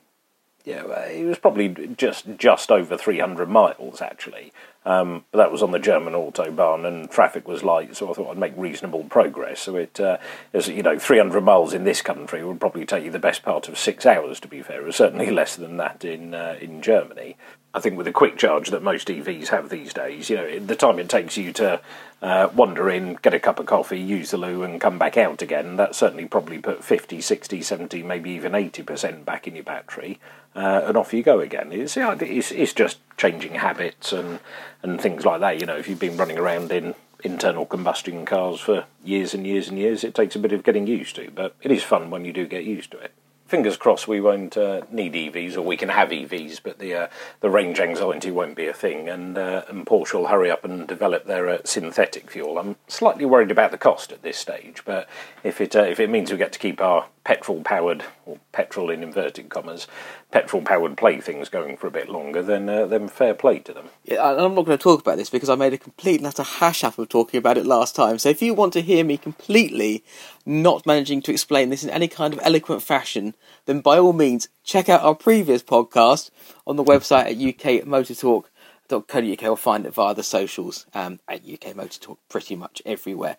yeah, 0.65 0.83
it 1.05 1.23
was 1.23 1.39
probably 1.39 1.69
just 1.95 2.25
just 2.37 2.71
over 2.71 2.97
three 2.97 3.19
hundred 3.19 3.47
miles 3.47 4.01
actually. 4.01 4.51
Um, 4.85 5.23
but 5.31 5.37
that 5.37 5.51
was 5.51 5.63
on 5.63 5.71
the 5.71 5.79
German 5.79 6.13
autobahn, 6.13 6.85
and 6.85 7.09
traffic 7.09 7.47
was 7.47 7.63
light, 7.63 7.95
so 7.95 8.09
I 8.09 8.13
thought 8.13 8.31
I'd 8.31 8.37
make 8.37 8.53
reasonable 8.55 9.03
progress. 9.03 9.61
So 9.61 9.75
it, 9.75 9.99
uh, 9.99 10.17
is, 10.53 10.69
you 10.69 10.81
know, 10.81 10.97
300 10.97 11.41
miles 11.41 11.73
in 11.73 11.83
this 11.83 12.01
country 12.01 12.41
would 12.41 12.61
probably 12.61 12.85
take 12.85 13.03
you 13.03 13.11
the 13.11 13.19
best 13.19 13.43
part 13.43 13.67
of 13.67 13.77
six 13.77 14.05
hours. 14.05 14.39
To 14.39 14.47
be 14.47 14.61
fair, 14.61 14.79
it 14.79 14.85
was 14.85 14.95
certainly 14.95 15.29
less 15.41 15.57
than 15.57 15.75
that 15.77 16.05
in 16.05 16.33
uh, 16.33 16.57
in 16.61 16.81
Germany. 16.81 17.35
I 17.77 17.79
think 17.79 17.95
with 17.95 18.07
the 18.07 18.11
quick 18.11 18.37
charge 18.37 18.71
that 18.71 18.81
most 18.81 19.07
EVs 19.07 19.49
have 19.49 19.69
these 19.69 19.93
days, 19.93 20.31
you 20.31 20.35
know, 20.35 20.57
the 20.57 20.75
time 20.75 20.97
it 20.97 21.07
takes 21.07 21.37
you 21.37 21.53
to 21.53 21.79
uh, 22.23 22.49
wander 22.55 22.89
in, 22.89 23.19
get 23.21 23.35
a 23.35 23.39
cup 23.39 23.59
of 23.59 23.67
coffee, 23.67 23.99
use 23.99 24.31
the 24.31 24.37
loo, 24.37 24.63
and 24.63 24.81
come 24.81 24.97
back 24.97 25.15
out 25.15 25.43
again, 25.43 25.75
that 25.75 25.93
certainly 25.93 26.25
probably 26.25 26.57
put 26.57 26.83
50, 26.83 27.21
60, 27.21 27.61
70, 27.61 28.01
maybe 28.01 28.31
even 28.31 28.53
80% 28.53 29.25
back 29.25 29.47
in 29.47 29.53
your 29.53 29.63
battery, 29.63 30.19
uh, 30.55 30.85
and 30.85 30.97
off 30.97 31.13
you 31.13 31.21
go 31.21 31.39
again. 31.39 31.71
It's, 31.71 31.95
it's, 31.95 32.51
it's 32.51 32.73
just 32.73 32.97
changing 33.15 33.53
habits 33.53 34.11
and, 34.11 34.39
and 34.81 34.99
things 34.99 35.23
like 35.23 35.41
that. 35.41 35.59
You 35.59 35.67
know, 35.67 35.77
if 35.77 35.87
you've 35.87 35.99
been 35.99 36.17
running 36.17 36.39
around 36.39 36.71
in 36.71 36.95
internal 37.23 37.67
combustion 37.67 38.25
cars 38.25 38.59
for 38.59 38.85
years 39.03 39.35
and 39.35 39.45
years 39.45 39.67
and 39.67 39.77
years, 39.77 40.03
it 40.03 40.15
takes 40.15 40.35
a 40.35 40.39
bit 40.39 40.51
of 40.51 40.63
getting 40.63 40.87
used 40.87 41.15
to, 41.17 41.29
but 41.29 41.53
it 41.61 41.71
is 41.71 41.83
fun 41.83 42.09
when 42.09 42.25
you 42.25 42.33
do 42.33 42.47
get 42.47 42.63
used 42.63 42.89
to 42.89 42.97
it 42.97 43.13
fingers 43.47 43.77
crossed 43.77 44.07
we 44.07 44.21
won't 44.21 44.57
uh, 44.57 44.81
need 44.91 45.13
EVs, 45.13 45.55
or 45.55 45.61
we 45.61 45.77
can 45.77 45.89
have 45.89 46.09
EVs, 46.09 46.59
but 46.63 46.79
the 46.79 46.93
uh, 46.93 47.07
the 47.39 47.49
range 47.49 47.79
anxiety 47.79 48.31
won't 48.31 48.55
be 48.55 48.67
a 48.67 48.73
thing, 48.73 49.09
and 49.09 49.37
uh, 49.37 49.63
and 49.69 49.85
Porsche 49.85 50.13
will 50.13 50.27
hurry 50.27 50.51
up 50.51 50.63
and 50.63 50.87
develop 50.87 51.25
their 51.25 51.47
uh, 51.47 51.57
synthetic 51.63 52.29
fuel. 52.29 52.57
I'm 52.57 52.75
slightly 52.87 53.25
worried 53.25 53.51
about 53.51 53.71
the 53.71 53.77
cost 53.77 54.11
at 54.11 54.21
this 54.21 54.37
stage, 54.37 54.83
but 54.85 55.07
if 55.43 55.61
it 55.61 55.75
uh, 55.75 55.83
if 55.83 55.99
it 55.99 56.09
means 56.09 56.31
we 56.31 56.37
get 56.37 56.53
to 56.53 56.59
keep 56.59 56.81
our 56.81 57.07
petrol 57.27 57.61
powered 57.61 58.03
or 58.25 58.39
petrol 58.53 58.89
in 58.89 59.03
inverted 59.03 59.49
commas 59.49 59.85
petrol 60.31 60.61
powered 60.61 60.95
playthings 60.95 61.49
going 61.49 61.75
for 61.75 61.87
a 61.87 61.91
bit 61.91 62.07
longer, 62.07 62.41
then 62.41 62.69
uh, 62.69 62.85
then 62.85 63.09
fair 63.09 63.33
play 63.33 63.59
to 63.59 63.73
them. 63.73 63.89
Yeah, 64.05 64.31
and 64.31 64.39
I'm 64.39 64.55
not 64.55 64.63
going 64.65 64.77
to 64.77 64.81
talk 64.81 65.01
about 65.01 65.17
this 65.17 65.29
because 65.29 65.49
I 65.49 65.55
made 65.55 65.73
a 65.73 65.77
complete 65.77 66.21
and 66.21 66.27
utter 66.27 66.43
hash 66.43 66.85
up 66.85 66.97
of 66.97 67.09
talking 67.09 67.37
about 67.37 67.57
it 67.57 67.65
last 67.65 67.97
time. 67.97 68.17
So 68.17 68.29
if 68.29 68.41
you 68.41 68.53
want 68.53 68.71
to 68.73 68.81
hear 68.81 69.03
me 69.03 69.17
completely 69.17 70.05
not 70.45 70.85
managing 70.85 71.21
to 71.23 71.33
explain 71.33 71.69
this 71.69 71.83
in 71.83 71.89
any 71.89 72.07
kind 72.07 72.33
of 72.33 72.39
eloquent 72.43 72.81
fashion, 72.81 73.35
then 73.65 73.81
by 73.81 73.99
all 73.99 74.13
means 74.13 74.47
check 74.63 74.87
out 74.87 75.01
our 75.01 75.15
previous 75.15 75.61
podcast 75.61 76.29
on 76.65 76.77
the 76.77 76.83
website 76.83 77.25
at 77.25 77.35
ukmotortalk.co.uk 77.35 79.43
or 79.43 79.57
find 79.57 79.85
it 79.85 79.93
via 79.93 80.13
the 80.13 80.23
socials 80.23 80.85
um, 80.93 81.19
at 81.27 81.41
UK 81.45 81.75
Motor 81.75 81.99
Talk 81.99 82.19
pretty 82.29 82.55
much 82.55 82.81
everywhere. 82.85 83.35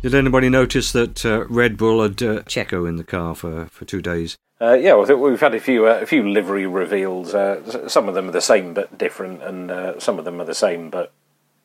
Did 0.00 0.14
anybody 0.14 0.48
notice 0.48 0.92
that 0.92 1.26
uh, 1.26 1.44
Red 1.48 1.76
Bull 1.76 2.00
had 2.00 2.22
uh, 2.22 2.42
Checo 2.42 2.88
in 2.88 2.96
the 2.96 3.04
car 3.04 3.34
for, 3.34 3.66
for 3.66 3.84
two 3.84 4.00
days? 4.00 4.36
Uh, 4.60 4.74
yeah, 4.74 4.94
we've 4.94 5.40
had 5.40 5.56
a 5.56 5.60
few 5.60 5.86
uh, 5.86 5.98
a 6.02 6.06
few 6.06 6.28
livery 6.28 6.66
reveals. 6.66 7.34
Uh, 7.34 7.88
some 7.88 8.08
of 8.08 8.14
them 8.14 8.28
are 8.28 8.32
the 8.32 8.40
same 8.40 8.74
but 8.74 8.96
different, 8.96 9.42
and 9.42 9.72
uh, 9.72 9.98
some 9.98 10.18
of 10.20 10.24
them 10.24 10.40
are 10.40 10.44
the 10.44 10.54
same 10.54 10.88
but 10.88 11.12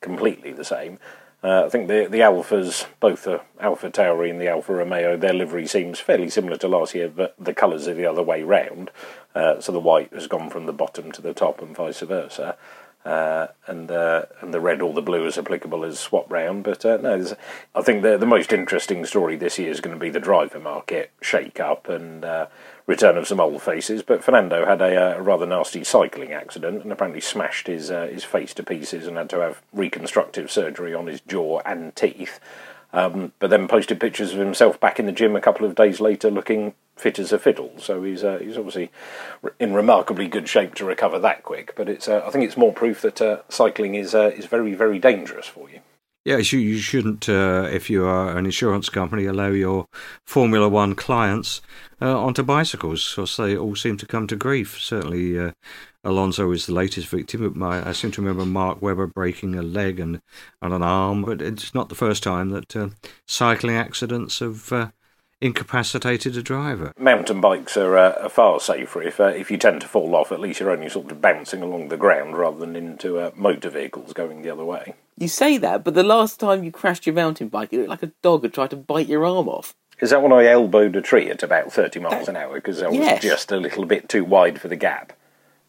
completely 0.01 0.51
the 0.51 0.65
same. 0.65 0.97
I 1.43 1.69
think 1.69 1.89
the 1.89 2.07
the 2.09 2.19
Alphas, 2.19 2.87
both 2.99 3.25
the 3.25 3.41
Alpha 3.59 3.91
Tauri 3.91 4.31
and 4.31 4.41
the 4.41 4.47
Alfa 4.47 4.73
Romeo, 4.73 5.15
their 5.17 5.33
livery 5.33 5.67
seems 5.67 5.99
fairly 5.99 6.29
similar 6.29 6.57
to 6.57 6.67
last 6.67 6.95
year, 6.95 7.09
but 7.09 7.35
the 7.37 7.53
colours 7.53 7.87
are 7.87 7.93
the 7.93 8.05
other 8.05 8.23
way 8.23 8.43
round. 8.43 8.89
So 9.35 9.71
the 9.71 9.79
white 9.79 10.13
has 10.13 10.27
gone 10.27 10.49
from 10.49 10.65
the 10.65 10.73
bottom 10.73 11.11
to 11.11 11.21
the 11.21 11.33
top, 11.33 11.61
and 11.61 11.75
vice 11.75 11.99
versa. 11.99 12.57
Uh, 13.05 13.47
and 13.67 13.91
uh, 13.91 14.23
and 14.39 14.53
the 14.53 14.61
red 14.61 14.81
or 14.81 14.93
the 14.93 15.01
blue 15.01 15.25
is 15.25 15.37
applicable 15.37 15.83
as 15.83 15.99
swap 15.99 16.31
round. 16.31 16.63
But 16.63 16.85
uh, 16.85 16.97
no, 16.97 17.35
I 17.75 17.81
think 17.81 18.01
the 18.01 18.17
the 18.17 18.25
most 18.25 18.53
interesting 18.53 19.05
story 19.05 19.35
this 19.35 19.59
year 19.59 19.69
is 19.69 19.81
going 19.81 19.93
to 19.93 19.99
be 19.99 20.09
the 20.09 20.21
driver 20.21 20.59
market 20.59 21.11
shake 21.21 21.59
up 21.59 21.89
and 21.89 22.23
uh, 22.23 22.47
return 22.87 23.17
of 23.17 23.27
some 23.27 23.41
old 23.41 23.61
faces. 23.61 24.03
But 24.03 24.23
Fernando 24.23 24.65
had 24.65 24.81
a, 24.81 25.17
uh, 25.17 25.21
rather 25.21 25.45
nasty 25.45 25.83
cycling 25.83 26.31
accident 26.31 26.83
and 26.83 26.91
apparently 26.93 27.21
smashed 27.21 27.67
his 27.67 27.91
uh, 27.91 28.07
his 28.07 28.23
face 28.23 28.53
to 28.53 28.63
pieces 28.63 29.05
and 29.05 29.17
had 29.17 29.29
to 29.31 29.39
have 29.39 29.61
reconstructive 29.73 30.49
surgery 30.49 30.93
on 30.93 31.07
his 31.07 31.19
jaw 31.19 31.59
and 31.65 31.95
teeth. 31.97 32.39
Um, 32.93 33.34
but 33.39 33.49
then 33.49 33.67
posted 33.67 33.99
pictures 33.99 34.34
of 34.34 34.39
himself 34.39 34.79
back 34.79 34.99
in 34.99 35.08
the 35.08 35.12
gym 35.12 35.36
a 35.36 35.41
couple 35.41 35.65
of 35.65 35.73
days 35.73 35.99
later, 35.99 36.29
looking 36.29 36.75
fit 36.95 37.17
as 37.17 37.34
a 37.34 37.39
fiddle. 37.39 37.71
So 37.77 38.03
he's 38.03 38.23
uh, 38.23 38.38
he's 38.38 38.56
obviously 38.56 38.91
in 39.60 39.73
remarkably 39.73 40.27
good 40.27 40.47
shape 40.47 40.75
to 40.75 40.86
recover 40.86 41.17
that 41.19 41.41
quick. 41.41 41.73
But 41.75 41.89
it's 41.89 42.08
uh, 42.08 42.23
I 42.25 42.29
think 42.29 42.45
it's 42.45 42.56
more 42.56 42.71
proof 42.71 43.01
that 43.01 43.19
uh, 43.19 43.41
cycling 43.49 43.95
is 43.95 44.13
uh, 44.13 44.32
is 44.36 44.45
very 44.45 44.75
very 44.75 44.99
dangerous 44.99 45.47
for 45.47 45.69
you. 45.71 45.79
Yes, 46.25 46.53
you, 46.53 46.59
you 46.59 46.77
shouldn't, 46.77 47.27
uh, 47.27 47.67
if 47.69 47.89
you 47.89 48.05
are 48.05 48.38
an 48.38 48.45
insurance 48.45 48.88
company, 48.88 49.25
allow 49.25 49.49
your 49.49 49.88
Formula 50.25 50.69
One 50.69 50.95
clients 50.95 51.62
uh, 52.01 52.17
onto 52.17 52.43
bicycles, 52.43 53.13
because 53.13 53.36
they 53.36 53.57
all 53.57 53.75
seem 53.75 53.97
to 53.97 54.05
come 54.05 54.27
to 54.27 54.38
grief. 54.38 54.79
Certainly, 54.79 55.38
uh, 55.38 55.51
Alonso 56.01 56.51
is 56.51 56.65
the 56.65 56.73
latest 56.73 57.07
victim. 57.09 57.51
My, 57.59 57.86
I 57.86 57.91
seem 57.91 58.12
to 58.12 58.21
remember 58.21 58.45
Mark 58.45 58.81
Webber 58.81 59.07
breaking 59.07 59.55
a 59.55 59.62
leg 59.62 59.99
and, 59.99 60.21
and 60.62 60.73
an 60.73 60.81
arm, 60.81 61.23
but 61.23 61.41
it's 61.41 61.73
not 61.73 61.89
the 61.89 61.95
first 61.95 62.23
time 62.23 62.51
that 62.51 62.73
uh, 62.73 62.89
cycling 63.27 63.75
accidents 63.75 64.39
have 64.39 64.71
uh, 64.71 64.91
incapacitated 65.41 66.38
a 66.38 66.41
driver. 66.41 66.93
Mountain 66.97 67.41
bikes 67.41 67.75
are, 67.75 67.97
uh, 67.97 68.23
are 68.23 68.29
far 68.29 68.62
safer. 68.62 69.01
If 69.01 69.19
uh, 69.19 69.25
if 69.25 69.51
you 69.51 69.57
tend 69.57 69.81
to 69.81 69.88
fall 69.88 70.15
off, 70.15 70.31
at 70.31 70.39
least 70.39 70.62
you're 70.62 70.71
only 70.71 70.88
sort 70.88 71.12
of 71.12 71.21
bouncing 71.21 71.62
along 71.62 71.89
the 71.89 71.97
ground 71.97 72.38
rather 72.38 72.59
than 72.59 72.77
into 72.77 73.19
uh, 73.19 73.31
motor 73.36 73.69
vehicles 73.69 74.13
going 74.13 74.41
the 74.41 74.49
other 74.49 74.63
way. 74.63 74.95
You 75.17 75.28
say 75.28 75.58
that, 75.58 75.84
but 75.84 75.93
the 75.93 76.04
last 76.04 76.39
time 76.39 76.63
you 76.63 76.71
crashed 76.71 77.06
your 77.06 77.15
mountain 77.15 77.47
bike, 77.49 77.71
it 77.71 77.78
looked 77.78 77.89
like 77.89 78.04
a 78.04 78.12
dog 78.21 78.43
had 78.43 78.54
tried 78.54 78.71
to 78.71 78.76
bite 78.76 79.08
your 79.08 79.26
arm 79.26 79.47
off. 79.47 79.73
Is 79.99 80.10
that 80.10 80.21
when 80.23 80.34
I 80.34 80.45
elbowed 80.47 80.95
a 80.95 81.02
tree 81.02 81.30
at 81.30 81.43
about 81.43 81.71
30 81.71 81.99
miles 81.99 82.28
an 82.28 82.36
hour 82.36 82.56
because 82.56 82.82
I 82.82 82.88
was 82.88 82.97
Yes. 82.97 83.21
just 83.21 83.52
a 83.52 83.58
little 83.58 83.86
bit 83.86 84.10
too 84.10 84.26
wide 84.26 84.60
for 84.60 84.67
the 84.67 84.76
gap? 84.76 85.13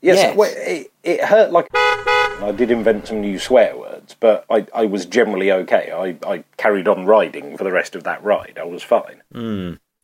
Yes, 0.01 0.17
Yes. 0.17 0.37
well, 0.37 0.53
it, 0.57 0.91
it 1.03 1.21
hurt 1.25 1.53
like. 1.53 1.69
I 1.75 2.53
did 2.57 2.71
invent 2.71 3.07
some 3.09 3.21
new 3.21 3.39
swear 3.39 3.77
words, 3.77 4.17
but 4.19 4.45
I, 4.51 4.67
I 4.75 4.87
was 4.87 5.07
generally 5.07 5.53
okay. 5.53 5.93
I, 5.95 6.17
I 6.31 6.45
carried 6.57 6.89
on 6.89 7.07
riding 7.07 7.57
for 7.57 7.65
the 7.65 7.71
rest 7.73 7.95
of 7.95 8.03
that 8.05 8.23
ride. 8.25 8.59
I 8.61 8.65
was 8.65 8.83
fine. 8.83 9.23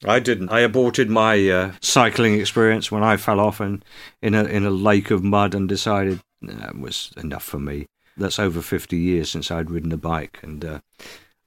I 0.07 0.18
didn't. 0.20 0.50
I 0.50 0.61
aborted 0.61 1.11
my 1.11 1.48
uh, 1.48 1.72
cycling 1.83 2.35
experience 2.40 2.90
when 2.90 3.03
I 3.03 3.16
fell 3.16 3.40
off 3.40 3.61
and 3.61 3.85
in 4.22 4.35
a 4.35 4.44
in 4.44 4.64
a 4.64 4.70
lake 4.70 5.11
of 5.11 5.22
mud 5.22 5.55
and 5.55 5.68
decided 5.68 6.20
that 6.40 6.79
was 6.79 7.12
enough 7.16 7.44
for 7.44 7.59
me. 7.59 7.87
That's 8.20 8.38
over 8.38 8.61
fifty 8.61 8.98
years 8.98 9.30
since 9.30 9.50
I'd 9.50 9.70
ridden 9.70 9.92
a 9.92 9.96
bike, 9.96 10.38
and 10.42 10.64
uh, 10.64 10.80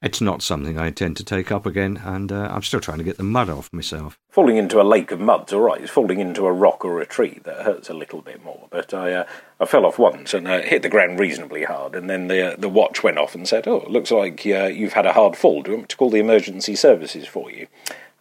it's 0.01 0.19
not 0.19 0.41
something 0.41 0.77
I 0.77 0.87
intend 0.87 1.15
to 1.17 1.23
take 1.23 1.51
up 1.51 1.65
again. 1.65 2.01
And 2.03 2.31
uh, 2.31 2.49
I'm 2.51 2.61
still 2.61 2.81
trying 2.81 2.97
to 2.97 3.03
get 3.03 3.17
the 3.17 3.23
mud 3.23 3.49
off 3.49 3.71
myself. 3.71 4.19
Falling 4.29 4.57
into 4.57 4.81
a 4.81 4.83
lake 4.83 5.11
of 5.11 5.19
mud's 5.19 5.53
all 5.53 5.61
right. 5.61 5.79
It's 5.79 5.91
falling 5.91 6.19
into 6.19 6.45
a 6.45 6.51
rock 6.51 6.83
or 6.83 6.99
a 6.99 7.05
tree 7.05 7.39
that 7.45 7.61
hurts 7.63 7.89
a 7.89 7.93
little 7.93 8.21
bit 8.21 8.43
more. 8.43 8.67
But 8.69 8.93
I 8.93 9.13
uh, 9.13 9.25
I 9.59 9.65
fell 9.65 9.85
off 9.85 9.97
once 9.97 10.33
and 10.33 10.47
uh, 10.47 10.61
hit 10.61 10.81
the 10.81 10.89
ground 10.89 11.19
reasonably 11.19 11.63
hard, 11.63 11.95
and 11.95 12.09
then 12.09 12.27
the 12.27 12.53
uh, 12.53 12.55
the 12.57 12.69
watch 12.69 13.01
went 13.03 13.17
off 13.17 13.33
and 13.33 13.47
said, 13.47 13.67
"Oh, 13.67 13.85
looks 13.87 14.11
like 14.11 14.45
uh, 14.45 14.65
you've 14.65 14.93
had 14.93 15.05
a 15.05 15.13
hard 15.13 15.37
fall. 15.37 15.61
Do 15.61 15.71
you 15.71 15.77
want 15.77 15.83
me 15.83 15.87
to 15.87 15.97
call 15.97 16.09
the 16.09 16.19
emergency 16.19 16.75
services 16.75 17.27
for 17.27 17.49
you?" 17.49 17.67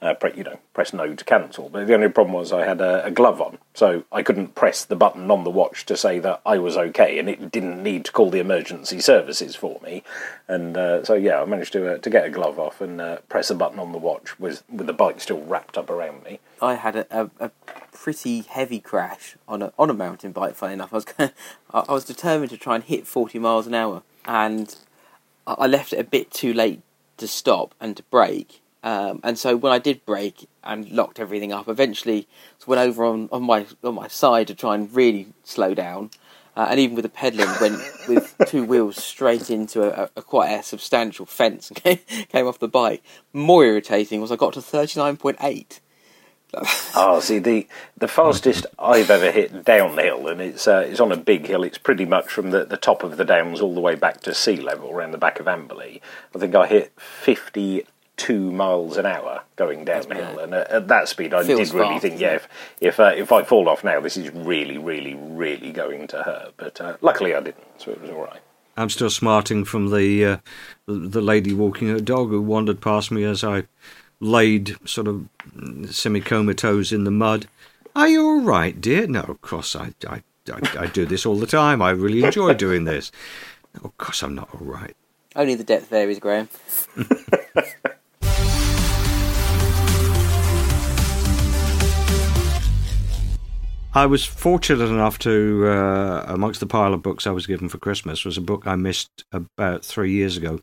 Uh, 0.02 0.14
pre- 0.14 0.34
you 0.34 0.42
know, 0.42 0.58
press 0.74 0.92
no 0.92 1.14
to 1.14 1.24
cancel. 1.24 1.68
But 1.68 1.86
the 1.86 1.94
only 1.94 2.08
problem 2.08 2.34
was 2.34 2.52
I 2.52 2.66
had 2.66 2.80
a, 2.80 3.04
a 3.04 3.10
glove 3.12 3.40
on, 3.40 3.58
so 3.72 4.02
I 4.10 4.24
couldn't 4.24 4.56
press 4.56 4.84
the 4.84 4.96
button 4.96 5.30
on 5.30 5.44
the 5.44 5.50
watch 5.50 5.86
to 5.86 5.96
say 5.96 6.18
that 6.18 6.40
I 6.44 6.58
was 6.58 6.76
okay, 6.76 7.20
and 7.20 7.28
it 7.28 7.52
didn't 7.52 7.80
need 7.80 8.04
to 8.06 8.12
call 8.12 8.28
the 8.28 8.40
emergency 8.40 9.00
services 9.00 9.54
for 9.54 9.78
me. 9.80 10.02
And 10.48 10.76
uh, 10.76 11.04
so, 11.04 11.14
yeah, 11.14 11.40
I 11.40 11.44
managed 11.44 11.72
to 11.74 11.94
uh, 11.94 11.98
to 11.98 12.10
get 12.10 12.24
a 12.24 12.30
glove 12.30 12.58
off 12.58 12.80
and 12.80 13.00
uh, 13.00 13.18
press 13.28 13.48
a 13.48 13.54
button 13.54 13.78
on 13.78 13.92
the 13.92 13.98
watch 13.98 14.40
with 14.40 14.64
with 14.68 14.88
the 14.88 14.92
bike 14.92 15.20
still 15.20 15.40
wrapped 15.40 15.78
up 15.78 15.88
around 15.88 16.24
me. 16.24 16.40
I 16.60 16.74
had 16.74 16.96
a, 16.96 17.06
a, 17.10 17.30
a 17.38 17.50
pretty 17.92 18.40
heavy 18.40 18.80
crash 18.80 19.36
on 19.46 19.62
a 19.62 19.72
on 19.78 19.88
a 19.88 19.94
mountain 19.94 20.32
bike. 20.32 20.56
Funny 20.56 20.72
enough, 20.72 20.92
I 20.92 20.96
was 20.96 21.04
going 21.16 21.30
I 21.72 21.92
was 21.92 22.04
determined 22.04 22.50
to 22.50 22.56
try 22.56 22.74
and 22.74 22.82
hit 22.82 23.06
forty 23.06 23.38
miles 23.38 23.68
an 23.68 23.74
hour, 23.74 24.02
and 24.24 24.74
I 25.46 25.68
left 25.68 25.92
it 25.92 26.00
a 26.00 26.04
bit 26.04 26.32
too 26.32 26.52
late 26.52 26.80
to 27.18 27.28
stop 27.28 27.74
and 27.80 27.96
to 27.96 28.02
brake. 28.04 28.61
Um, 28.82 29.20
and 29.22 29.38
so 29.38 29.56
when 29.56 29.72
I 29.72 29.78
did 29.78 30.04
break 30.04 30.48
and 30.64 30.90
locked 30.90 31.20
everything 31.20 31.52
up, 31.52 31.68
eventually 31.68 32.26
went 32.66 32.80
over 32.80 33.04
on, 33.04 33.28
on 33.32 33.42
my 33.42 33.66
on 33.82 33.94
my 33.94 34.08
side 34.08 34.48
to 34.48 34.54
try 34.54 34.74
and 34.74 34.92
really 34.94 35.28
slow 35.44 35.74
down. 35.74 36.10
Uh, 36.54 36.66
and 36.70 36.78
even 36.78 36.94
with 36.94 37.04
the 37.04 37.08
pedalling, 37.08 37.48
went 37.60 37.80
with 38.06 38.34
two 38.46 38.62
wheels 38.64 39.02
straight 39.02 39.48
into 39.48 39.82
a, 39.82 40.10
a 40.16 40.22
quite 40.22 40.50
a 40.50 40.62
substantial 40.62 41.24
fence 41.24 41.70
and 41.70 41.76
came, 41.82 41.98
came 42.28 42.46
off 42.46 42.58
the 42.58 42.68
bike. 42.68 43.02
More 43.32 43.64
irritating 43.64 44.20
was 44.20 44.30
I 44.30 44.36
got 44.36 44.52
to 44.54 44.62
thirty 44.62 45.00
nine 45.00 45.16
point 45.16 45.38
eight. 45.40 45.80
Oh, 46.94 47.20
see 47.20 47.38
the 47.38 47.66
the 47.96 48.08
fastest 48.08 48.66
I've 48.78 49.08
ever 49.08 49.30
hit 49.30 49.64
downhill, 49.64 50.28
and 50.28 50.42
it's 50.42 50.68
uh, 50.68 50.84
it's 50.86 51.00
on 51.00 51.10
a 51.10 51.16
big 51.16 51.46
hill. 51.46 51.62
It's 51.62 51.78
pretty 51.78 52.04
much 52.04 52.28
from 52.28 52.50
the, 52.50 52.66
the 52.66 52.76
top 52.76 53.02
of 53.02 53.16
the 53.16 53.24
downs 53.24 53.62
all 53.62 53.74
the 53.74 53.80
way 53.80 53.94
back 53.94 54.20
to 54.22 54.34
sea 54.34 54.56
level 54.56 54.90
around 54.90 55.12
the 55.12 55.18
back 55.18 55.40
of 55.40 55.46
Amberley. 55.46 56.02
I 56.34 56.38
think 56.38 56.54
I 56.54 56.66
hit 56.66 56.92
fifty 56.98 57.86
two 58.16 58.52
miles 58.52 58.96
an 58.96 59.06
hour 59.06 59.42
going 59.56 59.84
downhill, 59.84 60.38
and 60.38 60.54
at, 60.54 60.68
at 60.68 60.88
that 60.88 61.08
speed, 61.08 61.34
I 61.34 61.44
Feels 61.44 61.70
did 61.70 61.74
really 61.74 61.94
fast, 61.94 62.02
think, 62.02 62.20
yeah, 62.20 62.34
if 62.34 62.48
if, 62.80 63.00
uh, 63.00 63.12
if 63.16 63.32
I 63.32 63.42
fall 63.42 63.68
off 63.68 63.84
now, 63.84 64.00
this 64.00 64.16
is 64.16 64.30
really, 64.30 64.78
really, 64.78 65.14
really 65.14 65.72
going 65.72 66.06
to 66.08 66.22
hurt. 66.22 66.54
But 66.56 66.80
uh, 66.80 66.96
luckily, 67.00 67.34
I 67.34 67.40
didn't, 67.40 67.64
so 67.78 67.90
it 67.90 68.00
was 68.00 68.10
all 68.10 68.24
right. 68.24 68.40
I'm 68.76 68.90
still 68.90 69.10
smarting 69.10 69.64
from 69.64 69.90
the 69.90 70.24
uh, 70.24 70.36
the, 70.86 70.94
the 70.94 71.20
lady 71.20 71.52
walking 71.52 71.88
her 71.88 72.00
dog 72.00 72.30
who 72.30 72.40
wandered 72.40 72.80
past 72.80 73.10
me 73.10 73.24
as 73.24 73.44
I 73.44 73.64
laid 74.20 74.76
sort 74.88 75.08
of 75.08 75.28
semi 75.90 76.20
comatose 76.20 76.92
in 76.92 77.04
the 77.04 77.10
mud. 77.10 77.48
Are 77.94 78.08
you 78.08 78.24
all 78.24 78.40
right, 78.40 78.80
dear? 78.80 79.06
No, 79.06 79.20
of 79.20 79.42
course 79.42 79.76
I, 79.76 79.92
I, 80.08 80.22
I, 80.50 80.78
I 80.78 80.86
do 80.86 81.04
this 81.04 81.26
all 81.26 81.36
the 81.36 81.46
time. 81.46 81.82
I 81.82 81.90
really 81.90 82.24
enjoy 82.24 82.54
doing 82.54 82.84
this. 82.84 83.12
Of 83.82 83.96
course 83.98 84.22
I'm 84.22 84.34
not 84.34 84.48
all 84.54 84.66
right. 84.66 84.96
Only 85.36 85.54
the 85.54 85.64
depth 85.64 85.88
varies, 85.88 86.18
Graham. 86.18 86.48
I 93.94 94.06
was 94.06 94.24
fortunate 94.24 94.88
enough 94.88 95.18
to, 95.20 95.66
uh, 95.68 96.24
amongst 96.26 96.60
the 96.60 96.66
pile 96.66 96.94
of 96.94 97.02
books 97.02 97.26
I 97.26 97.30
was 97.30 97.46
given 97.46 97.68
for 97.68 97.76
Christmas, 97.76 98.24
was 98.24 98.38
a 98.38 98.42
book 98.42 98.66
I 98.66 98.74
missed 98.74 99.24
about 99.32 99.84
three 99.84 100.12
years 100.12 100.38
ago, 100.38 100.60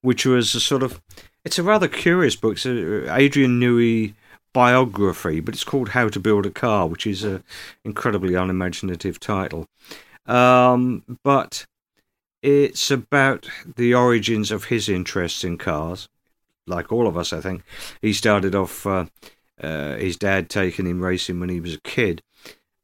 which 0.00 0.26
was 0.26 0.52
a 0.56 0.60
sort 0.60 0.82
of, 0.82 1.00
it's 1.44 1.58
a 1.58 1.62
rather 1.62 1.86
curious 1.86 2.34
book. 2.34 2.54
It's 2.54 2.66
a 2.66 3.14
Adrian 3.14 3.60
Newey 3.60 4.14
biography, 4.52 5.38
but 5.38 5.54
it's 5.54 5.62
called 5.62 5.90
How 5.90 6.08
to 6.08 6.18
Build 6.18 6.46
a 6.46 6.50
Car, 6.50 6.88
which 6.88 7.06
is 7.06 7.22
an 7.22 7.44
incredibly 7.84 8.34
unimaginative 8.34 9.20
title. 9.20 9.68
Um, 10.26 11.04
but 11.22 11.66
it's 12.42 12.90
about 12.90 13.48
the 13.76 13.94
origins 13.94 14.50
of 14.50 14.64
his 14.64 14.88
interest 14.88 15.44
in 15.44 15.58
cars. 15.58 16.08
Like 16.66 16.90
all 16.90 17.06
of 17.06 17.16
us, 17.16 17.32
I 17.32 17.40
think. 17.40 17.62
He 18.02 18.12
started 18.12 18.56
off, 18.56 18.84
uh, 18.84 19.06
uh, 19.62 19.94
his 19.94 20.16
dad 20.16 20.50
taking 20.50 20.86
him 20.86 21.04
racing 21.04 21.38
when 21.38 21.50
he 21.50 21.60
was 21.60 21.74
a 21.74 21.80
kid. 21.80 22.20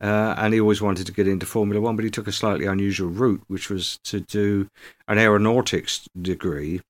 Uh, 0.00 0.34
and 0.38 0.54
he 0.54 0.60
always 0.60 0.80
wanted 0.80 1.06
to 1.06 1.12
get 1.12 1.28
into 1.28 1.44
Formula 1.44 1.80
One, 1.80 1.96
but 1.96 2.04
he 2.04 2.10
took 2.10 2.26
a 2.26 2.32
slightly 2.32 2.64
unusual 2.64 3.10
route, 3.10 3.42
which 3.48 3.68
was 3.68 3.98
to 4.04 4.20
do 4.20 4.68
an 5.06 5.18
aeronautics 5.18 6.08
degree, 6.20 6.80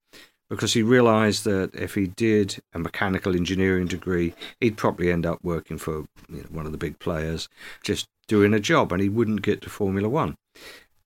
because 0.49 0.75
he 0.75 0.83
realised 0.83 1.45
that 1.45 1.75
if 1.75 1.95
he 1.95 2.07
did 2.07 2.59
a 2.73 2.79
mechanical 2.79 3.35
engineering 3.35 3.87
degree, 3.87 4.35
he'd 4.61 4.77
probably 4.77 5.11
end 5.11 5.27
up 5.27 5.39
working 5.43 5.77
for 5.77 6.07
you 6.29 6.39
know, 6.39 6.45
one 6.51 6.67
of 6.67 6.73
the 6.73 6.79
big 6.79 6.99
players, 7.01 7.49
just 7.83 8.07
doing 8.29 8.55
a 8.55 8.61
job, 8.61 8.93
and 8.93 9.03
he 9.03 9.09
wouldn't 9.09 9.43
get 9.43 9.61
to 9.63 9.71
Formula 9.71 10.09
One. 10.09 10.37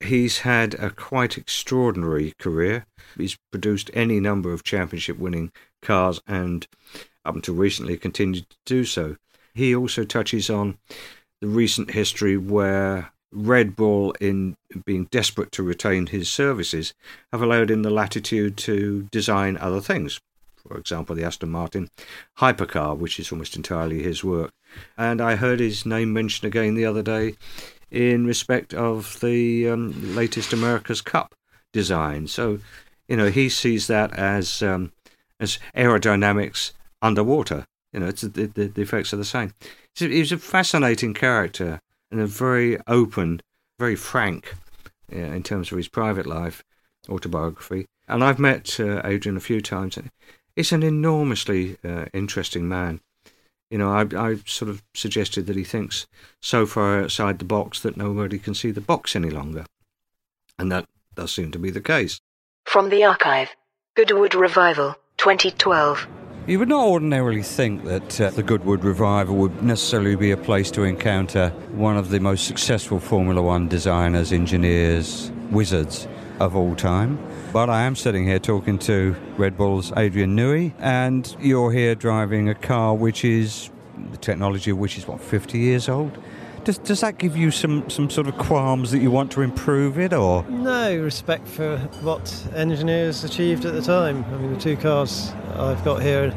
He's 0.01 0.41
had 0.41 0.75
a 0.75 0.91
quite 0.91 1.39
extraordinary 1.39 2.35
career. 2.39 2.85
He's 3.17 3.39
produced 3.51 3.91
any 3.95 4.21
number 4.21 4.53
of 4.53 4.63
championship 4.63 5.19
winning 5.19 5.53
cars 5.81 6.21
and 6.27 6.67
up 7.25 7.35
until 7.35 7.55
recently 7.55 7.97
continued 7.97 8.51
to 8.51 8.57
do 8.67 8.85
so. 8.85 9.17
He 9.55 9.75
also 9.75 10.05
touches 10.05 10.51
on 10.51 10.77
the 11.41 11.49
recent 11.49 11.91
history 11.91 12.37
where 12.37 13.13
Red 13.33 13.75
Bull, 13.75 14.15
in 14.21 14.57
being 14.85 15.09
desperate 15.11 15.51
to 15.53 15.63
retain 15.63 16.07
his 16.07 16.31
services, 16.31 16.95
have 17.33 17.43
allowed 17.43 17.71
him 17.71 17.83
the 17.83 17.91
latitude 17.91 18.57
to 18.59 19.09
design 19.11 19.57
other 19.57 19.81
things. 19.81 20.21
For 20.57 20.79
example, 20.79 21.15
the 21.15 21.25
Aston 21.25 21.51
Martin 21.51 21.91
hypercar, 22.39 22.97
which 22.97 23.19
is 23.21 23.31
almost 23.31 23.57
entirely 23.57 24.03
his 24.03 24.25
work. 24.25 24.51
And 24.97 25.21
I 25.21 25.37
heard 25.37 25.61
his 25.61 25.85
name 25.85 26.13
mentioned 26.13 26.47
again 26.47 26.75
the 26.75 26.87
other 26.87 27.03
day 27.03 27.35
in 27.91 28.27
respect 28.27 28.73
of 28.73 29.21
the 29.21 29.69
um, 29.69 30.15
latest 30.15 30.53
America's 30.53 31.01
Cup 31.01 31.35
design. 31.73 32.27
So, 32.29 32.61
you 33.09 33.17
know, 33.17 33.29
he 33.29 33.49
sees 33.49 33.89
that 33.89 34.13
as 34.15 34.63
um, 34.63 34.93
as 35.39 35.59
aerodynamics 35.77 36.73
underwater. 37.03 37.67
You 37.95 38.01
know, 38.01 38.11
the, 38.11 38.47
the, 38.47 38.67
the 38.67 38.83
effects 38.83 39.15
are 39.15 39.17
the 39.17 39.25
same. 39.25 39.55
So 39.95 40.09
he's 40.09 40.33
a 40.33 40.39
fascinating 40.39 41.15
character 41.15 41.81
and 42.11 42.21
a 42.21 42.27
very 42.27 42.77
open, 42.89 43.41
very 43.79 43.95
frank 43.95 44.57
yeah, 45.09 45.33
in 45.33 45.45
terms 45.45 45.71
of 45.71 45.79
his 45.79 45.87
private 45.87 46.27
life 46.27 46.65
autobiography. 47.09 47.87
And 48.09 48.25
I've 48.25 48.41
met 48.41 48.81
uh, 48.81 49.01
Adrian 49.05 49.37
a 49.37 49.41
few 49.41 49.61
times. 49.61 49.97
He's 50.57 50.73
an 50.73 50.83
enormously 50.83 51.77
uh, 51.85 52.07
interesting 52.13 52.69
man. 52.69 53.01
You 53.71 53.79
know, 53.79 53.93
I, 53.93 54.07
I 54.17 54.37
sort 54.45 54.71
of 54.71 54.83
suggested 54.95 55.47
that 55.47 55.57
he 55.57 55.65
thinks 55.65 56.07
so 56.43 56.67
far 56.67 57.01
outside 57.01 57.39
the 57.39 57.45
box 57.45 57.81
that 57.81 57.97
nobody 57.97 58.41
can 58.41 58.55
see 58.55 58.73
the 58.73 58.81
box 58.81 59.15
any 59.15 59.31
longer. 59.31 59.67
And 60.59 60.71
that 60.73 60.85
does 61.15 61.33
seem 61.33 61.53
to 61.53 61.59
be 61.61 61.71
the 61.71 61.81
case. 61.81 62.19
From 62.65 62.91
the 62.91 63.05
archive, 63.05 63.51
Goodwood 63.95 64.35
Revival, 64.35 64.97
2012. 65.19 66.07
You 66.47 66.59
would 66.59 66.69
not 66.69 66.87
ordinarily 66.87 67.43
think 67.43 67.85
that 67.85 68.21
uh, 68.21 68.29
the 68.29 68.43
Goodwood 68.43 68.85
Revival 68.85 69.35
would 69.37 69.63
necessarily 69.63 70.15
be 70.15 70.31
a 70.31 70.37
place 70.37 70.71
to 70.73 70.83
encounter 70.83 71.49
one 71.73 71.97
of 71.97 72.11
the 72.11 72.21
most 72.21 72.47
successful 72.47 73.01
Formula 73.01 73.41
One 73.41 73.67
designers, 73.67 74.31
engineers, 74.31 75.33
wizards 75.51 76.07
of 76.41 76.55
all 76.55 76.77
time. 76.77 77.19
But 77.51 77.71
I 77.71 77.85
am 77.85 77.97
sitting 77.97 78.27
here 78.27 78.39
talking 78.39 78.79
to 78.81 79.17
Red 79.39 79.57
Bull's 79.57 79.91
Adrian 79.97 80.37
Newey, 80.37 80.75
and 80.81 81.35
you're 81.41 81.73
here 81.73 81.95
driving 81.95 82.51
a 82.51 82.55
car 82.55 82.95
which 82.95 83.25
is 83.25 83.71
the 84.11 84.19
technology 84.19 84.71
of 84.71 84.77
which 84.77 84.99
is 84.99 85.09
what 85.09 85.23
50 85.23 85.59
years 85.59 85.89
old. 85.89 86.19
Does, 86.65 86.79
does 86.79 87.03
that 87.03 87.19
give 87.19 87.37
you 87.37 87.51
some, 87.51 87.91
some 87.91 88.09
sort 88.09 88.27
of 88.27 88.39
qualms 88.39 88.91
that 88.93 89.01
you 89.01 89.11
want 89.11 89.31
to 89.33 89.43
improve 89.43 89.99
it, 89.99 90.15
or 90.15 90.45
No 90.45 90.97
respect 90.97 91.47
for 91.47 91.77
what 92.01 92.47
engineers 92.55 93.23
achieved 93.23 93.67
at 93.67 93.75
the 93.75 93.83
time. 93.83 94.25
I 94.33 94.39
mean, 94.39 94.55
the 94.55 94.59
two 94.59 94.75
cars 94.79 95.31
I've 95.57 95.85
got 95.85 96.01
here, 96.01 96.31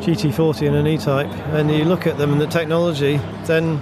GT40 0.00 0.66
and 0.66 0.76
an 0.76 0.88
E-Type, 0.88 1.30
and 1.54 1.70
you 1.70 1.84
look 1.84 2.08
at 2.08 2.18
them 2.18 2.32
and 2.32 2.40
the 2.40 2.48
technology, 2.48 3.18
then 3.44 3.80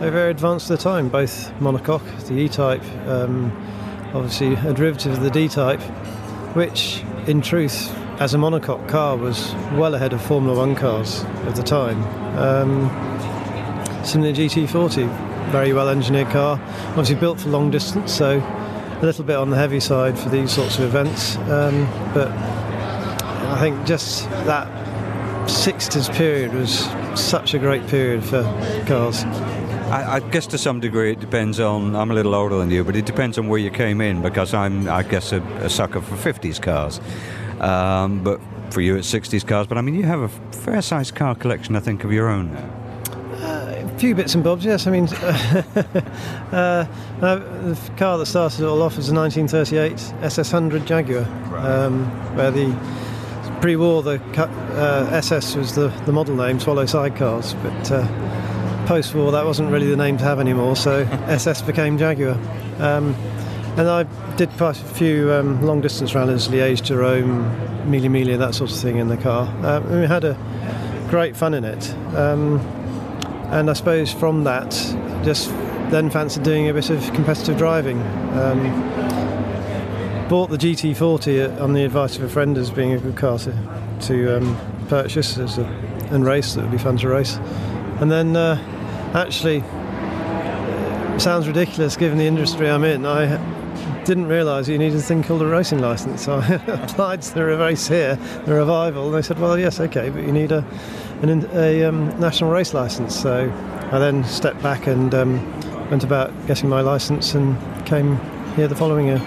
they're 0.00 0.10
very 0.10 0.30
advanced 0.30 0.70
at 0.70 0.76
the 0.76 0.84
time. 0.84 1.08
Both 1.08 1.50
monocoque, 1.60 2.26
the 2.26 2.34
E-Type, 2.34 2.84
um, 3.06 3.50
obviously 4.12 4.52
a 4.68 4.74
derivative 4.74 5.12
of 5.12 5.22
the 5.22 5.30
D-Type, 5.30 5.80
which 6.54 7.02
in 7.26 7.40
truth, 7.40 7.90
as 8.20 8.34
a 8.34 8.36
monocoque 8.36 8.86
car, 8.86 9.16
was 9.16 9.54
well 9.72 9.94
ahead 9.94 10.12
of 10.12 10.20
Formula 10.20 10.58
One 10.58 10.74
cars 10.74 11.24
of 11.46 11.56
the 11.56 11.62
time. 11.62 12.02
Um, 12.36 13.15
similar 14.06 14.32
GT40, 14.32 15.50
very 15.50 15.72
well 15.72 15.88
engineered 15.88 16.28
car, 16.28 16.60
obviously 16.88 17.16
built 17.16 17.40
for 17.40 17.48
long 17.48 17.70
distance, 17.70 18.12
so 18.12 18.38
a 18.38 19.04
little 19.04 19.24
bit 19.24 19.36
on 19.36 19.50
the 19.50 19.56
heavy 19.56 19.80
side 19.80 20.18
for 20.18 20.28
these 20.28 20.52
sorts 20.52 20.78
of 20.78 20.84
events. 20.84 21.36
Um, 21.36 21.86
but 22.14 22.28
I 22.28 23.58
think 23.60 23.86
just 23.86 24.28
that 24.46 24.66
60s 25.46 26.14
period 26.14 26.54
was 26.54 26.88
such 27.14 27.54
a 27.54 27.58
great 27.58 27.86
period 27.86 28.24
for 28.24 28.42
cars. 28.86 29.24
I, 29.24 30.16
I 30.16 30.20
guess 30.20 30.46
to 30.48 30.58
some 30.58 30.80
degree 30.80 31.12
it 31.12 31.20
depends 31.20 31.60
on. 31.60 31.94
I'm 31.94 32.10
a 32.10 32.14
little 32.14 32.34
older 32.34 32.56
than 32.58 32.70
you, 32.70 32.82
but 32.82 32.96
it 32.96 33.06
depends 33.06 33.38
on 33.38 33.48
where 33.48 33.58
you 33.58 33.70
came 33.70 34.00
in 34.00 34.20
because 34.20 34.52
I'm, 34.52 34.88
I 34.88 35.02
guess, 35.02 35.32
a, 35.32 35.40
a 35.62 35.70
sucker 35.70 36.00
for 36.00 36.16
50s 36.16 36.60
cars. 36.60 37.00
Um, 37.60 38.24
but 38.24 38.40
for 38.70 38.80
you, 38.80 38.96
it's 38.96 39.12
60s 39.12 39.46
cars. 39.46 39.66
But 39.66 39.78
I 39.78 39.82
mean, 39.82 39.94
you 39.94 40.02
have 40.02 40.20
a 40.20 40.28
fair 40.28 40.82
sized 40.82 41.14
car 41.14 41.34
collection, 41.34 41.76
I 41.76 41.80
think, 41.80 42.02
of 42.02 42.12
your 42.12 42.28
own. 42.28 42.48
A 43.96 43.98
few 43.98 44.14
bits 44.14 44.34
and 44.34 44.44
bobs, 44.44 44.62
yes. 44.62 44.86
I 44.86 44.90
mean, 44.90 45.08
uh, 45.08 45.64
uh, 46.52 46.86
the 47.22 47.90
car 47.96 48.18
that 48.18 48.26
started 48.26 48.60
it 48.60 48.66
all 48.66 48.82
off 48.82 48.98
was 48.98 49.08
a 49.08 49.14
1938 49.14 49.94
SS100 50.22 50.84
Jaguar, 50.84 51.24
um, 51.56 52.04
where 52.36 52.50
the 52.50 52.76
pre-war 53.62 54.02
the 54.02 54.20
uh, 54.36 55.08
SS 55.12 55.56
was 55.56 55.74
the, 55.74 55.88
the 56.04 56.12
model 56.12 56.36
name, 56.36 56.60
Swallow 56.60 56.84
Sidecars, 56.84 57.54
but 57.62 57.90
uh, 57.90 58.86
post-war 58.86 59.32
that 59.32 59.46
wasn't 59.46 59.72
really 59.72 59.88
the 59.88 59.96
name 59.96 60.18
to 60.18 60.24
have 60.24 60.40
anymore, 60.40 60.76
so 60.76 60.98
SS 61.28 61.62
became 61.62 61.96
Jaguar. 61.96 62.34
Um, 62.78 63.14
and 63.78 63.88
I 63.88 64.02
did 64.36 64.50
quite 64.58 64.78
a 64.78 64.84
few 64.84 65.32
um, 65.32 65.62
long 65.62 65.80
distance 65.80 66.14
rallies, 66.14 66.48
Liège 66.48 66.84
to 66.88 66.98
Rome, 66.98 67.90
Mille 67.90 68.10
Miglia, 68.10 68.36
that 68.36 68.54
sort 68.54 68.70
of 68.70 68.76
thing 68.76 68.98
in 68.98 69.08
the 69.08 69.16
car. 69.16 69.46
Uh, 69.64 69.80
and 69.80 70.02
we 70.02 70.06
had 70.06 70.24
a 70.24 70.36
great 71.08 71.34
fun 71.34 71.54
in 71.54 71.64
it. 71.64 71.94
Um, 72.14 72.60
and 73.50 73.70
I 73.70 73.72
suppose 73.72 74.12
from 74.12 74.44
that, 74.44 74.70
just 75.24 75.50
then 75.90 76.10
fancied 76.10 76.42
doing 76.42 76.68
a 76.68 76.74
bit 76.74 76.90
of 76.90 77.00
competitive 77.12 77.56
driving. 77.56 78.00
Um, 78.32 78.86
bought 80.28 80.50
the 80.50 80.56
GT40 80.56 81.60
on 81.60 81.72
the 81.72 81.84
advice 81.84 82.16
of 82.16 82.22
a 82.24 82.28
friend 82.28 82.58
as 82.58 82.70
being 82.70 82.92
a 82.92 82.98
good 82.98 83.16
car 83.16 83.38
to, 83.38 83.96
to 84.02 84.36
um, 84.36 84.86
purchase 84.88 85.38
as 85.38 85.58
a, 85.58 85.64
and 86.10 86.24
race. 86.24 86.54
That 86.54 86.62
would 86.62 86.72
be 86.72 86.78
fun 86.78 86.96
to 86.98 87.08
race. 87.08 87.36
And 88.00 88.10
then 88.10 88.36
uh, 88.36 88.56
actually, 89.14 89.60
sounds 91.20 91.46
ridiculous 91.46 91.96
given 91.96 92.18
the 92.18 92.26
industry 92.26 92.68
I'm 92.68 92.84
in. 92.84 93.06
I 93.06 93.36
didn't 94.04 94.26
realise 94.26 94.68
you 94.68 94.78
needed 94.78 94.98
a 94.98 95.02
thing 95.02 95.22
called 95.22 95.42
a 95.42 95.46
racing 95.46 95.78
licence. 95.78 96.24
So 96.24 96.34
I 96.40 96.54
applied 96.54 97.22
to 97.22 97.34
the 97.34 97.44
race 97.44 97.88
here, 97.88 98.16
the 98.44 98.54
revival, 98.54 99.06
and 99.06 99.14
they 99.14 99.22
said, 99.22 99.38
"Well, 99.38 99.58
yes, 99.58 99.80
okay, 99.80 100.10
but 100.10 100.22
you 100.22 100.32
need 100.32 100.52
a 100.52 100.64
an, 101.22 101.48
a 101.52 101.84
um, 101.84 102.18
national 102.20 102.50
race 102.50 102.74
license. 102.74 103.18
So 103.18 103.50
I 103.92 103.98
then 103.98 104.24
stepped 104.24 104.62
back 104.62 104.86
and 104.86 105.14
um, 105.14 105.90
went 105.90 106.04
about 106.04 106.30
getting 106.46 106.68
my 106.68 106.80
licence 106.80 107.34
and 107.34 107.56
came 107.86 108.18
here 108.54 108.68
the 108.68 108.76
following 108.76 109.06
year. 109.06 109.18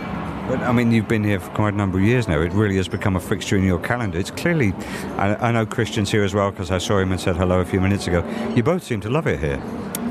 But 0.47 0.61
I 0.61 0.71
mean, 0.71 0.91
you've 0.91 1.07
been 1.07 1.23
here 1.23 1.39
for 1.39 1.51
quite 1.51 1.73
a 1.73 1.77
number 1.77 1.99
of 1.99 2.03
years 2.03 2.27
now. 2.27 2.41
It 2.41 2.51
really 2.53 2.77
has 2.77 2.87
become 2.87 3.15
a 3.15 3.19
fixture 3.19 3.55
in 3.55 3.63
your 3.63 3.79
calendar. 3.79 4.17
It's 4.17 4.31
clearly, 4.31 4.73
I, 5.17 5.35
I 5.49 5.51
know 5.51 5.65
Christian's 5.65 6.09
here 6.09 6.23
as 6.23 6.33
well 6.33 6.49
because 6.49 6.71
I 6.71 6.79
saw 6.79 6.97
him 6.97 7.11
and 7.11 7.21
said 7.21 7.37
hello 7.37 7.59
a 7.59 7.65
few 7.65 7.79
minutes 7.79 8.07
ago. 8.07 8.27
You 8.55 8.63
both 8.63 8.83
seem 8.83 8.99
to 9.01 9.09
love 9.09 9.27
it 9.27 9.39
here. 9.39 9.61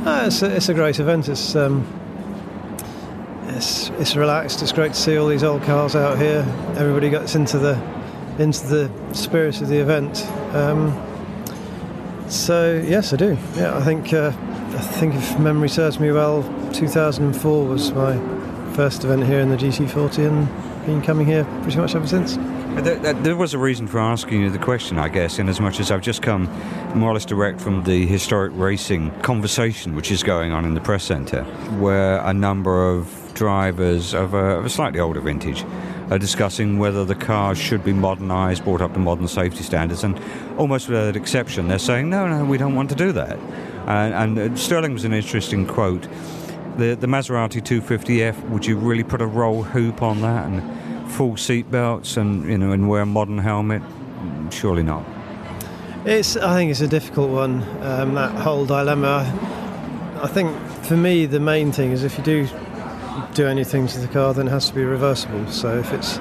Ah, 0.07 0.27
it's, 0.27 0.43
a, 0.43 0.55
it's 0.55 0.69
a 0.69 0.75
great 0.75 1.01
event. 1.01 1.29
It's, 1.29 1.57
um, 1.57 1.85
it's 3.49 3.91
it's 3.99 4.15
relaxed. 4.15 4.63
It's 4.63 4.73
great 4.73 4.93
to 4.93 4.99
see 4.99 5.17
all 5.17 5.27
these 5.27 5.43
old 5.43 5.63
cars 5.63 5.97
out 5.97 6.19
here. 6.19 6.47
Everybody 6.77 7.11
gets 7.11 7.35
into 7.35 7.59
the 7.59 7.75
into 8.39 8.67
the 8.67 9.15
spirit 9.15 9.61
of 9.61 9.69
the 9.69 9.79
event. 9.79 10.25
Um, 10.55 10.93
so 12.29 12.83
yes, 12.87 13.13
I 13.13 13.17
do. 13.17 13.37
Yeah, 13.57 13.77
I 13.77 13.83
think 13.83 14.13
uh, 14.13 14.33
I 14.35 14.81
think 14.81 15.15
if 15.15 15.39
memory 15.39 15.69
serves 15.69 15.99
me 15.99 16.11
well, 16.13 16.43
2004 16.73 17.67
was 17.67 17.93
my 17.93 18.17
first 18.75 19.05
event 19.05 19.25
here 19.27 19.41
in 19.41 19.49
the 19.51 19.57
GT40, 19.57 20.29
and 20.29 20.87
been 20.87 21.03
coming 21.03 21.27
here 21.27 21.45
pretty 21.63 21.79
much 21.79 21.95
ever 21.95 22.07
since. 22.07 22.37
There, 22.37 22.95
there- 22.97 23.13
there 23.15 23.37
was 23.37 23.55
a 23.55 23.59
reason 23.59 23.87
for 23.89 23.99
asking 23.99 24.43
you 24.43 24.51
the 24.51 24.59
question, 24.59 24.99
I 24.99 25.09
guess, 25.09 25.39
in 25.39 25.49
as 25.49 25.59
much 25.61 25.81
as 25.81 25.91
I've 25.91 26.03
just 26.03 26.23
come 26.23 26.49
more 26.95 27.11
or 27.11 27.15
less 27.15 27.25
direct 27.25 27.61
from 27.61 27.83
the 27.85 28.07
historic 28.07 28.53
racing 28.55 29.11
conversation 29.23 29.95
which 29.97 30.11
is 30.13 30.23
going 30.23 30.53
on 30.53 30.65
in 30.65 30.75
the 30.75 30.81
press 30.81 31.05
centre, 31.05 31.43
where 31.79 32.21
a 32.21 32.33
number 32.33 32.89
of 32.91 33.33
drivers 33.35 34.15
of 34.15 34.35
a, 34.35 34.59
of 34.59 34.65
a 34.67 34.71
slightly 34.71 35.01
older 35.01 35.21
vintage 35.21 35.65
are 36.11 36.19
discussing 36.19 36.79
whether 36.79 37.05
the 37.05 37.15
cars 37.15 37.59
should 37.59 37.85
be 37.85 37.93
modernised, 37.93 38.65
brought 38.65 38.81
up 38.81 38.93
to 38.95 38.99
modern 38.99 39.29
safety 39.29 39.63
standards, 39.63 40.05
and 40.05 40.19
almost 40.57 40.89
without 40.89 41.17
exception, 41.17 41.69
they're 41.69 41.79
saying, 41.79 42.09
no, 42.09 42.27
no, 42.27 42.45
we 42.45 42.57
don't 42.57 42.75
want 42.75 42.89
to 42.91 42.97
do 42.97 43.13
that. 43.13 43.39
And, 43.87 44.39
and 44.39 44.53
uh, 44.53 44.57
Stirling 44.57 44.93
was 44.93 45.05
an 45.05 45.13
interesting 45.13 45.67
quote. 45.67 46.07
The, 46.77 46.95
the 46.95 47.07
Maserati 47.07 47.61
250F, 47.61 48.49
would 48.51 48.65
you 48.65 48.77
really 48.77 49.05
put 49.05 49.21
a 49.21 49.27
roll 49.27 49.63
hoop 49.63 50.03
on 50.03 50.21
that 50.23 50.47
and 50.47 51.11
full 51.11 51.37
seat 51.37 51.71
belts 51.71 52.17
and 52.17 52.45
you 52.49 52.59
know 52.59 52.73
and 52.73 52.89
wear 52.89 53.03
a 53.03 53.07
modern 53.07 53.39
helmet? 53.39 53.83
Surely 54.51 54.83
not. 54.83 55.05
It's. 56.05 56.37
I 56.37 56.55
think 56.55 56.71
it's 56.71 56.81
a 56.81 56.87
difficult 56.87 57.31
one. 57.31 57.63
Um, 57.83 58.15
that 58.15 58.31
whole 58.37 58.65
dilemma. 58.65 59.25
I 60.23 60.29
think 60.29 60.57
for 60.85 60.97
me 60.97 61.27
the 61.27 61.41
main 61.41 61.73
thing 61.73 61.93
is 61.93 62.05
if 62.05 62.17
you 62.19 62.25
do 62.25 62.49
do 63.35 63.47
anything 63.47 63.87
to 63.89 63.99
the 63.99 64.09
car, 64.09 64.35
then 64.35 64.49
it 64.49 64.51
has 64.51 64.69
to 64.69 64.75
be 64.75 64.85
reversible. 64.85 65.47
So 65.51 65.79
if 65.79 65.93
it's 65.93 66.19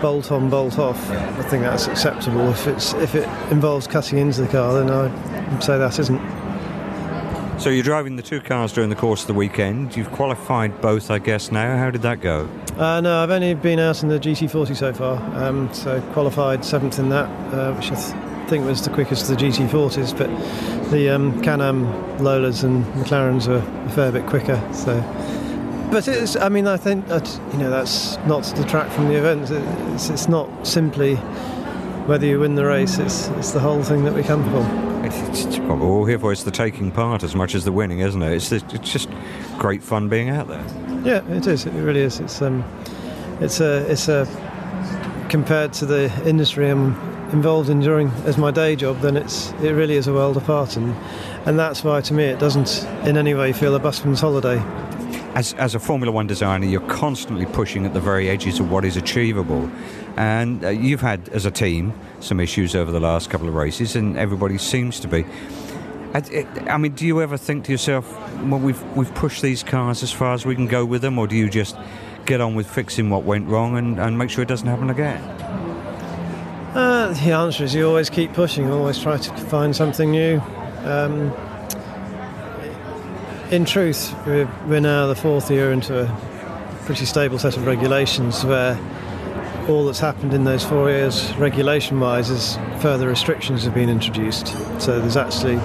bolt 0.00 0.30
on, 0.30 0.50
bolt 0.50 0.78
off, 0.78 1.10
I 1.10 1.42
think 1.42 1.62
that's 1.62 1.86
acceptable. 1.86 2.50
If 2.50 2.66
it's 2.66 2.92
if 2.94 3.14
it 3.14 3.28
involves 3.50 3.86
cutting 3.86 4.18
into 4.18 4.42
the 4.42 4.48
car, 4.48 4.74
then 4.74 4.90
I'd 4.90 5.62
say 5.62 5.78
that 5.78 5.98
isn't. 5.98 6.20
So 7.58 7.70
you're 7.70 7.82
driving 7.82 8.14
the 8.14 8.22
two 8.22 8.40
cars 8.40 8.72
during 8.72 8.88
the 8.88 8.94
course 8.96 9.22
of 9.22 9.26
the 9.26 9.34
weekend. 9.34 9.96
You've 9.96 10.12
qualified 10.12 10.80
both, 10.80 11.10
I 11.10 11.18
guess. 11.18 11.50
Now, 11.50 11.76
how 11.76 11.90
did 11.90 12.02
that 12.02 12.20
go? 12.20 12.48
Uh, 12.76 13.00
no, 13.00 13.20
I've 13.20 13.32
only 13.32 13.54
been 13.54 13.80
out 13.80 14.00
in 14.04 14.08
the 14.08 14.20
GT40 14.20 14.76
so 14.76 14.92
far. 14.92 15.16
Um, 15.34 15.72
so 15.74 16.00
qualified 16.12 16.64
seventh 16.64 17.00
in 17.00 17.08
that, 17.08 17.28
uh, 17.52 17.74
which 17.74 17.90
I 17.90 17.96
th- 17.96 18.48
think 18.48 18.64
was 18.64 18.84
the 18.84 18.90
quickest 18.90 19.28
of 19.28 19.36
the 19.36 19.44
GT40s. 19.44 20.16
But 20.16 20.28
the 20.92 21.08
um, 21.10 21.42
Can-Am 21.42 21.86
Lolas 22.18 22.62
and 22.62 22.84
McLarens 22.94 23.48
were 23.48 23.56
a 23.56 23.90
fair 23.90 24.12
bit 24.12 24.26
quicker. 24.26 24.62
So, 24.72 24.94
but 25.90 26.08
it's. 26.08 26.36
I 26.36 26.48
mean, 26.48 26.66
I 26.66 26.76
think 26.76 27.06
that 27.08 27.40
you 27.52 27.58
know 27.58 27.70
that's 27.70 28.16
not 28.26 28.44
to 28.44 28.54
detract 28.62 28.92
from 28.92 29.08
the 29.08 29.14
event. 29.14 29.50
It's, 29.94 30.10
it's 30.10 30.28
not 30.28 30.66
simply 30.66 31.16
whether 32.06 32.26
you 32.26 32.40
win 32.40 32.54
the 32.54 32.64
race. 32.64 32.98
It's 32.98 33.28
it's 33.28 33.52
the 33.52 33.60
whole 33.60 33.82
thing 33.82 34.04
that 34.04 34.14
we 34.14 34.22
come 34.22 34.44
for. 34.50 35.06
It's, 35.06 35.46
it's, 35.46 35.58
what 35.58 35.78
we're 35.78 35.86
all 35.86 36.04
here 36.04 36.18
for. 36.18 36.32
It's 36.32 36.42
the 36.42 36.50
taking 36.50 36.90
part 36.90 37.22
as 37.22 37.34
much 37.34 37.54
as 37.54 37.64
the 37.64 37.72
winning, 37.72 38.00
isn't 38.00 38.20
it? 38.20 38.32
It's, 38.32 38.52
it's 38.52 38.90
just 38.90 39.08
great 39.58 39.82
fun 39.82 40.08
being 40.08 40.28
out 40.28 40.48
there. 40.48 40.64
Yeah, 41.04 41.26
it 41.32 41.46
is. 41.46 41.66
It 41.66 41.72
really 41.72 42.00
is. 42.00 42.20
It's 42.20 42.42
um, 42.42 42.64
it's 43.40 43.60
a 43.60 43.90
it's 43.90 44.08
a 44.08 44.26
compared 45.28 45.72
to 45.74 45.86
the 45.86 46.10
industry 46.26 46.70
I'm 46.70 46.94
involved 47.32 47.68
in 47.68 47.80
during 47.80 48.08
as 48.24 48.38
my 48.38 48.50
day 48.50 48.74
job, 48.76 49.00
then 49.00 49.16
it's 49.16 49.52
it 49.62 49.72
really 49.72 49.96
is 49.96 50.06
a 50.06 50.12
world 50.12 50.36
apart, 50.36 50.76
and 50.76 50.94
and 51.46 51.58
that's 51.58 51.84
why 51.84 52.00
to 52.00 52.14
me 52.14 52.24
it 52.24 52.38
doesn't 52.38 52.84
in 53.06 53.16
any 53.16 53.34
way 53.34 53.52
feel 53.52 53.74
a 53.74 53.78
busman's 53.78 54.20
holiday. 54.20 54.62
As, 55.38 55.54
as 55.54 55.76
a 55.76 55.78
Formula 55.78 56.10
One 56.10 56.26
designer, 56.26 56.66
you're 56.66 56.80
constantly 56.88 57.46
pushing 57.46 57.86
at 57.86 57.94
the 57.94 58.00
very 58.00 58.28
edges 58.28 58.58
of 58.58 58.72
what 58.72 58.84
is 58.84 58.96
achievable. 58.96 59.70
And 60.16 60.64
uh, 60.64 60.70
you've 60.70 61.00
had, 61.00 61.28
as 61.28 61.46
a 61.46 61.50
team, 61.52 61.92
some 62.18 62.40
issues 62.40 62.74
over 62.74 62.90
the 62.90 62.98
last 62.98 63.30
couple 63.30 63.46
of 63.46 63.54
races, 63.54 63.94
and 63.94 64.16
everybody 64.16 64.58
seems 64.58 64.98
to 64.98 65.06
be. 65.06 65.24
I, 66.12 66.76
mean, 66.76 66.90
do 66.90 67.06
you 67.06 67.22
ever 67.22 67.36
think 67.36 67.66
to 67.66 67.70
yourself, 67.70 68.10
well, 68.46 68.58
we've, 68.58 68.82
we've 68.96 69.14
pushed 69.14 69.40
these 69.40 69.62
cars 69.62 70.02
as 70.02 70.10
far 70.10 70.34
as 70.34 70.44
we 70.44 70.56
can 70.56 70.66
go 70.66 70.84
with 70.84 71.02
them, 71.02 71.20
or 71.20 71.28
do 71.28 71.36
you 71.36 71.48
just 71.48 71.76
get 72.26 72.40
on 72.40 72.56
with 72.56 72.68
fixing 72.68 73.08
what 73.08 73.22
went 73.22 73.46
wrong 73.46 73.78
and, 73.78 74.00
and 74.00 74.18
make 74.18 74.30
sure 74.30 74.42
it 74.42 74.48
doesn't 74.48 74.66
happen 74.66 74.90
again? 74.90 75.22
Uh, 76.74 77.12
the 77.12 77.30
answer 77.30 77.62
is 77.62 77.76
you 77.76 77.86
always 77.86 78.10
keep 78.10 78.32
pushing, 78.32 78.68
always 78.72 78.98
try 78.98 79.16
to 79.16 79.36
find 79.36 79.76
something 79.76 80.10
new. 80.10 80.42
Um, 80.82 81.32
in 83.50 83.64
truth, 83.64 84.14
we're, 84.26 84.80
now 84.80 85.06
the 85.06 85.14
fourth 85.14 85.50
year 85.50 85.72
into 85.72 86.02
a 86.02 86.84
pretty 86.84 87.04
stable 87.04 87.38
set 87.38 87.56
of 87.56 87.66
regulations 87.66 88.44
where 88.44 88.78
all 89.68 89.86
that's 89.86 90.00
happened 90.00 90.32
in 90.32 90.44
those 90.44 90.64
four 90.64 90.90
years, 90.90 91.32
regulation 91.36 92.00
wise, 92.00 92.30
is 92.30 92.56
further 92.80 93.08
restrictions 93.08 93.64
have 93.64 93.74
been 93.74 93.88
introduced. 93.88 94.48
So 94.80 95.00
there's 95.00 95.16
actually 95.16 95.56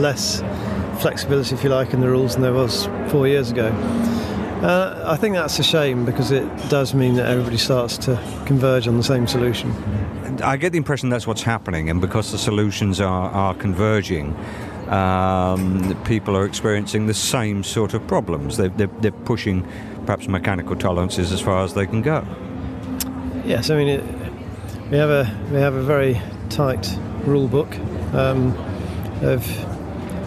less 0.00 0.40
flexibility, 1.00 1.54
if 1.54 1.64
you 1.64 1.70
like, 1.70 1.92
in 1.92 2.00
the 2.00 2.08
rules 2.08 2.34
than 2.34 2.42
there 2.42 2.52
was 2.52 2.86
four 3.08 3.26
years 3.26 3.50
ago. 3.50 3.68
Uh, 4.62 5.04
I 5.06 5.16
think 5.16 5.34
that's 5.34 5.58
a 5.58 5.62
shame 5.62 6.04
because 6.04 6.30
it 6.30 6.44
does 6.68 6.92
mean 6.92 7.14
that 7.14 7.26
everybody 7.26 7.56
starts 7.56 7.96
to 7.98 8.20
converge 8.46 8.86
on 8.86 8.96
the 8.96 9.02
same 9.02 9.26
solution. 9.26 9.70
I 10.42 10.56
get 10.56 10.72
the 10.72 10.78
impression 10.78 11.08
that's 11.08 11.26
what's 11.26 11.42
happening, 11.42 11.88
and 11.88 12.00
because 12.00 12.32
the 12.32 12.38
solutions 12.38 13.00
are, 13.00 13.30
are 13.30 13.54
converging, 13.54 14.36
um, 14.90 15.96
people 16.04 16.36
are 16.36 16.44
experiencing 16.44 17.06
the 17.06 17.14
same 17.14 17.62
sort 17.62 17.94
of 17.94 18.06
problems. 18.06 18.56
They're, 18.56 18.68
they're, 18.68 18.88
they're 18.88 19.12
pushing 19.12 19.66
perhaps 20.04 20.26
mechanical 20.26 20.74
tolerances 20.74 21.32
as 21.32 21.40
far 21.40 21.62
as 21.62 21.74
they 21.74 21.86
can 21.86 22.02
go. 22.02 22.24
Yes, 23.44 23.70
I 23.70 23.76
mean 23.76 23.88
it, 23.88 24.04
we 24.90 24.98
have 24.98 25.10
a 25.10 25.48
we 25.50 25.58
have 25.58 25.74
a 25.74 25.82
very 25.82 26.20
tight 26.50 26.98
rule 27.24 27.48
book 27.48 27.72
um, 28.12 28.56
of 29.22 29.46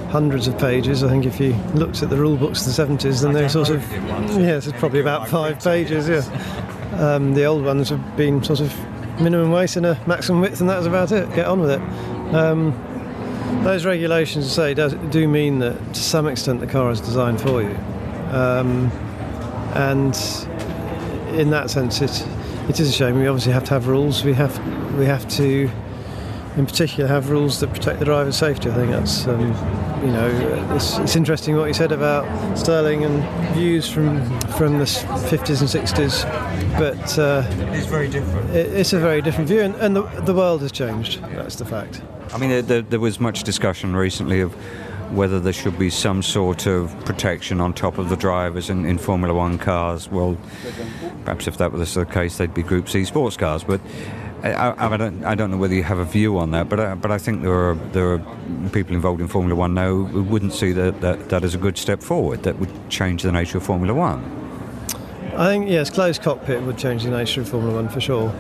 hundreds 0.10 0.48
of 0.48 0.58
pages. 0.58 1.04
I 1.04 1.10
think 1.10 1.26
if 1.26 1.40
you 1.40 1.54
looked 1.74 2.02
at 2.02 2.10
the 2.10 2.18
rule 2.18 2.38
books 2.38 2.66
of 2.66 2.76
the 2.76 2.96
70s, 2.96 3.22
then 3.22 3.34
they're 3.34 3.50
sort 3.50 3.70
of 3.70 3.82
yes, 4.40 4.68
it's 4.68 4.80
probably 4.80 5.02
about 5.02 5.28
five 5.28 5.62
pages. 5.62 6.08
Yeah, 6.08 6.22
um, 6.98 7.34
the 7.34 7.44
old 7.44 7.66
ones 7.66 7.90
have 7.90 8.16
been 8.16 8.44
sort 8.44 8.62
of 8.62 8.74
minimum 9.20 9.52
weight 9.52 9.76
and 9.76 9.86
a 9.86 10.02
maximum 10.08 10.42
width, 10.42 10.62
and 10.62 10.70
that 10.70 10.78
was 10.78 10.88
about 10.88 11.12
it. 11.12 11.30
Get 11.36 11.48
on 11.48 11.60
with 11.60 11.72
it. 11.72 11.82
Um, 12.34 12.74
those 13.64 13.86
regulations, 13.86 14.52
say, 14.52 14.74
does, 14.74 14.94
do 15.12 15.28
mean 15.28 15.60
that 15.60 15.78
to 15.94 16.00
some 16.02 16.28
extent 16.28 16.60
the 16.60 16.68
car 16.68 16.92
is 16.92 17.00
designed 17.00 17.40
for 17.42 17.62
you, 17.62 17.76
um, 18.32 18.92
and 19.76 20.16
in 21.38 21.50
that 21.52 21.70
sense, 21.70 22.02
it 22.02 22.26
it 22.70 22.80
is 22.80 22.90
a 22.90 22.92
shame. 22.92 23.20
We 23.20 23.28
obviously 23.28 23.52
have 23.54 23.64
to 23.66 23.72
have 23.72 23.88
rules. 23.88 24.24
We 24.24 24.34
have 24.34 24.58
we 24.98 25.06
have 25.06 25.28
to, 25.38 25.70
in 26.58 26.66
particular, 26.66 27.08
have 27.08 27.30
rules 27.30 27.60
that 27.60 27.72
protect 27.74 28.00
the 28.00 28.06
driver's 28.06 28.38
safety. 28.38 28.70
I 28.70 28.74
think 28.76 28.92
that's 28.92 29.28
um, 29.28 29.42
you 30.04 30.12
know 30.12 30.76
it's, 30.76 30.98
it's 31.00 31.16
interesting 31.16 31.56
what 31.58 31.66
you 31.68 31.74
said 31.74 31.92
about 31.92 32.26
Stirling 32.58 33.04
and 33.06 33.24
views 33.56 33.90
from 33.90 34.20
from 34.52 34.78
the 34.78 34.86
50s 34.86 35.60
and 35.62 35.70
60s, 35.70 36.24
but 36.78 37.20
uh, 37.20 37.44
It's 37.74 37.88
very 37.88 38.08
different. 38.10 38.50
it, 38.52 38.72
it's 38.74 38.94
a 38.94 39.00
very 39.00 39.22
different 39.22 39.48
view, 39.48 39.62
and, 39.62 39.76
and 39.76 39.96
the, 39.96 40.04
the 40.22 40.34
world 40.34 40.62
has 40.62 40.72
changed. 40.72 41.22
That's 41.34 41.56
the 41.56 41.66
fact. 41.66 42.02
I 42.34 42.38
mean, 42.40 42.50
there, 42.50 42.62
there, 42.64 42.82
there 42.82 43.00
was 43.00 43.20
much 43.20 43.44
discussion 43.44 43.96
recently 43.96 44.42
of 44.42 44.54
whether 45.14 45.40
there 45.40 45.54
should 45.54 45.78
be 45.78 45.92
some 45.92 46.24
sort 46.24 46.66
of 46.66 46.94
protection 47.06 47.62
on 47.62 47.74
top 47.74 48.00
of 48.00 48.10
the 48.10 48.16
drivers 48.16 48.72
in, 48.72 48.86
in 48.86 48.98
Formula 48.98 49.34
One 49.34 49.60
cars. 49.60 50.10
Well, 50.10 50.36
perhaps 51.26 51.48
if 51.48 51.58
that 51.58 51.72
was 51.72 51.94
the 51.94 52.06
case, 52.06 52.38
they'd 52.38 52.54
be 52.54 52.64
Group 52.64 52.90
C 52.90 53.06
sports 53.06 53.38
cars. 53.38 53.64
But 53.64 53.82
I, 54.42 54.74
I, 54.94 54.98
don't, 54.98 55.24
I 55.24 55.36
don't 55.36 55.52
know 55.52 55.58
whether 55.58 55.76
you 55.76 55.84
have 55.84 56.00
a 56.00 56.06
view 56.06 56.40
on 56.40 56.50
that. 56.52 56.70
But 56.70 56.80
I, 56.80 56.96
but 56.96 57.12
I 57.12 57.20
think 57.20 57.44
there 57.44 57.54
are 57.54 57.76
there 57.76 58.14
are 58.14 58.22
people 58.72 58.96
involved 58.96 59.22
in 59.22 59.28
Formula 59.28 59.56
One 59.56 59.76
now 59.76 60.04
who 60.04 60.24
wouldn't 60.24 60.54
see 60.54 60.72
that, 60.72 61.02
that, 61.02 61.30
that 61.30 61.44
as 61.44 61.54
a 61.54 61.60
good 61.60 61.78
step 61.78 62.02
forward. 62.02 62.42
That 62.44 62.58
would 62.58 62.90
change 62.90 63.22
the 63.22 63.32
nature 63.32 63.60
of 63.60 63.64
Formula 63.64 63.94
One. 63.94 64.24
I 65.36 65.48
think 65.48 65.70
yes, 65.70 65.92
closed 65.92 66.24
cockpit 66.24 66.64
would 66.64 66.80
change 66.80 67.04
the 67.04 67.12
nature 67.12 67.42
of 67.42 67.50
Formula 67.50 67.76
One 67.76 67.90
for 67.90 68.02
sure, 68.02 68.34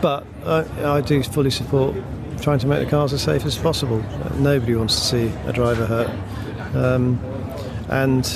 but 0.00 0.26
I, 0.46 0.64
I 0.84 1.00
do 1.02 1.22
fully 1.22 1.50
support 1.50 1.94
trying 2.40 2.58
to 2.60 2.66
make 2.66 2.84
the 2.84 2.90
cars 2.90 3.12
as 3.12 3.22
safe 3.22 3.44
as 3.44 3.56
possible. 3.58 4.02
Nobody 4.36 4.74
wants 4.74 4.96
to 4.96 5.04
see 5.04 5.32
a 5.46 5.52
driver 5.52 5.86
hurt, 5.86 6.10
um, 6.74 7.18
and 7.88 8.26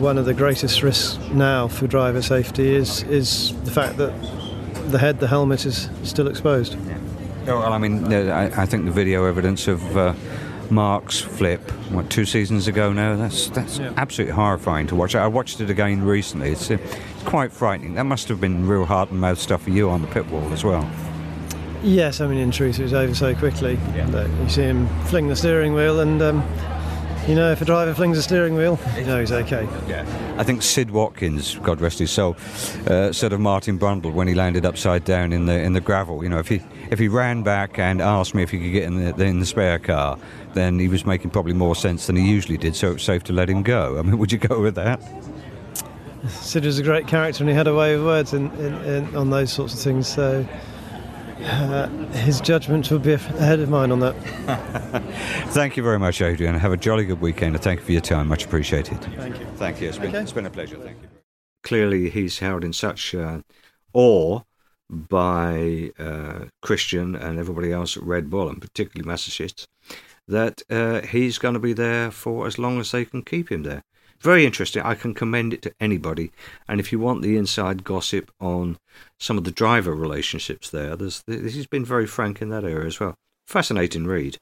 one 0.00 0.18
of 0.18 0.24
the 0.24 0.34
greatest 0.34 0.82
risks 0.82 1.18
now 1.32 1.68
for 1.68 1.86
driver 1.86 2.22
safety 2.22 2.74
is 2.74 3.02
is 3.04 3.52
the 3.64 3.70
fact 3.70 3.96
that 3.98 4.12
the 4.90 4.98
head, 4.98 5.20
the 5.20 5.28
helmet, 5.28 5.64
is 5.66 5.88
still 6.02 6.28
exposed. 6.28 6.76
Oh, 7.46 7.58
well, 7.58 7.72
I 7.72 7.78
mean, 7.78 8.12
I, 8.12 8.66
think 8.66 8.84
the 8.84 8.92
video 8.92 9.24
evidence 9.24 9.66
of 9.66 9.96
uh, 9.96 10.14
Mark's 10.70 11.20
flip, 11.20 11.60
what, 11.90 12.08
two 12.08 12.24
seasons 12.24 12.68
ago 12.68 12.92
now, 12.92 13.16
that's 13.16 13.48
that's 13.48 13.78
Yeah. 13.78 13.92
absolutely 13.96 14.34
horrifying 14.34 14.86
to 14.88 14.94
watch. 14.96 15.14
I 15.16 15.26
watched 15.26 15.60
it 15.60 15.68
again 15.68 16.02
recently. 16.04 16.52
It's, 16.52 16.70
uh, 16.70 16.74
it's 16.74 17.22
quite 17.24 17.52
frightening. 17.52 17.94
That 17.94 18.04
must 18.06 18.28
have 18.28 18.40
been 18.40 18.68
real 18.68 18.84
heart 18.84 19.10
and 19.10 19.20
mouth 19.20 19.38
stuff 19.40 19.62
for 19.62 19.70
you 19.70 19.90
on 19.90 20.02
the 20.02 20.08
pit 20.08 20.26
wall 20.30 20.52
as 20.52 20.62
well. 20.62 20.88
Yes, 21.82 22.20
I 22.20 22.28
mean 22.28 22.38
in 22.38 22.50
truth 22.52 22.78
it 22.78 22.84
was 22.84 22.94
over 22.94 23.14
so 23.14 23.34
quickly 23.34 23.74
that 23.74 24.30
you 24.40 24.48
see 24.48 24.62
him 24.62 24.88
fling 25.06 25.28
the 25.28 25.36
steering 25.36 25.74
wheel, 25.74 25.98
and 26.00 26.22
um, 26.22 26.44
you 27.26 27.34
know 27.34 27.50
if 27.50 27.60
a 27.60 27.64
driver 27.64 27.92
flings 27.92 28.16
the 28.16 28.22
steering 28.22 28.54
wheel, 28.54 28.78
you 28.96 29.04
know 29.04 29.18
he's 29.18 29.32
okay. 29.32 29.68
Yeah. 29.88 30.06
I 30.38 30.44
think 30.44 30.62
Sid 30.62 30.92
Watkins, 30.92 31.56
God 31.56 31.80
rest 31.80 31.98
his 31.98 32.10
soul, 32.10 32.36
uh, 32.86 33.12
said 33.12 33.32
of 33.32 33.40
Martin 33.40 33.78
Brundle 33.78 34.12
when 34.12 34.28
he 34.28 34.34
landed 34.34 34.64
upside 34.64 35.04
down 35.04 35.32
in 35.32 35.46
the 35.46 35.60
in 35.60 35.72
the 35.72 35.80
gravel. 35.80 36.22
You 36.22 36.28
know, 36.28 36.38
if 36.38 36.48
he 36.48 36.62
if 36.90 37.00
he 37.00 37.08
ran 37.08 37.42
back 37.42 37.78
and 37.78 38.00
asked 38.00 38.34
me 38.34 38.42
if 38.42 38.50
he 38.50 38.58
could 38.58 38.72
get 38.72 38.84
in 38.84 39.04
the 39.04 39.24
in 39.24 39.40
the 39.40 39.46
spare 39.46 39.80
car, 39.80 40.18
then 40.54 40.78
he 40.78 40.86
was 40.86 41.04
making 41.04 41.30
probably 41.30 41.54
more 41.54 41.74
sense 41.74 42.06
than 42.06 42.14
he 42.14 42.30
usually 42.30 42.58
did. 42.58 42.76
So 42.76 42.92
it's 42.92 43.02
safe 43.04 43.24
to 43.24 43.32
let 43.32 43.50
him 43.50 43.64
go. 43.64 43.98
I 43.98 44.02
mean, 44.02 44.18
would 44.18 44.30
you 44.30 44.38
go 44.38 44.60
with 44.60 44.76
that? 44.76 45.02
Sid 46.28 46.64
was 46.64 46.78
a 46.78 46.84
great 46.84 47.08
character, 47.08 47.42
and 47.42 47.50
he 47.50 47.56
had 47.56 47.66
a 47.66 47.74
way 47.74 47.94
of 47.94 48.04
words 48.04 48.32
in, 48.32 48.52
in, 48.52 48.74
in, 48.84 49.16
on 49.16 49.30
those 49.30 49.52
sorts 49.52 49.74
of 49.74 49.80
things. 49.80 50.06
So 50.06 50.46
uh, 51.44 51.88
his 52.12 52.40
judgment 52.40 52.90
would 52.90 53.02
be 53.02 53.12
ahead 53.14 53.60
of 53.60 53.68
mine 53.68 53.90
on 53.90 54.00
that. 54.00 54.14
Thank 55.48 55.76
you 55.76 55.82
very 55.82 55.98
much, 55.98 56.20
Adrian. 56.22 56.54
Have 56.54 56.72
a 56.72 56.76
jolly 56.76 57.04
good 57.04 57.20
weekend, 57.20 57.54
and 57.54 57.62
thank 57.62 57.80
you 57.80 57.86
for 57.86 57.92
your 57.92 58.00
time. 58.00 58.28
Much 58.28 58.44
appreciated. 58.44 59.00
Thank 59.00 59.38
you. 59.38 59.46
Thank 59.56 59.80
you. 59.80 59.88
It's 59.88 59.98
been, 59.98 60.08
Okay. 60.08 60.20
it's 60.20 60.32
been 60.32 60.46
a 60.46 60.50
pleasure. 60.50 60.76
Thank 60.76 61.00
you. 61.02 61.08
Clearly, 61.62 62.10
he's 62.10 62.38
held 62.38 62.64
in 62.64 62.72
such 62.72 63.14
uh, 63.14 63.40
awe 63.92 64.40
by 64.90 65.90
uh, 65.98 66.46
Christian 66.60 67.14
and 67.14 67.38
everybody 67.38 67.72
else 67.72 67.96
at 67.96 68.02
Red 68.02 68.30
Bull, 68.30 68.48
and 68.48 68.60
particularly 68.60 69.08
Mateschitz, 69.10 69.66
that 70.28 70.62
uh, 70.70 71.00
he's 71.02 71.38
going 71.38 71.54
to 71.54 71.60
be 71.60 71.72
there 71.72 72.10
for 72.10 72.46
as 72.46 72.58
long 72.58 72.78
as 72.80 72.90
they 72.90 73.04
can 73.04 73.22
keep 73.22 73.50
him 73.50 73.62
there. 73.62 73.82
Very 74.20 74.46
interesting. 74.46 74.82
I 74.84 74.94
can 74.94 75.14
commend 75.14 75.52
it 75.52 75.62
to 75.62 75.74
anybody. 75.80 76.30
And 76.68 76.78
if 76.78 76.92
you 76.92 77.00
want 77.00 77.22
the 77.22 77.36
inside 77.36 77.82
gossip 77.82 78.30
on 78.40 78.78
some 79.22 79.38
of 79.38 79.44
the 79.44 79.52
driver 79.52 79.94
relationships 79.94 80.68
there, 80.68 80.96
there's, 80.96 81.22
he's 81.28 81.68
been 81.68 81.84
very 81.84 82.06
frank 82.06 82.42
in 82.42 82.48
that 82.48 82.64
area 82.64 82.86
as 82.86 82.98
well. 82.98 83.14
Fascinating 83.46 84.04
read. 84.04 84.36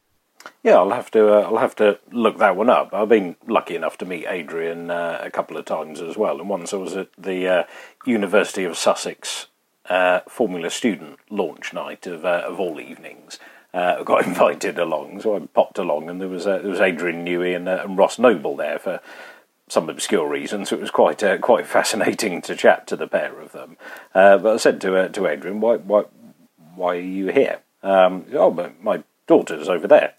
Yeah, 0.62 0.76
I'll 0.76 0.90
have 0.90 1.10
to. 1.10 1.34
Uh, 1.34 1.42
I'll 1.42 1.58
have 1.58 1.76
to 1.76 1.98
look 2.10 2.38
that 2.38 2.56
one 2.56 2.70
up. 2.70 2.94
I've 2.94 3.10
been 3.10 3.36
lucky 3.46 3.76
enough 3.76 3.98
to 3.98 4.06
meet 4.06 4.26
Adrian 4.26 4.90
uh, 4.90 5.20
a 5.22 5.30
couple 5.30 5.58
of 5.58 5.66
times 5.66 6.00
as 6.00 6.16
well, 6.16 6.40
and 6.40 6.48
once 6.48 6.72
I 6.72 6.78
was 6.78 6.96
at 6.96 7.08
the 7.18 7.46
uh, 7.46 7.64
University 8.06 8.64
of 8.64 8.78
Sussex 8.78 9.48
uh, 9.90 10.20
Formula 10.28 10.70
Student 10.70 11.18
launch 11.28 11.74
night 11.74 12.06
of 12.06 12.24
uh, 12.24 12.44
of 12.46 12.58
all 12.58 12.80
evenings. 12.80 13.38
Uh, 13.74 13.96
I 14.00 14.02
got 14.02 14.26
invited 14.26 14.78
along, 14.78 15.20
so 15.20 15.36
I 15.36 15.40
popped 15.40 15.78
along, 15.78 16.08
and 16.08 16.22
there 16.22 16.28
was 16.28 16.44
there 16.44 16.62
was 16.62 16.80
Adrian 16.80 17.22
Newey 17.26 17.54
and, 17.54 17.68
and 17.68 17.98
Ross 17.98 18.18
Noble 18.18 18.56
there 18.56 18.78
for 18.78 19.00
some 19.70 19.88
obscure 19.88 20.28
reason. 20.28 20.66
So 20.66 20.76
it 20.76 20.82
was 20.82 20.90
quite 20.90 21.22
uh, 21.22 21.38
quite 21.38 21.66
fascinating 21.78 22.42
to 22.42 22.56
chat 22.56 22.86
to 22.88 22.96
the 22.96 23.06
pair 23.06 23.38
of 23.40 23.52
them. 23.52 23.76
Uh, 24.14 24.38
but 24.38 24.54
I 24.54 24.56
said 24.56 24.80
to 24.82 24.96
uh, 24.96 25.08
to 25.08 25.26
Adrian, 25.26 25.60
"Why 25.60 25.76
why 25.76 26.04
why 26.74 26.96
are 26.96 27.00
you 27.00 27.28
here?" 27.28 27.60
Um, 27.82 28.26
oh, 28.34 28.72
my 28.82 29.02
daughter's 29.26 29.68
over 29.68 29.86
there. 29.86 30.14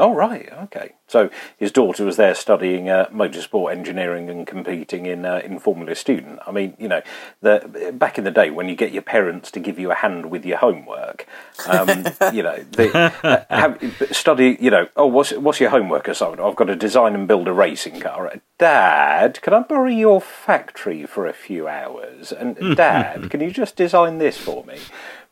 Oh 0.00 0.14
right, 0.14 0.48
okay. 0.64 0.92
So 1.08 1.28
his 1.56 1.72
daughter 1.72 2.04
was 2.04 2.16
there 2.16 2.34
studying 2.34 2.88
uh, 2.88 3.06
motorsport 3.12 3.72
engineering 3.72 4.30
and 4.30 4.46
competing 4.46 5.06
in 5.06 5.24
uh, 5.24 5.40
in 5.42 5.58
Formula 5.58 5.94
Student. 5.96 6.38
I 6.46 6.52
mean, 6.52 6.76
you 6.78 6.86
know, 6.86 7.02
the 7.40 7.92
back 7.96 8.16
in 8.16 8.24
the 8.24 8.30
day 8.30 8.50
when 8.50 8.68
you 8.68 8.76
get 8.76 8.92
your 8.92 9.02
parents 9.02 9.50
to 9.52 9.60
give 9.60 9.78
you 9.78 9.90
a 9.90 9.96
hand 9.96 10.30
with 10.30 10.44
your 10.44 10.58
homework, 10.58 11.26
um, 11.66 11.88
you 12.32 12.44
know, 12.44 12.64
the, 12.70 13.12
uh, 13.24 13.44
have, 13.50 14.08
study. 14.12 14.56
You 14.60 14.70
know, 14.70 14.88
oh, 14.96 15.06
what's 15.06 15.32
what's 15.32 15.58
your 15.58 15.70
homework 15.70 16.06
assignment? 16.06 16.42
I've 16.42 16.56
got 16.56 16.66
to 16.66 16.76
design 16.76 17.14
and 17.14 17.26
build 17.26 17.48
a 17.48 17.52
racing 17.52 17.98
car. 18.00 18.32
Dad, 18.58 19.40
can 19.42 19.54
I 19.54 19.60
borrow 19.60 19.88
your 19.88 20.20
factory 20.20 21.06
for 21.06 21.26
a 21.26 21.32
few 21.32 21.66
hours? 21.66 22.30
And 22.30 22.56
Dad, 22.76 23.30
can 23.30 23.40
you 23.40 23.50
just 23.50 23.74
design 23.74 24.18
this 24.18 24.36
for 24.36 24.64
me? 24.64 24.78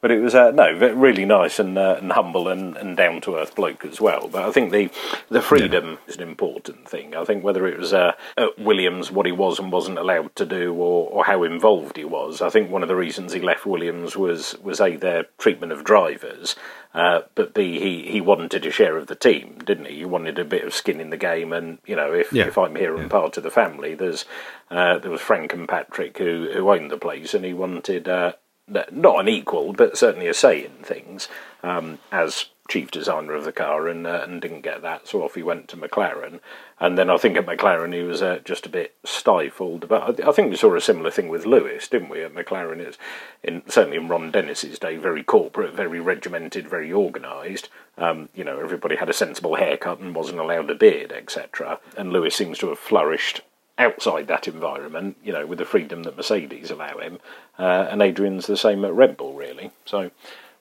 But 0.02 0.10
it 0.10 0.20
was 0.20 0.34
uh, 0.34 0.50
no, 0.52 0.70
really 0.72 1.24
nice 1.24 1.58
and 1.58 1.76
uh, 1.78 1.96
and 1.98 2.12
humble 2.12 2.48
and, 2.48 2.76
and 2.76 2.96
down 2.96 3.20
to 3.22 3.36
earth 3.36 3.54
bloke 3.56 3.84
as 3.84 4.00
well. 4.00 4.28
But 4.28 4.42
I 4.44 4.52
think 4.52 4.70
the 4.70 4.90
the 5.30 5.40
freedom 5.40 5.98
is 6.06 6.16
an 6.16 6.22
important 6.22 6.88
thing. 6.88 7.16
I 7.16 7.24
think 7.24 7.42
whether 7.42 7.66
it 7.66 7.78
was 7.78 7.92
uh, 7.92 8.12
at 8.36 8.58
Williams 8.58 9.10
what 9.10 9.26
he 9.26 9.32
was 9.32 9.58
and 9.58 9.72
wasn't 9.72 9.98
allowed 9.98 10.36
to 10.36 10.44
do, 10.46 10.74
or, 10.74 11.08
or 11.10 11.24
how 11.24 11.42
involved 11.42 11.96
he 11.96 12.04
was. 12.04 12.40
I 12.42 12.50
think 12.50 12.70
one 12.70 12.82
of 12.82 12.88
the 12.88 12.94
reasons 12.94 13.32
he 13.32 13.40
left 13.40 13.66
Williams 13.66 14.16
was 14.16 14.56
was 14.62 14.80
a 14.80 14.96
their 14.96 15.24
treatment 15.38 15.72
of 15.72 15.82
drivers, 15.82 16.54
uh, 16.94 17.22
but 17.34 17.54
b 17.54 17.80
he 17.80 18.02
he 18.10 18.20
wanted 18.20 18.66
a 18.66 18.70
share 18.70 18.98
of 18.98 19.06
the 19.06 19.16
team, 19.16 19.58
didn't 19.64 19.86
he? 19.86 19.96
He 19.96 20.04
wanted 20.04 20.38
a 20.38 20.44
bit 20.44 20.62
of 20.64 20.74
skin 20.74 21.00
in 21.00 21.10
the 21.10 21.16
game, 21.16 21.52
and 21.52 21.78
you 21.86 21.96
know 21.96 22.12
if 22.12 22.32
Yeah. 22.32 22.46
if 22.46 22.58
I'm 22.58 22.76
here 22.76 22.94
and 22.96 23.10
part 23.10 23.38
of 23.38 23.42
the 23.42 23.50
family, 23.50 23.94
there's 23.94 24.24
uh, 24.70 24.98
there 24.98 25.10
was 25.10 25.22
Frank 25.22 25.54
and 25.54 25.66
Patrick 25.66 26.18
who 26.18 26.50
who 26.52 26.70
owned 26.70 26.90
the 26.90 26.98
place, 26.98 27.32
and 27.34 27.44
he 27.44 27.54
wanted. 27.54 28.06
Uh, 28.08 28.32
not 28.68 29.20
an 29.20 29.28
equal, 29.28 29.72
but 29.72 29.96
certainly 29.96 30.26
a 30.26 30.34
say 30.34 30.64
in 30.64 30.72
things 30.82 31.28
um, 31.62 31.98
as 32.10 32.46
chief 32.68 32.90
designer 32.90 33.32
of 33.34 33.44
the 33.44 33.52
car, 33.52 33.86
and 33.86 34.06
uh, 34.06 34.24
and 34.24 34.42
didn't 34.42 34.62
get 34.62 34.82
that, 34.82 35.06
so 35.06 35.22
off 35.22 35.34
he 35.36 35.42
went 35.42 35.68
to 35.68 35.76
McLaren. 35.76 36.40
And 36.80 36.98
then 36.98 37.08
I 37.08 37.16
think 37.16 37.36
at 37.36 37.46
McLaren 37.46 37.94
he 37.94 38.02
was 38.02 38.22
uh, 38.22 38.40
just 38.44 38.66
a 38.66 38.70
bit 38.70 38.94
stifled. 39.04 39.88
But 39.88 40.20
I, 40.20 40.28
I 40.28 40.32
think 40.32 40.50
we 40.50 40.56
saw 40.56 40.74
a 40.74 40.80
similar 40.80 41.10
thing 41.10 41.28
with 41.28 41.46
Lewis, 41.46 41.88
didn't 41.88 42.08
we? 42.08 42.22
At 42.22 42.34
McLaren, 42.34 42.80
it's 42.80 42.98
in 43.42 43.62
certainly 43.68 43.96
in 43.96 44.08
Ron 44.08 44.30
Dennis's 44.30 44.78
day, 44.78 44.96
very 44.96 45.22
corporate, 45.22 45.74
very 45.74 46.00
regimented, 46.00 46.68
very 46.68 46.92
organised. 46.92 47.68
Um, 47.98 48.28
you 48.34 48.44
know, 48.44 48.58
everybody 48.58 48.96
had 48.96 49.08
a 49.08 49.14
sensible 49.14 49.54
haircut 49.54 50.00
and 50.00 50.14
wasn't 50.14 50.40
allowed 50.40 50.70
a 50.70 50.74
beard, 50.74 51.12
etc. 51.12 51.78
And 51.96 52.12
Lewis 52.12 52.34
seems 52.34 52.58
to 52.58 52.68
have 52.68 52.78
flourished 52.78 53.42
outside 53.78 54.26
that 54.26 54.48
environment, 54.48 55.16
you 55.22 55.32
know, 55.32 55.46
with 55.46 55.58
the 55.58 55.64
freedom 55.64 56.02
that 56.04 56.16
Mercedes 56.16 56.70
allow 56.70 56.98
him. 56.98 57.18
Uh, 57.58 57.88
and 57.90 58.02
Adrian's 58.02 58.46
the 58.46 58.56
same 58.56 58.84
at 58.84 58.92
Red 58.92 59.16
Bull, 59.16 59.34
really. 59.34 59.70
So 59.84 60.10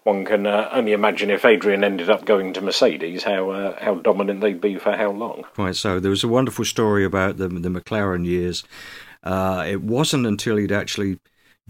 one 0.05 0.23
can 0.23 0.45
uh, 0.45 0.69
only 0.71 0.93
imagine 0.93 1.31
if 1.31 1.43
Adrian 1.43 1.83
ended 1.83 2.09
up 2.11 2.25
going 2.25 2.53
to 2.53 2.61
Mercedes, 2.61 3.23
how 3.23 3.49
uh, 3.49 3.83
how 3.83 3.95
dominant 3.95 4.39
they'd 4.39 4.61
be 4.61 4.77
for 4.77 4.95
how 4.95 5.09
long. 5.09 5.43
Quite 5.55 5.75
so. 5.75 5.99
There 5.99 6.11
was 6.11 6.23
a 6.23 6.27
wonderful 6.27 6.63
story 6.63 7.03
about 7.03 7.37
the, 7.37 7.47
the 7.47 7.69
McLaren 7.69 8.23
years. 8.23 8.63
Uh, 9.23 9.65
it 9.67 9.81
wasn't 9.81 10.27
until 10.27 10.57
he'd 10.57 10.71
actually 10.71 11.19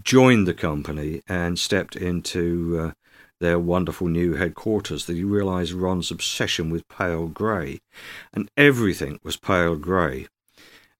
joined 0.02 0.46
the 0.46 0.54
company 0.54 1.22
and 1.26 1.58
stepped 1.58 1.96
into 1.96 2.78
uh, 2.78 2.92
their 3.40 3.58
wonderful 3.58 4.08
new 4.08 4.34
headquarters 4.34 5.06
that 5.06 5.16
he 5.16 5.24
realized 5.24 5.72
Ron's 5.72 6.10
obsession 6.10 6.68
with 6.68 6.86
pale 6.88 7.28
grey. 7.28 7.80
And 8.34 8.50
everything 8.58 9.18
was 9.22 9.38
pale 9.38 9.76
grey. 9.76 10.26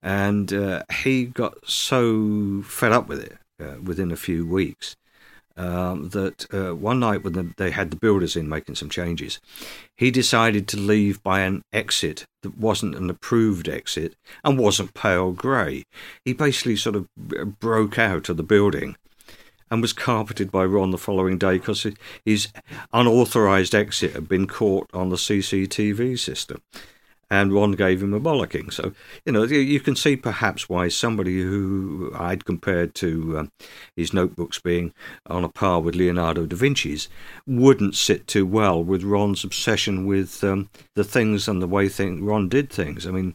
And 0.02 0.50
uh, 0.54 0.84
he 1.02 1.26
got 1.26 1.68
so 1.68 2.62
fed 2.62 2.92
up 2.92 3.08
with 3.08 3.20
it 3.20 3.36
uh, 3.60 3.76
within 3.82 4.10
a 4.10 4.16
few 4.16 4.46
weeks 4.46 4.96
um, 5.56 6.10
that 6.10 6.52
uh, 6.52 6.74
one 6.74 7.00
night 7.00 7.24
when 7.24 7.32
the, 7.32 7.54
they 7.56 7.70
had 7.70 7.90
the 7.90 7.96
builders 7.96 8.36
in 8.36 8.48
making 8.48 8.74
some 8.74 8.90
changes, 8.90 9.40
he 9.96 10.10
decided 10.10 10.68
to 10.68 10.76
leave 10.76 11.22
by 11.22 11.40
an 11.40 11.62
exit 11.72 12.26
that 12.42 12.58
wasn't 12.58 12.94
an 12.94 13.08
approved 13.08 13.68
exit 13.68 14.14
and 14.44 14.58
wasn't 14.58 14.94
pale 14.94 15.32
grey. 15.32 15.84
He 16.24 16.32
basically 16.32 16.76
sort 16.76 16.96
of 16.96 17.08
broke 17.58 17.98
out 17.98 18.28
of 18.28 18.36
the 18.36 18.42
building 18.42 18.96
and 19.70 19.82
was 19.82 19.92
carpeted 19.92 20.52
by 20.52 20.64
Ron 20.64 20.90
the 20.90 20.98
following 20.98 21.38
day 21.38 21.58
because 21.58 21.86
his 22.24 22.48
unauthorised 22.92 23.74
exit 23.74 24.12
had 24.12 24.28
been 24.28 24.46
caught 24.46 24.88
on 24.92 25.08
the 25.08 25.16
CCTV 25.16 26.18
system. 26.18 26.62
And 27.30 27.52
Ron 27.52 27.72
gave 27.72 28.02
him 28.02 28.14
a 28.14 28.20
bollocking. 28.20 28.72
So, 28.72 28.92
you 29.24 29.32
know, 29.32 29.42
you 29.42 29.80
can 29.80 29.96
see 29.96 30.14
perhaps 30.16 30.68
why 30.68 30.88
somebody 30.88 31.40
who 31.40 32.12
I'd 32.14 32.44
compared 32.44 32.94
to 32.96 33.38
um, 33.38 33.52
his 33.96 34.12
notebooks 34.12 34.60
being 34.60 34.92
on 35.26 35.42
a 35.42 35.48
par 35.48 35.80
with 35.80 35.96
Leonardo 35.96 36.46
da 36.46 36.56
Vinci's 36.56 37.08
wouldn't 37.46 37.96
sit 37.96 38.28
too 38.28 38.46
well 38.46 38.82
with 38.82 39.02
Ron's 39.02 39.42
obsession 39.42 40.06
with 40.06 40.44
um, 40.44 40.70
the 40.94 41.04
things 41.04 41.48
and 41.48 41.60
the 41.60 41.66
way 41.66 41.88
thing, 41.88 42.24
Ron 42.24 42.48
did 42.48 42.70
things. 42.70 43.06
I 43.06 43.10
mean, 43.10 43.34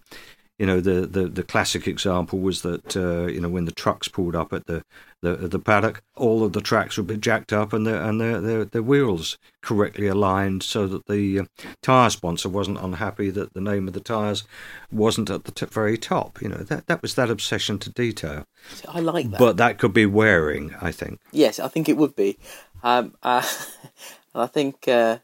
you 0.61 0.67
know 0.67 0.79
the, 0.79 1.07
the, 1.07 1.27
the 1.27 1.41
classic 1.41 1.87
example 1.87 2.37
was 2.37 2.61
that 2.61 2.95
uh, 2.95 3.25
you 3.25 3.41
know 3.41 3.49
when 3.49 3.65
the 3.65 3.71
trucks 3.71 4.07
pulled 4.07 4.35
up 4.35 4.53
at 4.53 4.67
the, 4.67 4.83
the 5.21 5.35
the 5.35 5.57
paddock, 5.57 6.03
all 6.15 6.43
of 6.43 6.53
the 6.53 6.61
tracks 6.61 6.97
would 6.97 7.07
be 7.07 7.17
jacked 7.17 7.51
up 7.51 7.73
and 7.73 7.87
the 7.87 8.07
and 8.07 8.21
their 8.21 8.39
their, 8.39 8.65
their 8.65 8.83
wheels 8.83 9.39
correctly 9.63 10.05
aligned 10.05 10.61
so 10.61 10.85
that 10.85 11.07
the 11.07 11.39
uh, 11.39 11.45
tire 11.81 12.11
sponsor 12.11 12.47
wasn't 12.47 12.77
unhappy 12.77 13.31
that 13.31 13.55
the 13.55 13.59
name 13.59 13.87
of 13.87 13.95
the 13.95 13.99
tires 13.99 14.43
wasn't 14.91 15.31
at 15.31 15.45
the 15.45 15.51
t- 15.51 15.65
very 15.65 15.97
top. 15.97 16.39
You 16.43 16.49
know 16.49 16.57
that 16.57 16.85
that 16.85 17.01
was 17.01 17.15
that 17.15 17.31
obsession 17.31 17.79
to 17.79 17.89
detail. 17.89 18.45
I 18.87 18.99
like 18.99 19.31
that. 19.31 19.39
But 19.39 19.57
that 19.57 19.79
could 19.79 19.93
be 19.93 20.05
wearing, 20.05 20.75
I 20.79 20.91
think. 20.91 21.21
Yes, 21.31 21.59
I 21.59 21.69
think 21.69 21.89
it 21.89 21.97
would 21.97 22.15
be. 22.15 22.37
Um, 22.83 23.15
uh, 23.23 23.43
I 24.35 24.45
think 24.45 24.87
uh, 24.87 25.17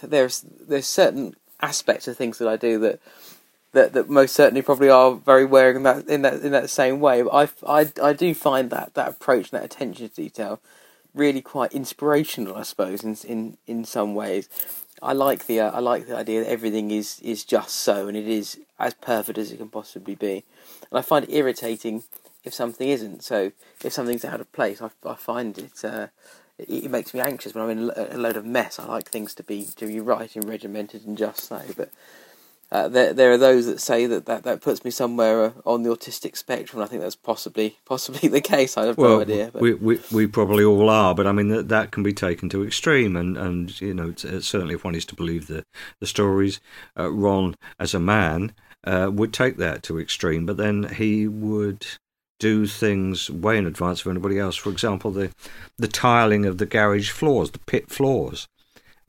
there's 0.00 0.42
there's 0.42 0.86
certain 0.86 1.34
aspects 1.60 2.06
of 2.06 2.16
things 2.16 2.38
that 2.38 2.46
I 2.46 2.54
do 2.54 2.78
that 2.78 3.00
that, 3.72 3.92
that 3.92 4.08
most 4.08 4.34
certainly 4.34 4.62
probably 4.62 4.88
are 4.88 5.14
very 5.14 5.44
wearing 5.44 5.76
in 5.76 5.82
that 5.82 6.08
in 6.08 6.22
that 6.22 6.40
in 6.42 6.52
that 6.52 6.70
same 6.70 7.00
way. 7.00 7.22
But 7.22 7.52
I, 7.66 7.80
I, 7.80 7.92
I 8.02 8.12
do 8.12 8.34
find 8.34 8.70
that 8.70 8.94
that 8.94 9.08
approach, 9.08 9.50
and 9.50 9.60
that 9.60 9.64
attention 9.64 10.08
to 10.08 10.14
detail, 10.14 10.60
really 11.14 11.42
quite 11.42 11.72
inspirational. 11.72 12.56
I 12.56 12.62
suppose 12.62 13.04
in 13.04 13.16
in 13.26 13.58
in 13.66 13.84
some 13.84 14.14
ways, 14.14 14.48
I 15.02 15.12
like 15.12 15.46
the 15.46 15.60
uh, 15.60 15.70
I 15.70 15.80
like 15.80 16.06
the 16.06 16.16
idea 16.16 16.44
that 16.44 16.50
everything 16.50 16.90
is 16.90 17.20
is 17.20 17.44
just 17.44 17.74
so 17.76 18.08
and 18.08 18.16
it 18.16 18.28
is 18.28 18.58
as 18.78 18.94
perfect 18.94 19.38
as 19.38 19.52
it 19.52 19.58
can 19.58 19.68
possibly 19.68 20.14
be. 20.14 20.44
And 20.90 20.98
I 20.98 21.02
find 21.02 21.24
it 21.24 21.32
irritating 21.32 22.04
if 22.44 22.54
something 22.54 22.88
isn't. 22.88 23.22
So 23.22 23.52
if 23.84 23.92
something's 23.92 24.24
out 24.24 24.40
of 24.40 24.50
place, 24.52 24.80
I, 24.80 24.90
I 25.04 25.14
find 25.14 25.58
it. 25.58 25.84
Uh, 25.84 26.08
it, 26.58 26.84
it 26.84 26.90
makes 26.90 27.14
me 27.14 27.20
anxious 27.20 27.54
when 27.54 27.64
I'm 27.64 27.70
in 27.70 27.90
a 27.94 28.16
load 28.16 28.36
of 28.36 28.44
mess. 28.44 28.78
I 28.78 28.86
like 28.86 29.10
things 29.10 29.34
to 29.34 29.42
be 29.42 29.66
to 29.76 29.86
be 29.86 30.00
right 30.00 30.34
and 30.34 30.48
regimented 30.48 31.06
and 31.06 31.16
just 31.18 31.44
so. 31.44 31.60
But 31.76 31.90
uh, 32.70 32.86
there, 32.86 33.14
there 33.14 33.32
are 33.32 33.38
those 33.38 33.64
that 33.64 33.80
say 33.80 34.04
that, 34.06 34.26
that 34.26 34.42
that 34.44 34.60
puts 34.60 34.84
me 34.84 34.90
somewhere 34.90 35.44
uh, 35.44 35.52
on 35.64 35.82
the 35.82 35.90
autistic 35.90 36.36
spectrum. 36.36 36.82
I 36.82 36.86
think 36.86 37.00
that's 37.00 37.16
possibly 37.16 37.78
possibly 37.86 38.28
the 38.28 38.42
case. 38.42 38.76
I 38.76 38.86
have 38.86 38.98
well, 38.98 39.16
no 39.16 39.20
idea. 39.22 39.50
But. 39.52 39.62
We, 39.62 39.74
we 39.74 40.00
we 40.12 40.26
probably 40.26 40.64
all 40.64 40.90
are, 40.90 41.14
but 41.14 41.26
I 41.26 41.32
mean 41.32 41.48
that 41.48 41.68
that 41.68 41.90
can 41.92 42.02
be 42.02 42.12
taken 42.12 42.48
to 42.50 42.64
extreme, 42.64 43.16
and 43.16 43.36
and 43.38 43.80
you 43.80 43.94
know 43.94 44.12
certainly 44.16 44.74
if 44.74 44.84
one 44.84 44.94
is 44.94 45.06
to 45.06 45.14
believe 45.14 45.46
the 45.46 45.64
the 46.00 46.06
stories, 46.06 46.60
uh, 46.98 47.10
Ron 47.10 47.54
as 47.78 47.94
a 47.94 48.00
man 48.00 48.52
uh, 48.84 49.10
would 49.12 49.32
take 49.32 49.56
that 49.56 49.82
to 49.84 49.98
extreme, 49.98 50.44
but 50.44 50.58
then 50.58 50.84
he 50.94 51.26
would 51.26 51.86
do 52.38 52.66
things 52.66 53.30
way 53.30 53.58
in 53.58 53.66
advance 53.66 54.02
of 54.02 54.10
anybody 54.10 54.38
else. 54.38 54.56
For 54.56 54.70
example, 54.70 55.10
the 55.10 55.32
the 55.78 55.88
tiling 55.88 56.44
of 56.44 56.58
the 56.58 56.66
garage 56.66 57.10
floors, 57.10 57.50
the 57.50 57.58
pit 57.60 57.88
floors. 57.88 58.46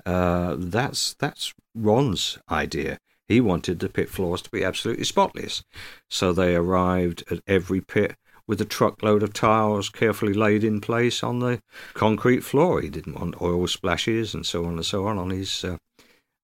Uh, 0.05 0.55
that's 0.57 1.13
that's 1.15 1.53
Ron's 1.75 2.37
idea. 2.49 2.99
He 3.29 3.39
wanted 3.39 3.79
the 3.79 3.89
pit 3.89 4.09
floors 4.09 4.41
to 4.41 4.49
be 4.49 4.63
absolutely 4.63 5.05
spotless. 5.05 5.63
So 6.09 6.33
they 6.33 6.55
arrived 6.55 7.23
at 7.29 7.41
every 7.47 7.79
pit 7.79 8.15
with 8.47 8.59
a 8.59 8.65
truckload 8.65 9.21
of 9.21 9.31
tiles 9.31 9.89
carefully 9.89 10.33
laid 10.33 10.63
in 10.63 10.81
place 10.81 11.21
on 11.21 11.39
the 11.39 11.61
concrete 11.93 12.43
floor. 12.43 12.81
He 12.81 12.89
didn't 12.89 13.19
want 13.19 13.39
oil 13.39 13.67
splashes 13.67 14.33
and 14.33 14.43
so 14.43 14.65
on 14.65 14.73
and 14.73 14.85
so 14.85 15.05
on 15.05 15.19
on 15.19 15.29
his 15.29 15.63
uh, 15.63 15.77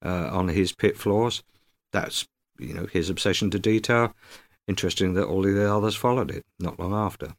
uh, 0.06 0.30
on 0.32 0.50
his 0.50 0.72
pit 0.72 0.96
floors. 0.96 1.42
That's 1.92 2.28
you 2.60 2.76
know 2.76 2.86
his 2.86 3.10
obsession 3.10 3.50
to 3.50 3.60
detail. 3.60 4.14
Interesting 4.68 5.16
that 5.16 5.26
all 5.26 5.42
the 5.42 5.74
others 5.74 5.96
followed 5.96 6.30
it 6.30 6.46
not 6.60 6.80
long 6.80 6.94
after. 6.94 7.34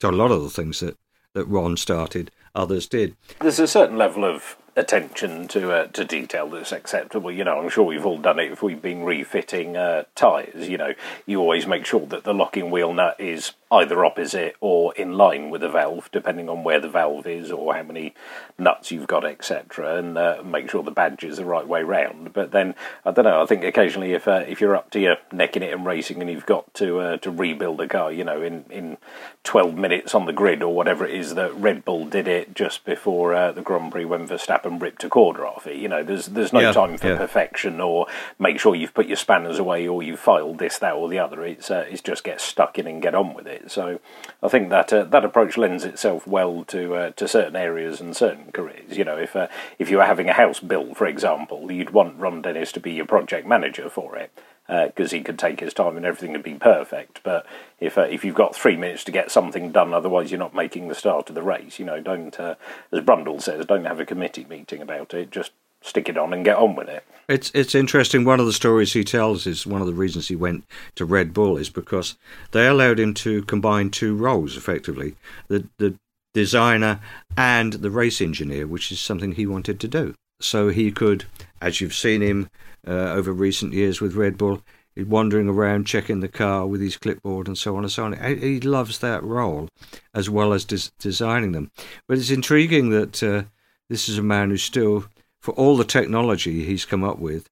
So 0.00 0.08
a 0.08 0.12
lot 0.12 0.30
of 0.30 0.42
the 0.42 0.50
things 0.50 0.80
that 0.80 0.96
that 1.34 1.44
Ron 1.44 1.76
started, 1.76 2.30
others 2.56 2.86
did. 2.86 3.16
There's 3.40 3.60
a 3.60 3.68
certain 3.68 3.96
level 3.96 4.24
of 4.24 4.56
attention 4.76 5.48
to 5.48 5.72
uh, 5.72 5.86
to 5.86 6.04
detail 6.04 6.48
that's 6.48 6.70
acceptable. 6.70 7.32
You 7.32 7.44
know, 7.44 7.58
I'm 7.58 7.70
sure 7.70 7.84
we've 7.84 8.04
all 8.04 8.18
done 8.18 8.38
it 8.38 8.52
if 8.52 8.62
we've 8.62 8.80
been 8.80 9.04
refitting 9.04 9.76
uh, 9.76 10.04
tyres. 10.14 10.68
You 10.68 10.76
know, 10.76 10.94
you 11.24 11.40
always 11.40 11.66
make 11.66 11.86
sure 11.86 12.06
that 12.06 12.24
the 12.24 12.34
locking 12.34 12.70
wheel 12.70 12.92
nut 12.92 13.16
is 13.18 13.52
either 13.72 14.04
opposite 14.04 14.54
or 14.60 14.94
in 14.94 15.14
line 15.14 15.50
with 15.50 15.62
the 15.62 15.68
valve, 15.68 16.08
depending 16.12 16.48
on 16.48 16.62
where 16.62 16.78
the 16.78 16.88
valve 16.88 17.26
is 17.26 17.50
or 17.50 17.74
how 17.74 17.82
many 17.82 18.14
nuts 18.58 18.92
you've 18.92 19.08
got, 19.08 19.24
etc., 19.24 19.96
and 19.96 20.16
uh, 20.16 20.40
make 20.44 20.70
sure 20.70 20.82
the 20.82 20.90
badge 20.90 21.24
is 21.24 21.38
the 21.38 21.44
right 21.44 21.66
way 21.66 21.82
round. 21.82 22.32
But 22.32 22.52
then 22.52 22.74
I 23.04 23.10
don't 23.10 23.24
know. 23.24 23.42
I 23.42 23.46
think 23.46 23.64
occasionally, 23.64 24.12
if 24.12 24.28
uh, 24.28 24.44
if 24.46 24.60
you're 24.60 24.76
up 24.76 24.90
to 24.90 25.00
your 25.00 25.16
neck 25.32 25.56
in 25.56 25.62
it 25.62 25.72
and 25.72 25.86
racing, 25.86 26.20
and 26.20 26.30
you've 26.30 26.46
got 26.46 26.72
to 26.74 27.00
uh, 27.00 27.16
to 27.18 27.30
rebuild 27.30 27.80
a 27.80 27.88
car, 27.88 28.12
you 28.12 28.24
know, 28.24 28.42
in 28.42 28.66
in 28.70 28.98
12 29.44 29.74
minutes 29.74 30.14
on 30.14 30.26
the 30.26 30.32
grid 30.32 30.62
or 30.62 30.74
whatever 30.74 31.06
it 31.06 31.14
is 31.14 31.34
that 31.34 31.54
Red 31.54 31.84
Bull 31.84 32.04
did 32.04 32.28
it 32.28 32.45
just 32.54 32.84
before 32.84 33.34
uh, 33.34 33.52
the 33.52 33.62
Grand 33.62 33.92
Prix 33.92 34.04
when 34.04 34.26
Verstappen 34.26 34.80
ripped 34.80 35.04
a 35.04 35.08
quarter 35.08 35.46
off 35.46 35.66
it. 35.66 35.76
You 35.76 35.88
know, 35.88 36.02
there's 36.02 36.26
there's 36.26 36.52
no 36.52 36.60
Yeah, 36.60 36.72
time 36.72 36.96
for 36.98 37.08
yeah. 37.08 37.16
perfection 37.16 37.80
or 37.80 38.06
make 38.38 38.58
sure 38.60 38.74
you've 38.74 38.94
put 38.94 39.06
your 39.06 39.16
spanners 39.16 39.58
away 39.58 39.86
or 39.86 40.02
you've 40.02 40.20
filed 40.20 40.58
this, 40.58 40.78
that, 40.78 40.94
or 40.94 41.08
the 41.08 41.18
other. 41.18 41.44
It's 41.44 41.70
uh, 41.70 41.86
it's 41.88 42.02
just 42.02 42.24
get 42.24 42.40
stuck 42.40 42.78
in 42.78 42.86
and 42.86 43.02
get 43.02 43.14
on 43.14 43.34
with 43.34 43.46
it. 43.46 43.70
So 43.70 44.00
I 44.42 44.48
think 44.48 44.70
that 44.70 44.92
uh, 44.92 45.04
that 45.04 45.24
approach 45.24 45.56
lends 45.56 45.84
itself 45.84 46.26
well 46.26 46.64
to 46.64 46.94
uh, 46.94 47.10
to 47.10 47.28
certain 47.28 47.56
areas 47.56 48.00
and 48.00 48.16
certain 48.16 48.52
careers. 48.52 48.96
You 48.96 49.04
know, 49.04 49.16
if 49.16 49.36
uh, 49.36 49.48
if 49.78 49.90
you 49.90 49.98
were 49.98 50.04
having 50.06 50.28
a 50.28 50.34
house 50.34 50.60
built, 50.60 50.96
for 50.96 51.06
example, 51.06 51.70
you'd 51.72 51.90
want 51.90 52.18
Ron 52.18 52.42
Dennis 52.42 52.72
to 52.72 52.80
be 52.80 52.92
your 52.92 53.06
project 53.06 53.46
manager 53.46 53.88
for 53.90 54.16
it 54.16 54.30
because 54.68 55.10
he 55.12 55.22
could 55.22 55.38
take 55.38 55.60
his 55.60 55.74
time 55.74 55.96
and 55.96 56.04
everything 56.04 56.32
would 56.32 56.42
be 56.42 56.54
perfect. 56.54 57.20
But 57.22 57.46
if 57.80 57.96
uh, 57.96 58.02
if 58.02 58.24
you've 58.24 58.34
got 58.34 58.54
three 58.54 58.76
minutes 58.76 59.04
to 59.04 59.12
get 59.12 59.30
something 59.30 59.72
done, 59.72 59.94
otherwise 59.94 60.30
you're 60.30 60.38
not 60.38 60.54
making 60.54 60.88
the 60.88 60.94
start 60.94 61.28
of 61.28 61.34
the 61.34 61.42
race. 61.42 61.78
You 61.78 61.84
know, 61.84 62.00
don't 62.00 62.38
uh, 62.38 62.56
as 62.92 63.00
Brundle 63.00 63.40
says, 63.40 63.66
don't 63.66 63.84
have 63.84 64.00
a 64.00 64.06
committee 64.06 64.46
meeting 64.48 64.82
about 64.82 65.14
it. 65.14 65.30
Just 65.30 65.52
stick 65.82 66.08
it 66.08 66.18
on 66.18 66.32
and 66.32 66.44
get 66.44 66.56
on 66.56 66.74
with 66.74 66.88
it. 66.88 67.04
It's 67.28 67.50
it's 67.54 67.74
interesting. 67.74 68.24
One 68.24 68.40
of 68.40 68.46
the 68.46 68.52
stories 68.52 68.92
he 68.92 69.04
tells 69.04 69.46
is 69.46 69.66
one 69.66 69.80
of 69.80 69.86
the 69.86 69.94
reasons 69.94 70.28
he 70.28 70.36
went 70.36 70.64
to 70.94 71.04
Red 71.04 71.32
Bull 71.32 71.56
is 71.56 71.70
because 71.70 72.16
they 72.52 72.66
allowed 72.66 73.00
him 73.00 73.14
to 73.14 73.42
combine 73.42 73.90
two 73.90 74.14
roles 74.14 74.56
effectively: 74.56 75.16
the 75.48 75.66
the 75.78 75.96
designer 76.34 77.00
and 77.36 77.74
the 77.74 77.90
race 77.90 78.20
engineer, 78.20 78.66
which 78.66 78.92
is 78.92 79.00
something 79.00 79.32
he 79.32 79.46
wanted 79.46 79.80
to 79.80 79.88
do. 79.88 80.14
So 80.40 80.68
he 80.68 80.92
could, 80.92 81.24
as 81.60 81.80
you've 81.80 81.94
seen 81.94 82.20
him 82.20 82.50
uh, 82.86 82.90
over 82.90 83.32
recent 83.32 83.72
years 83.72 84.00
with 84.00 84.14
Red 84.14 84.38
Bull, 84.38 84.62
he's 84.94 85.06
wandering 85.06 85.48
around 85.48 85.86
checking 85.86 86.20
the 86.20 86.28
car 86.28 86.66
with 86.66 86.80
his 86.80 86.96
clipboard 86.96 87.48
and 87.48 87.56
so 87.56 87.76
on 87.76 87.84
and 87.84 87.92
so 87.92 88.04
on. 88.04 88.12
He 88.38 88.60
loves 88.60 88.98
that 88.98 89.22
role 89.22 89.68
as 90.14 90.30
well 90.30 90.52
as 90.52 90.64
des- 90.64 90.90
designing 90.98 91.52
them. 91.52 91.70
But 92.08 92.18
it's 92.18 92.30
intriguing 92.30 92.90
that 92.90 93.22
uh, 93.22 93.44
this 93.88 94.08
is 94.08 94.18
a 94.18 94.22
man 94.22 94.50
who 94.50 94.56
still 94.56 95.06
for 95.46 95.52
all 95.52 95.76
the 95.76 95.84
technology 95.84 96.64
he's 96.64 96.84
come 96.84 97.04
up 97.04 97.20
with, 97.20 97.48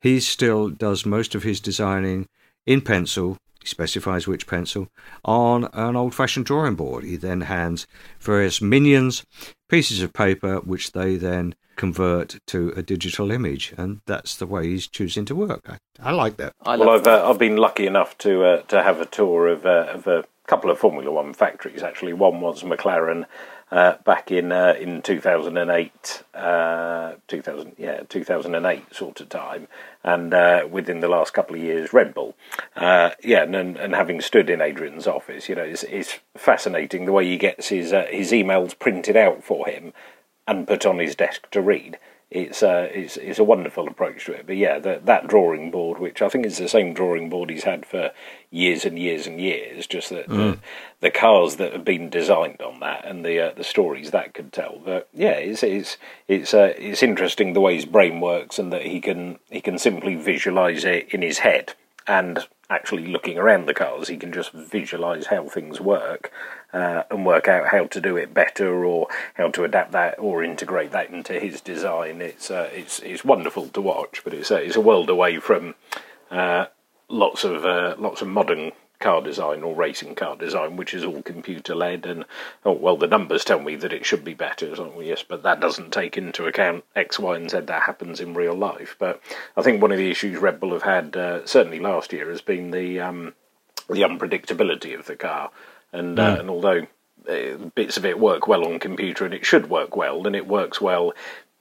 he 0.00 0.18
still 0.18 0.68
does 0.68 1.06
most 1.06 1.36
of 1.36 1.44
his 1.44 1.60
designing 1.60 2.28
in 2.66 2.80
pencil. 2.80 3.38
He 3.60 3.68
specifies 3.68 4.26
which 4.26 4.48
pencil 4.48 4.88
on 5.24 5.68
an 5.72 5.94
old 5.94 6.12
fashioned 6.12 6.46
drawing 6.46 6.74
board. 6.74 7.04
He 7.04 7.14
then 7.14 7.42
hands 7.42 7.86
various 8.18 8.60
minions 8.60 9.24
pieces 9.68 10.02
of 10.02 10.12
paper, 10.12 10.56
which 10.56 10.90
they 10.90 11.14
then 11.14 11.54
convert 11.76 12.38
to 12.46 12.72
a 12.76 12.82
digital 12.82 13.30
image. 13.30 13.74
And 13.76 14.00
that's 14.06 14.36
the 14.36 14.46
way 14.46 14.66
he's 14.68 14.86
choosing 14.86 15.24
to 15.26 15.34
work. 15.34 15.68
I, 15.68 15.78
I 16.00 16.12
like 16.12 16.36
that. 16.38 16.52
I 16.62 16.76
Well, 16.76 16.90
I've 16.90 17.06
uh, 17.06 17.28
I've 17.28 17.38
been 17.38 17.56
lucky 17.56 17.86
enough 17.86 18.16
to 18.18 18.44
uh, 18.44 18.62
to 18.62 18.82
have 18.82 19.00
a 19.00 19.06
tour 19.06 19.48
of 19.48 19.64
uh, 19.66 19.86
of 19.94 20.06
a 20.06 20.24
couple 20.46 20.70
of 20.70 20.78
Formula 20.78 21.10
One 21.10 21.32
factories. 21.32 21.82
Actually, 21.82 22.12
one 22.12 22.40
was 22.40 22.62
McLaren, 22.62 23.26
uh, 23.70 23.96
back 24.04 24.30
in 24.30 24.52
uh, 24.52 24.74
in 24.78 25.02
2008, 25.02 26.22
uh, 26.34 27.12
2000 27.26 27.74
yeah 27.78 28.02
2008 28.08 28.94
sort 28.94 29.20
of 29.20 29.28
time, 29.28 29.66
and 30.04 30.32
uh, 30.32 30.66
within 30.70 31.00
the 31.00 31.08
last 31.08 31.34
couple 31.34 31.56
of 31.56 31.62
years, 31.62 31.92
Red 31.92 32.14
Bull. 32.14 32.36
Uh, 32.76 33.10
yeah, 33.24 33.42
and, 33.42 33.76
and 33.76 33.94
having 33.94 34.20
stood 34.20 34.48
in 34.48 34.60
Adrian's 34.60 35.06
office, 35.06 35.48
you 35.48 35.54
know, 35.56 35.64
it's, 35.64 35.82
it's 35.84 36.20
fascinating 36.36 37.06
the 37.06 37.12
way 37.12 37.26
he 37.26 37.36
gets 37.36 37.68
his 37.68 37.92
uh, 37.92 38.06
his 38.10 38.30
emails 38.30 38.78
printed 38.78 39.16
out 39.16 39.42
for 39.42 39.66
him 39.66 39.92
and 40.46 40.66
put 40.66 40.86
on 40.86 40.98
his 40.98 41.14
desk 41.14 41.50
to 41.50 41.60
read 41.60 41.98
it's 42.30 42.60
uh, 42.62 42.88
it's 42.92 43.16
it's 43.16 43.38
a 43.38 43.44
wonderful 43.44 43.86
approach 43.86 44.24
to 44.24 44.32
it. 44.32 44.46
But 44.46 44.56
yeah, 44.56 44.80
the, 44.80 45.00
that 45.04 45.28
drawing 45.28 45.70
board, 45.70 46.00
which 46.00 46.20
I 46.20 46.28
think 46.28 46.44
is 46.44 46.58
the 46.58 46.68
same 46.68 46.92
drawing 46.92 47.30
board 47.30 47.50
he's 47.50 47.62
had 47.64 47.86
for 47.86 48.10
years 48.50 48.84
and 48.84 48.98
years 48.98 49.28
and 49.28 49.40
years, 49.40 49.86
just 49.86 50.10
that 50.10 50.26
Mm. 50.26 50.36
the, 50.36 50.58
the 51.02 51.10
cars 51.12 51.56
that 51.56 51.72
have 51.72 51.84
been 51.84 52.10
designed 52.10 52.60
on 52.60 52.80
that 52.80 53.04
and 53.04 53.24
the 53.24 53.38
uh, 53.38 53.54
the 53.54 53.62
stories 53.62 54.10
that 54.10 54.34
could 54.34 54.52
tell. 54.52 54.80
But 54.84 55.08
yeah, 55.14 55.34
it's 55.34 55.62
it's 55.62 55.98
it's 56.26 56.52
uh, 56.52 56.74
it's 56.76 57.02
interesting 57.02 57.52
the 57.52 57.60
way 57.60 57.76
his 57.76 57.86
brain 57.86 58.20
works 58.20 58.58
and 58.58 58.72
that 58.72 58.86
he 58.86 59.00
can 59.00 59.38
he 59.48 59.60
can 59.60 59.78
simply 59.78 60.16
visualize 60.16 60.84
it 60.84 61.14
in 61.14 61.22
his 61.22 61.38
head 61.38 61.74
and 62.08 62.40
actually 62.68 63.06
looking 63.06 63.38
around 63.38 63.66
the 63.66 63.74
cars, 63.74 64.08
he 64.08 64.16
can 64.16 64.32
just 64.32 64.52
visualize 64.52 65.26
how 65.26 65.48
things 65.48 65.80
work 65.80 66.32
uh, 66.72 67.02
and 67.10 67.24
work 67.24 67.48
out 67.48 67.68
how 67.68 67.86
to 67.86 68.00
do 68.00 68.16
it 68.16 68.34
better 68.34 68.84
or 68.84 69.08
how 69.34 69.50
to 69.50 69.64
adapt 69.64 69.92
that 69.92 70.18
or 70.18 70.42
integrate 70.42 70.92
that 70.92 71.10
into 71.10 71.38
his 71.38 71.60
design. 71.60 72.20
It's 72.20 72.50
uh, 72.50 72.70
it's 72.72 73.00
it's 73.00 73.24
wonderful 73.24 73.68
to 73.68 73.80
watch, 73.80 74.22
but 74.24 74.34
it's 74.34 74.50
uh, 74.50 74.56
it's 74.56 74.76
a 74.76 74.80
world 74.80 75.08
away 75.08 75.38
from 75.38 75.74
uh, 76.30 76.66
lots 77.08 77.44
of 77.44 77.64
uh, 77.64 77.94
lots 77.98 78.22
of 78.22 78.28
modern 78.28 78.72
car 78.98 79.20
design 79.20 79.62
or 79.62 79.74
racing 79.74 80.14
car 80.14 80.36
design, 80.36 80.76
which 80.76 80.94
is 80.94 81.04
all 81.04 81.22
computer 81.22 81.74
led. 81.74 82.06
And 82.06 82.24
oh 82.64 82.72
well, 82.72 82.96
the 82.96 83.06
numbers 83.06 83.44
tell 83.44 83.60
me 83.60 83.76
that 83.76 83.92
it 83.92 84.06
should 84.06 84.24
be 84.24 84.34
better. 84.34 84.74
So, 84.74 85.00
yes, 85.00 85.22
but 85.22 85.42
that 85.42 85.60
doesn't 85.60 85.92
take 85.92 86.16
into 86.16 86.46
account 86.46 86.84
X, 86.94 87.18
Y, 87.18 87.36
and 87.36 87.50
Z 87.50 87.60
that 87.60 87.82
happens 87.82 88.20
in 88.20 88.34
real 88.34 88.54
life. 88.54 88.96
But 88.98 89.22
I 89.56 89.62
think 89.62 89.80
one 89.80 89.92
of 89.92 89.98
the 89.98 90.10
issues 90.10 90.38
Red 90.40 90.60
Bull 90.60 90.72
have 90.72 90.82
had 90.82 91.16
uh, 91.16 91.46
certainly 91.46 91.80
last 91.80 92.12
year 92.12 92.30
has 92.30 92.40
been 92.40 92.70
the 92.70 93.00
um, 93.00 93.34
the 93.88 94.02
unpredictability 94.02 94.98
of 94.98 95.06
the 95.06 95.16
car. 95.16 95.50
And 95.96 96.18
uh, 96.18 96.36
and 96.40 96.50
although 96.50 96.86
uh, 97.28 97.56
bits 97.74 97.96
of 97.96 98.04
it 98.04 98.18
work 98.18 98.46
well 98.46 98.64
on 98.64 98.78
computer 98.78 99.24
and 99.24 99.34
it 99.34 99.46
should 99.46 99.70
work 99.70 99.96
well, 99.96 100.26
and 100.26 100.36
it 100.36 100.46
works 100.46 100.80
well 100.80 101.14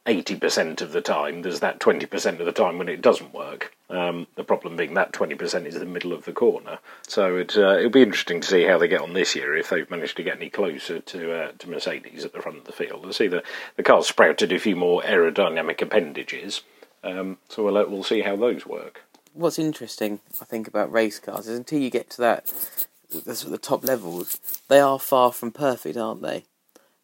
80% 0.05 0.81
of 0.81 0.91
the 0.91 1.01
time, 1.01 1.41
there's 1.41 1.61
that 1.61 1.79
20% 1.79 2.39
of 2.39 2.45
the 2.45 2.51
time 2.51 2.77
when 2.77 2.89
it 2.89 3.01
doesn't 3.01 3.33
work. 3.33 3.75
Um, 3.89 4.27
the 4.35 4.43
problem 4.43 4.75
being 4.75 4.93
that 4.93 5.13
20% 5.13 5.65
is 5.65 5.79
the 5.79 5.85
middle 5.85 6.13
of 6.13 6.25
the 6.25 6.33
corner. 6.33 6.77
So 7.07 7.37
it, 7.37 7.57
uh, 7.57 7.77
it'll 7.77 7.89
be 7.89 8.03
interesting 8.03 8.41
to 8.41 8.47
see 8.47 8.63
how 8.63 8.77
they 8.77 8.87
get 8.87 9.01
on 9.01 9.13
this 9.13 9.35
year 9.35 9.57
if 9.57 9.69
they've 9.69 9.89
managed 9.89 10.17
to 10.17 10.23
get 10.23 10.37
any 10.37 10.49
closer 10.49 10.99
to 10.99 11.33
uh, 11.33 11.51
to 11.57 11.69
Mercedes 11.69 12.23
at 12.23 12.33
the 12.33 12.41
front 12.41 12.59
of 12.59 12.65
the 12.65 12.71
field. 12.71 13.05
I 13.07 13.11
see 13.11 13.27
the, 13.27 13.43
the 13.77 13.83
car's 13.83 14.07
sprouted 14.07 14.51
a 14.51 14.59
few 14.59 14.75
more 14.75 15.01
aerodynamic 15.01 15.81
appendages. 15.81 16.61
Um, 17.03 17.37
so 17.49 17.63
we'll, 17.63 17.77
uh, 17.77 17.85
we'll 17.85 18.03
see 18.03 18.21
how 18.21 18.35
those 18.35 18.65
work. 18.65 19.01
What's 19.33 19.59
interesting, 19.59 20.19
I 20.41 20.45
think, 20.45 20.67
about 20.67 20.91
race 20.91 21.19
cars 21.19 21.47
is 21.47 21.57
until 21.57 21.79
you 21.79 21.89
get 21.89 22.09
to 22.11 22.21
that, 22.21 22.53
sort 23.21 23.45
of 23.45 23.51
the 23.51 23.57
top 23.57 23.83
levels, 23.83 24.39
they 24.67 24.79
are 24.79 24.99
far 24.99 25.31
from 25.31 25.51
perfect, 25.51 25.97
aren't 25.97 26.21
they? 26.21 26.45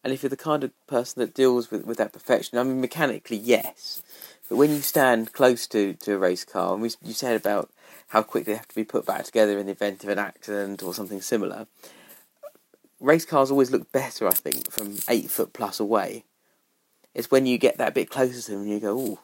And 0.04 0.12
if 0.12 0.22
you're 0.22 0.30
the 0.30 0.36
kind 0.36 0.64
of 0.64 0.72
person 0.86 1.20
that 1.20 1.34
deals 1.34 1.70
with, 1.70 1.84
with 1.86 1.98
that 1.98 2.12
perfection, 2.12 2.58
I 2.58 2.64
mean, 2.64 2.80
mechanically, 2.80 3.36
yes. 3.36 4.02
But 4.48 4.56
when 4.56 4.70
you 4.70 4.80
stand 4.80 5.32
close 5.32 5.66
to, 5.68 5.94
to 5.94 6.14
a 6.14 6.18
race 6.18 6.44
car, 6.44 6.72
and 6.72 6.82
we, 6.82 6.90
you 7.04 7.12
said 7.12 7.36
about 7.36 7.70
how 8.08 8.22
quickly 8.22 8.52
they 8.52 8.58
have 8.58 8.68
to 8.68 8.74
be 8.74 8.84
put 8.84 9.06
back 9.06 9.24
together 9.24 9.58
in 9.58 9.66
the 9.66 9.72
event 9.72 10.02
of 10.02 10.10
an 10.10 10.18
accident 10.18 10.82
or 10.82 10.92
something 10.92 11.20
similar, 11.20 11.66
race 13.00 13.24
cars 13.24 13.50
always 13.50 13.70
look 13.70 13.92
better, 13.92 14.26
I 14.26 14.32
think, 14.32 14.70
from 14.70 14.98
eight 15.08 15.30
foot 15.30 15.52
plus 15.52 15.78
away. 15.78 16.24
It's 17.14 17.30
when 17.30 17.46
you 17.46 17.58
get 17.58 17.78
that 17.78 17.94
bit 17.94 18.10
closer 18.10 18.40
to 18.40 18.50
them 18.50 18.62
and 18.62 18.70
you 18.70 18.80
go, 18.80 18.98
ooh, 18.98 19.18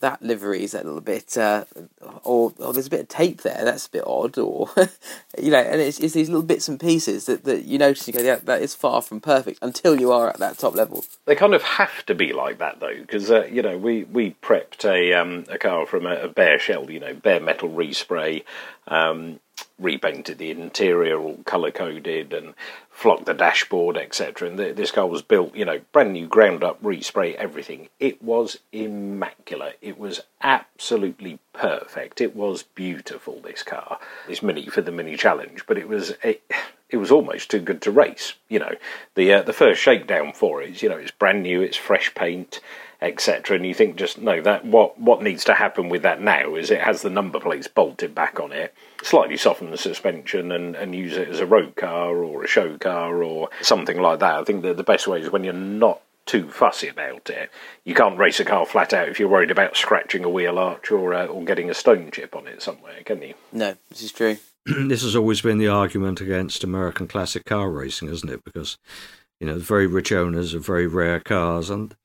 that 0.00 0.22
livery 0.22 0.64
is 0.64 0.74
a 0.74 0.78
little 0.78 1.00
bit, 1.00 1.36
uh, 1.36 1.64
or, 2.24 2.52
or 2.58 2.72
there's 2.72 2.86
a 2.86 2.90
bit 2.90 3.00
of 3.00 3.08
tape 3.08 3.42
there, 3.42 3.64
that's 3.64 3.86
a 3.86 3.90
bit 3.90 4.04
odd, 4.06 4.38
or, 4.38 4.70
you 5.38 5.50
know, 5.50 5.58
and 5.58 5.80
it's, 5.80 6.00
it's 6.00 6.14
these 6.14 6.28
little 6.28 6.42
bits 6.42 6.68
and 6.68 6.80
pieces 6.80 7.26
that, 7.26 7.44
that 7.44 7.64
you 7.64 7.78
notice 7.78 8.06
you 8.06 8.12
go, 8.12 8.20
yeah, 8.20 8.36
that 8.36 8.62
is 8.62 8.74
far 8.74 9.02
from 9.02 9.20
perfect 9.20 9.58
until 9.62 10.00
you 10.00 10.12
are 10.12 10.28
at 10.28 10.38
that 10.38 10.58
top 10.58 10.74
level. 10.74 11.04
They 11.26 11.36
kind 11.36 11.54
of 11.54 11.62
have 11.62 12.04
to 12.06 12.14
be 12.14 12.32
like 12.32 12.58
that 12.58 12.80
though, 12.80 12.98
because 12.98 13.30
uh, 13.30 13.44
you 13.44 13.62
know 13.62 13.78
we, 13.78 14.04
we 14.04 14.36
prepped 14.42 14.84
a 14.84 15.14
um, 15.14 15.44
a 15.48 15.58
car 15.58 15.86
from 15.86 16.06
a, 16.06 16.16
a 16.16 16.28
bare 16.28 16.58
shell, 16.58 16.90
you 16.90 17.00
know, 17.00 17.14
bare 17.14 17.40
metal 17.40 17.68
respray, 17.68 18.44
um, 18.88 19.38
repainted 19.78 20.38
the 20.38 20.50
interior, 20.50 21.18
all 21.18 21.38
colour 21.44 21.70
coded, 21.70 22.32
and 22.32 22.54
flocked 22.90 23.26
the 23.26 23.34
dashboard, 23.34 23.96
etc. 23.96 24.48
And 24.48 24.58
th- 24.58 24.76
this 24.76 24.90
car 24.90 25.06
was 25.06 25.22
built, 25.22 25.54
you 25.54 25.64
know, 25.64 25.80
brand 25.92 26.12
new, 26.12 26.26
ground 26.26 26.62
up, 26.62 26.82
respray, 26.82 27.34
everything. 27.34 27.88
It 27.98 28.22
was 28.22 28.58
immaculate. 28.72 29.78
It 29.80 29.98
was 29.98 30.20
absolutely 30.42 31.38
perfect. 31.52 32.20
It 32.20 32.36
was 32.36 32.62
beautiful. 32.62 33.40
This 33.40 33.62
car, 33.62 33.98
this 34.26 34.42
Mini 34.42 34.66
for 34.66 34.82
the 34.82 34.92
Mini 34.92 35.16
Challenge, 35.16 35.64
but 35.66 35.78
it 35.78 35.88
was 35.88 36.14
it, 36.22 36.42
it 36.90 36.96
was 36.96 37.10
almost 37.10 37.50
too 37.50 37.60
good 37.60 37.80
to 37.82 37.90
race. 37.90 38.34
You 38.48 38.58
know, 38.58 38.74
the 39.14 39.32
uh, 39.32 39.42
the 39.42 39.52
first 39.52 39.80
shakedown 39.80 40.32
for 40.32 40.62
it, 40.62 40.70
is, 40.70 40.82
you 40.82 40.88
know, 40.88 40.98
it's 40.98 41.10
brand 41.10 41.42
new, 41.42 41.62
it's 41.62 41.76
fresh 41.76 42.14
paint, 42.14 42.60
etc. 43.02 43.56
And 43.56 43.66
you 43.66 43.74
think 43.74 43.96
just 43.96 44.18
no, 44.18 44.40
that 44.42 44.64
what 44.64 44.98
what 44.98 45.22
needs 45.22 45.44
to 45.44 45.54
happen 45.54 45.88
with 45.88 46.02
that 46.02 46.20
now 46.20 46.54
is 46.54 46.70
it 46.70 46.82
has 46.82 47.02
the 47.02 47.10
number 47.10 47.40
plates 47.40 47.68
bolted 47.68 48.14
back 48.14 48.40
on 48.40 48.52
it, 48.52 48.74
slightly 49.02 49.36
soften 49.36 49.70
the 49.70 49.78
suspension, 49.78 50.52
and 50.52 50.76
and 50.76 50.94
use 50.94 51.16
it 51.16 51.28
as 51.28 51.40
a 51.40 51.46
road 51.46 51.76
car 51.76 52.16
or 52.16 52.44
a 52.44 52.48
show 52.48 52.76
car 52.78 53.22
or 53.22 53.48
something 53.62 54.00
like 54.00 54.20
that. 54.20 54.40
I 54.40 54.44
think 54.44 54.62
that 54.62 54.76
the 54.76 54.82
best 54.82 55.06
way 55.06 55.20
is 55.20 55.30
when 55.30 55.44
you're 55.44 55.52
not 55.52 56.00
too 56.26 56.48
fussy 56.48 56.88
about 56.88 57.28
it. 57.28 57.50
You 57.84 57.94
can't 57.94 58.18
race 58.18 58.38
a 58.38 58.44
car 58.44 58.64
flat 58.64 58.92
out 58.92 59.08
if 59.08 59.18
you're 59.18 59.28
worried 59.28 59.50
about 59.50 59.76
scratching 59.76 60.24
a 60.24 60.28
wheel 60.28 60.58
arch 60.58 60.90
or 60.90 61.14
uh, 61.14 61.26
or 61.26 61.44
getting 61.44 61.70
a 61.70 61.74
stone 61.74 62.10
chip 62.10 62.36
on 62.36 62.46
it 62.46 62.62
somewhere, 62.62 63.02
can 63.04 63.22
you? 63.22 63.34
No, 63.52 63.76
this 63.88 64.02
is 64.02 64.12
true. 64.12 64.38
this 64.66 65.02
has 65.02 65.16
always 65.16 65.40
been 65.40 65.58
the 65.58 65.68
argument 65.68 66.20
against 66.20 66.62
American 66.62 67.08
classic 67.08 67.44
car 67.46 67.70
racing, 67.70 68.08
isn't 68.08 68.30
it? 68.30 68.44
Because 68.44 68.78
you 69.40 69.46
know, 69.46 69.58
very 69.58 69.86
rich 69.86 70.12
owners 70.12 70.54
of 70.54 70.64
very 70.64 70.86
rare 70.86 71.18
cars, 71.18 71.70
and 71.70 71.96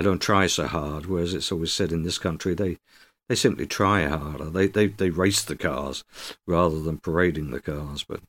they 0.00 0.04
don't 0.04 0.22
try 0.22 0.46
so 0.46 0.66
hard. 0.66 1.04
Whereas 1.04 1.34
it's 1.34 1.52
always 1.52 1.74
said 1.74 1.92
in 1.92 2.04
this 2.04 2.16
country, 2.16 2.54
they 2.54 2.78
they 3.28 3.34
simply 3.34 3.66
try 3.66 4.06
harder. 4.06 4.48
They 4.48 4.66
they 4.66 4.86
they 4.86 5.10
race 5.10 5.42
the 5.42 5.56
cars 5.56 6.04
rather 6.46 6.80
than 6.80 6.96
parading 6.96 7.50
the 7.50 7.60
cars. 7.60 8.02
But 8.02 8.20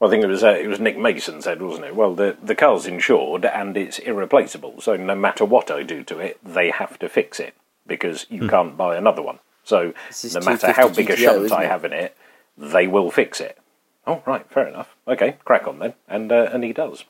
Well, 0.00 0.08
I 0.08 0.10
think 0.10 0.24
it 0.24 0.28
was 0.28 0.42
uh, 0.42 0.58
it 0.60 0.66
was 0.66 0.80
Nick 0.80 0.98
Mason 0.98 1.40
said, 1.40 1.62
wasn't 1.62 1.86
it? 1.86 1.94
Well, 1.94 2.16
the 2.16 2.36
the 2.42 2.56
car's 2.56 2.86
insured 2.86 3.44
and 3.44 3.76
it's 3.76 4.00
irreplaceable, 4.00 4.80
so 4.80 4.96
no 4.96 5.14
matter 5.14 5.44
what 5.44 5.70
I 5.70 5.84
do 5.84 6.02
to 6.02 6.18
it, 6.18 6.40
they 6.42 6.70
have 6.70 6.98
to 6.98 7.08
fix 7.08 7.38
it 7.38 7.54
because 7.86 8.26
you 8.28 8.48
can't 8.48 8.76
buy 8.76 8.96
another 8.96 9.22
one. 9.22 9.38
So 9.62 9.94
no 10.34 10.40
matter 10.40 10.72
how 10.72 10.88
big 10.88 11.10
a 11.10 11.14
GTO, 11.14 11.16
shunt 11.16 11.44
isn't 11.44 11.56
I 11.56 11.66
have 11.66 11.84
in 11.84 11.92
it, 11.92 12.16
they 12.58 12.88
will 12.88 13.12
fix 13.12 13.40
it. 13.40 13.56
Oh, 14.04 14.20
right, 14.26 14.50
fair 14.50 14.66
enough. 14.66 14.96
Okay, 15.06 15.36
crack 15.44 15.68
on 15.68 15.78
then, 15.78 15.94
and 16.08 16.32
uh, 16.32 16.50
and 16.52 16.64
he 16.64 16.72
does. 16.72 17.04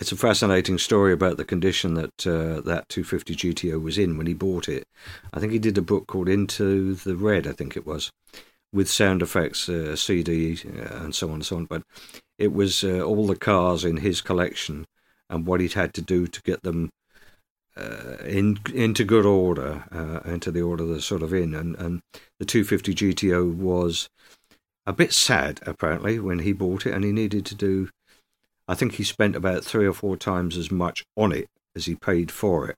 It's 0.00 0.12
a 0.12 0.16
fascinating 0.16 0.78
story 0.78 1.12
about 1.12 1.36
the 1.36 1.44
condition 1.44 1.94
that 1.94 2.26
uh, 2.26 2.62
that 2.62 2.88
250 2.88 3.36
GTO 3.36 3.80
was 3.80 3.98
in 3.98 4.16
when 4.16 4.26
he 4.26 4.34
bought 4.34 4.68
it. 4.68 4.84
I 5.32 5.38
think 5.38 5.52
he 5.52 5.58
did 5.58 5.76
a 5.76 5.82
book 5.82 6.06
called 6.06 6.28
Into 6.28 6.94
the 6.94 7.14
Red, 7.14 7.46
I 7.46 7.52
think 7.52 7.76
it 7.76 7.86
was, 7.86 8.10
with 8.72 8.88
sound 8.88 9.20
effects, 9.20 9.68
uh, 9.68 9.94
CD, 9.94 10.58
uh, 10.64 11.04
and 11.04 11.14
so 11.14 11.28
on 11.28 11.34
and 11.34 11.46
so 11.46 11.56
on. 11.56 11.66
But 11.66 11.82
it 12.38 12.52
was 12.52 12.82
uh, 12.82 13.02
all 13.02 13.26
the 13.26 13.36
cars 13.36 13.84
in 13.84 13.98
his 13.98 14.22
collection 14.22 14.86
and 15.28 15.46
what 15.46 15.60
he'd 15.60 15.74
had 15.74 15.92
to 15.94 16.02
do 16.02 16.26
to 16.26 16.42
get 16.42 16.62
them 16.62 16.90
uh, 17.76 18.16
in 18.24 18.58
into 18.72 19.04
good 19.04 19.26
order, 19.26 19.84
uh, 19.92 20.28
into 20.28 20.50
the 20.50 20.62
order 20.62 20.86
they're 20.86 21.00
sort 21.00 21.22
of 21.22 21.34
in. 21.34 21.54
And, 21.54 21.76
and 21.76 22.00
the 22.38 22.46
250 22.46 22.94
GTO 22.94 23.54
was 23.54 24.08
a 24.86 24.94
bit 24.94 25.12
sad, 25.12 25.60
apparently, 25.66 26.18
when 26.18 26.38
he 26.38 26.54
bought 26.54 26.86
it, 26.86 26.94
and 26.94 27.04
he 27.04 27.12
needed 27.12 27.44
to 27.46 27.54
do 27.54 27.90
I 28.70 28.74
think 28.74 28.92
he 28.92 29.02
spent 29.02 29.34
about 29.34 29.64
three 29.64 29.84
or 29.84 29.92
four 29.92 30.16
times 30.16 30.56
as 30.56 30.70
much 30.70 31.04
on 31.16 31.32
it 31.32 31.48
as 31.74 31.86
he 31.86 31.96
paid 31.96 32.30
for 32.30 32.68
it. 32.68 32.76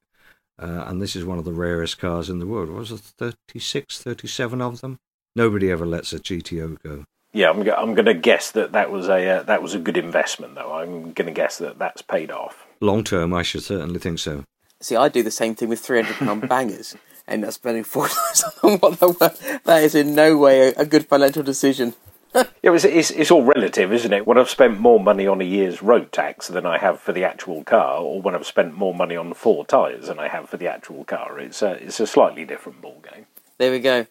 Uh, 0.58 0.84
and 0.86 1.02
this 1.02 1.14
is 1.14 1.26
one 1.26 1.36
of 1.38 1.44
the 1.44 1.52
rarest 1.52 1.98
cars 1.98 2.30
in 2.30 2.38
the 2.38 2.46
world. 2.46 2.70
What 2.70 2.78
was 2.78 2.92
it 2.92 3.00
36, 3.00 4.02
37 4.02 4.62
of 4.62 4.80
them? 4.80 4.96
Nobody 5.36 5.70
ever 5.70 5.84
lets 5.84 6.14
a 6.14 6.18
GTO 6.18 6.82
go. 6.82 7.04
Yeah, 7.34 7.50
I'm 7.50 7.62
go- 7.62 7.74
I'm 7.74 7.94
going 7.94 8.06
to 8.06 8.14
guess 8.14 8.52
that 8.52 8.72
that 8.72 8.90
was 8.90 9.08
a 9.08 9.28
uh, 9.28 9.42
that 9.42 9.62
was 9.62 9.74
a 9.74 9.78
good 9.78 9.98
investment, 9.98 10.54
though. 10.54 10.72
I'm 10.72 11.12
going 11.12 11.26
to 11.26 11.32
guess 11.32 11.58
that 11.58 11.78
that's 11.78 12.00
paid 12.00 12.30
off. 12.30 12.66
Long 12.80 13.04
term, 13.04 13.34
I 13.34 13.42
should 13.42 13.62
certainly 13.62 13.98
think 13.98 14.18
so. 14.18 14.44
See, 14.80 14.96
I 14.96 15.10
do 15.10 15.22
the 15.22 15.30
same 15.30 15.54
thing 15.54 15.68
with 15.68 15.80
three 15.80 16.02
hundred 16.02 16.16
pound 16.16 16.48
bangers, 16.48 16.96
end 17.28 17.44
up 17.44 17.52
spending 17.52 17.84
four 17.84 18.08
times 18.08 18.44
on 18.62 18.78
what 18.78 18.98
they're 18.98 19.10
worth. 19.10 19.64
That 19.64 19.82
is 19.82 19.94
in 19.94 20.14
no 20.14 20.38
way 20.38 20.68
a, 20.68 20.72
a 20.80 20.86
good 20.86 21.06
financial 21.06 21.42
decision. 21.42 21.94
Yeah, 22.34 22.44
it's, 22.62 22.84
it's 22.84 23.10
it's 23.10 23.30
all 23.30 23.42
relative, 23.42 23.92
isn't 23.92 24.12
it? 24.12 24.26
When 24.26 24.38
I've 24.38 24.48
spent 24.48 24.80
more 24.80 24.98
money 24.98 25.26
on 25.26 25.40
a 25.40 25.44
year's 25.44 25.82
road 25.82 26.12
tax 26.12 26.48
than 26.48 26.64
I 26.64 26.78
have 26.78 27.00
for 27.00 27.12
the 27.12 27.24
actual 27.24 27.62
car, 27.64 27.98
or 27.98 28.22
when 28.22 28.34
I've 28.34 28.46
spent 28.46 28.74
more 28.74 28.94
money 28.94 29.16
on 29.16 29.34
four 29.34 29.66
tyres 29.66 30.06
than 30.06 30.18
I 30.18 30.28
have 30.28 30.48
for 30.48 30.56
the 30.56 30.68
actual 30.68 31.04
car, 31.04 31.38
it's 31.38 31.60
a, 31.60 31.72
it's 31.72 32.00
a 32.00 32.06
slightly 32.06 32.44
different 32.44 32.80
ball 32.80 33.02
game. 33.12 33.26
There 33.58 33.70
we 33.70 33.80
go. 33.80 34.06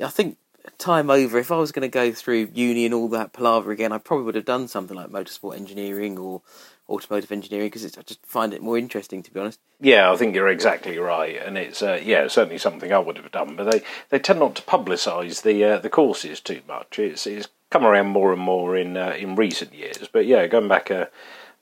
I 0.00 0.08
think 0.08 0.38
time 0.78 1.10
over. 1.10 1.38
If 1.38 1.50
I 1.50 1.56
was 1.56 1.72
going 1.72 1.82
to 1.82 1.88
go 1.88 2.12
through 2.12 2.50
uni 2.54 2.84
and 2.84 2.94
all 2.94 3.08
that 3.08 3.32
palaver 3.32 3.72
again, 3.72 3.92
I 3.92 3.98
probably 3.98 4.26
would 4.26 4.34
have 4.34 4.44
done 4.44 4.68
something 4.68 4.96
like 4.96 5.08
motorsport 5.08 5.56
engineering 5.56 6.18
or 6.18 6.42
automotive 6.88 7.32
engineering 7.32 7.68
because 7.68 7.84
I 7.96 8.02
just 8.02 8.24
find 8.24 8.52
it 8.52 8.62
more 8.62 8.78
interesting, 8.78 9.22
to 9.22 9.32
be 9.32 9.40
honest. 9.40 9.60
Yeah, 9.80 10.10
I 10.10 10.16
think 10.16 10.34
you're 10.34 10.48
exactly 10.48 10.98
right, 10.98 11.36
and 11.36 11.58
it's 11.58 11.82
uh, 11.82 12.00
yeah 12.02 12.28
certainly 12.28 12.58
something 12.58 12.92
I 12.92 12.98
would 12.98 13.16
have 13.16 13.32
done. 13.32 13.56
But 13.56 13.70
they, 13.70 13.82
they 14.10 14.18
tend 14.18 14.38
not 14.38 14.54
to 14.56 14.62
publicise 14.62 15.42
the 15.42 15.64
uh, 15.64 15.78
the 15.78 15.90
courses 15.90 16.40
too 16.40 16.60
much. 16.66 16.98
It's 16.98 17.26
it's 17.26 17.48
come 17.74 17.84
around 17.84 18.06
more 18.06 18.32
and 18.32 18.40
more 18.40 18.76
in 18.76 18.96
uh, 18.96 19.16
in 19.18 19.34
recent 19.34 19.74
years. 19.74 20.08
But 20.10 20.26
yeah, 20.26 20.46
going 20.46 20.68
back 20.68 20.92
uh, 20.92 21.06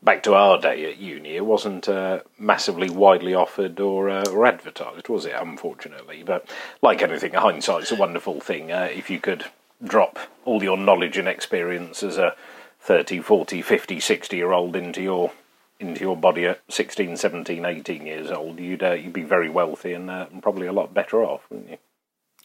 back 0.02 0.22
to 0.24 0.34
our 0.34 0.60
day 0.60 0.84
at 0.92 0.98
uni, 0.98 1.36
it 1.36 1.46
wasn't 1.46 1.88
uh, 1.88 2.20
massively 2.38 2.90
widely 2.90 3.34
offered 3.34 3.80
or 3.80 4.10
uh, 4.10 4.26
or 4.26 4.44
advertised, 4.44 5.08
was 5.08 5.24
it? 5.24 5.32
Unfortunately, 5.34 6.22
but 6.22 6.46
like 6.82 7.00
anything, 7.00 7.32
hindsight's 7.32 7.90
a 7.90 7.96
wonderful 7.96 8.42
thing. 8.42 8.70
Uh, 8.70 8.90
if 8.92 9.08
you 9.08 9.18
could 9.18 9.46
drop 9.82 10.18
all 10.44 10.62
your 10.62 10.76
knowledge 10.76 11.16
and 11.16 11.26
experience 11.26 12.02
as 12.02 12.18
a 12.18 12.36
30, 12.80 13.20
40, 13.20 13.62
50, 13.62 13.98
60 13.98 14.36
year 14.36 14.52
old 14.52 14.76
into 14.76 15.00
your 15.00 15.32
into 15.80 16.02
your 16.02 16.16
body 16.16 16.44
at 16.44 16.60
16, 16.68 17.16
17, 17.16 17.64
18 17.64 18.06
years 18.06 18.30
old, 18.30 18.60
you'd 18.60 18.82
uh, 18.82 18.92
you'd 18.92 19.14
be 19.14 19.22
very 19.22 19.48
wealthy 19.48 19.94
and, 19.94 20.10
and 20.10 20.42
probably 20.42 20.66
a 20.66 20.74
lot 20.74 20.92
better 20.92 21.24
off, 21.24 21.46
wouldn't 21.48 21.70
you? 21.70 21.78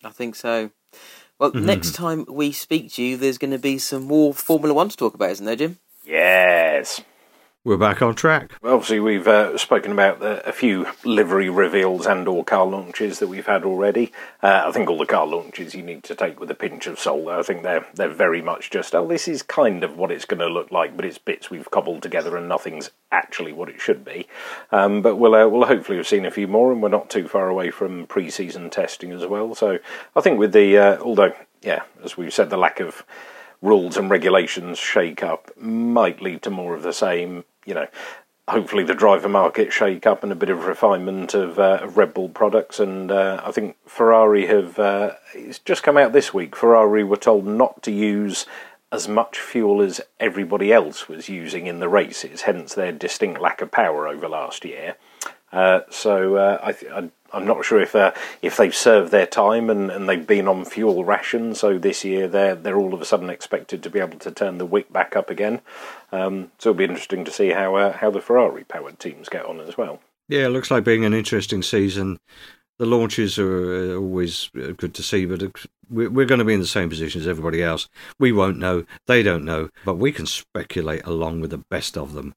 I 0.05 0.11
think 0.11 0.35
so. 0.35 0.71
Well, 1.39 1.51
mm-hmm, 1.51 1.65
next 1.65 1.91
mm-hmm. 1.91 2.03
time 2.03 2.25
we 2.29 2.51
speak 2.51 2.91
to 2.93 3.03
you, 3.03 3.17
there's 3.17 3.37
going 3.37 3.51
to 3.51 3.59
be 3.59 3.77
some 3.77 4.03
more 4.03 4.33
Formula 4.33 4.73
One 4.73 4.89
to 4.89 4.97
talk 4.97 5.13
about, 5.13 5.31
isn't 5.31 5.45
there, 5.45 5.55
Jim? 5.55 5.77
Yes. 6.05 7.01
We're 7.67 7.75
back 7.75 8.01
on 8.01 8.15
track. 8.15 8.53
Obviously, 8.63 9.01
we've 9.01 9.27
uh, 9.27 9.57
spoken 9.57 9.91
about 9.91 10.19
a 10.21 10.53
few 10.53 10.87
livery 11.03 11.49
reveals 11.49 12.05
and/or 12.05 12.45
car 12.45 12.65
launches 12.65 13.19
that 13.19 13.27
we've 13.27 13.45
had 13.45 13.65
already. 13.65 14.13
Uh, 14.41 14.63
I 14.65 14.71
think 14.71 14.89
all 14.89 14.97
the 14.97 15.05
car 15.05 15.27
launches 15.27 15.75
you 15.75 15.83
need 15.83 16.03
to 16.03 16.15
take 16.15 16.39
with 16.39 16.49
a 16.49 16.55
pinch 16.55 16.87
of 16.87 16.97
salt. 16.97 17.27
I 17.27 17.43
think 17.43 17.63
they're 17.63 17.85
they're 17.93 18.07
very 18.07 18.41
much 18.41 18.69
just 18.69 18.95
oh, 18.95 19.05
this 19.05 19.27
is 19.27 19.43
kind 19.43 19.83
of 19.83 19.97
what 19.97 20.11
it's 20.11 20.23
going 20.23 20.39
to 20.39 20.47
look 20.47 20.71
like, 20.71 20.95
but 20.95 21.03
it's 21.03 21.17
bits 21.17 21.49
we've 21.49 21.69
cobbled 21.69 22.01
together, 22.01 22.37
and 22.37 22.47
nothing's 22.47 22.91
actually 23.11 23.51
what 23.51 23.67
it 23.67 23.81
should 23.81 24.05
be. 24.05 24.29
Um, 24.71 25.01
but 25.01 25.17
we'll 25.17 25.35
uh, 25.35 25.49
we'll 25.49 25.67
hopefully 25.67 25.97
have 25.97 26.07
seen 26.07 26.23
a 26.23 26.31
few 26.31 26.47
more, 26.47 26.71
and 26.71 26.81
we're 26.81 26.87
not 26.87 27.09
too 27.09 27.27
far 27.27 27.49
away 27.49 27.69
from 27.69 28.07
pre-season 28.07 28.69
testing 28.69 29.11
as 29.11 29.25
well. 29.25 29.53
So 29.55 29.79
I 30.15 30.21
think 30.21 30.39
with 30.39 30.53
the 30.53 30.77
uh, 30.77 30.99
although 30.99 31.33
yeah, 31.61 31.81
as 32.01 32.15
we've 32.15 32.33
said, 32.33 32.49
the 32.49 32.55
lack 32.55 32.79
of 32.79 33.03
rules 33.61 33.97
and 33.97 34.09
regulations 34.09 34.77
shake 34.77 35.21
up 35.21 35.51
might 35.57 36.21
lead 36.21 36.41
to 36.43 36.49
more 36.49 36.73
of 36.73 36.83
the 36.83 36.93
same. 36.93 37.43
You 37.67 37.75
know, 37.75 37.87
hopefully 38.47 38.83
the 38.83 38.95
driver 38.95 39.29
market 39.29 39.71
shake 39.71 40.07
up 40.07 40.23
and 40.23 40.31
a 40.31 40.35
bit 40.35 40.49
of 40.49 40.65
refinement 40.65 41.33
of, 41.33 41.59
uh, 41.59 41.79
of 41.83 41.97
Red 41.97 42.13
Bull 42.13 42.29
products. 42.29 42.79
And 42.79 43.11
uh, 43.11 43.41
I 43.45 43.51
think 43.51 43.75
Ferrari 43.85 44.47
have 44.47 44.79
uh, 44.79 45.11
it's 45.35 45.59
just 45.59 45.83
come 45.83 45.97
out 45.97 46.13
this 46.13 46.33
week. 46.33 46.55
Ferrari 46.55 47.03
were 47.03 47.17
told 47.17 47.45
not 47.45 47.83
to 47.83 47.91
use 47.91 48.45
as 48.91 49.07
much 49.07 49.37
fuel 49.37 49.81
as 49.81 49.99
everybody 50.19 50.71
else 50.71 51.09
was 51.09 51.27
using 51.27 51.67
in 51.67 51.79
the 51.79 51.89
races, 51.89 52.43
hence 52.43 52.73
their 52.73 52.91
distinct 52.91 53.41
lack 53.41 53.61
of 53.61 53.69
power 53.69 54.07
over 54.07 54.29
last 54.29 54.63
year. 54.63 54.95
Uh, 55.51 55.81
so 55.89 56.35
uh, 56.35 56.59
I, 56.61 56.71
th- 56.71 56.91
I, 56.91 57.09
I'm 57.33 57.45
not 57.45 57.65
sure 57.65 57.81
if 57.81 57.95
uh, 57.95 58.13
if 58.41 58.57
they've 58.57 58.75
served 58.75 59.11
their 59.11 59.27
time 59.27 59.69
and, 59.69 59.91
and 59.91 60.07
they've 60.07 60.25
been 60.25 60.47
on 60.47 60.65
fuel 60.65 61.03
rations. 61.03 61.59
So 61.59 61.77
this 61.77 62.03
year 62.03 62.27
they're 62.27 62.55
they're 62.55 62.77
all 62.77 62.93
of 62.93 63.01
a 63.01 63.05
sudden 63.05 63.29
expected 63.29 63.83
to 63.83 63.89
be 63.89 63.99
able 63.99 64.19
to 64.19 64.31
turn 64.31 64.57
the 64.57 64.65
wick 64.65 64.91
back 64.91 65.15
up 65.15 65.29
again. 65.29 65.61
Um, 66.11 66.51
so 66.57 66.69
it'll 66.69 66.77
be 66.77 66.85
interesting 66.85 67.25
to 67.25 67.31
see 67.31 67.49
how 67.49 67.75
uh, 67.75 67.93
how 67.93 68.11
the 68.11 68.21
Ferrari 68.21 68.63
powered 68.63 68.99
teams 68.99 69.29
get 69.29 69.45
on 69.45 69.59
as 69.59 69.77
well. 69.77 69.99
Yeah, 70.29 70.45
it 70.45 70.49
looks 70.49 70.71
like 70.71 70.83
being 70.83 71.05
an 71.05 71.13
interesting 71.13 71.63
season. 71.63 72.19
The 72.79 72.85
launches 72.85 73.39
are 73.39 73.93
uh, 73.93 73.95
always 73.95 74.51
uh, 74.55 74.73
good 74.77 74.93
to 74.95 75.03
see, 75.03 75.25
but 75.25 75.41
we're 75.89 76.25
going 76.25 76.39
to 76.39 76.45
be 76.45 76.53
in 76.53 76.59
the 76.59 76.67
same 76.67 76.89
position 76.89 77.21
as 77.21 77.27
everybody 77.27 77.63
else. 77.63 77.89
We 78.19 78.31
won't 78.31 78.59
know, 78.59 78.85
they 79.07 79.23
don't 79.23 79.45
know, 79.45 79.69
but 79.83 79.95
we 79.95 80.11
can 80.11 80.27
speculate 80.27 81.03
along 81.03 81.41
with 81.41 81.49
the 81.49 81.57
best 81.57 81.97
of 81.97 82.13
them 82.13 82.35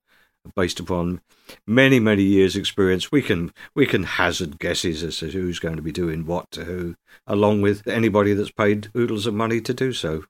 based 0.54 0.80
upon 0.80 1.20
many 1.66 2.00
many 2.00 2.22
years 2.22 2.56
experience 2.56 3.12
we 3.12 3.22
can 3.22 3.52
we 3.74 3.86
can 3.86 4.04
hazard 4.04 4.58
guesses 4.58 5.02
as 5.02 5.18
to 5.18 5.30
who's 5.30 5.58
going 5.58 5.76
to 5.76 5.82
be 5.82 5.92
doing 5.92 6.24
what 6.26 6.50
to 6.50 6.64
who 6.64 6.94
along 7.26 7.60
with 7.60 7.86
anybody 7.86 8.32
that's 8.32 8.50
paid 8.50 8.88
oodles 8.96 9.26
of 9.26 9.34
money 9.34 9.60
to 9.60 9.74
do 9.74 9.92
so 9.92 10.24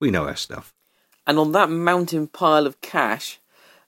we 0.00 0.10
know 0.10 0.26
our 0.26 0.36
stuff 0.36 0.74
And 1.26 1.38
on 1.38 1.52
that 1.52 1.70
mountain 1.70 2.26
pile 2.26 2.66
of 2.66 2.80
cash, 2.80 3.40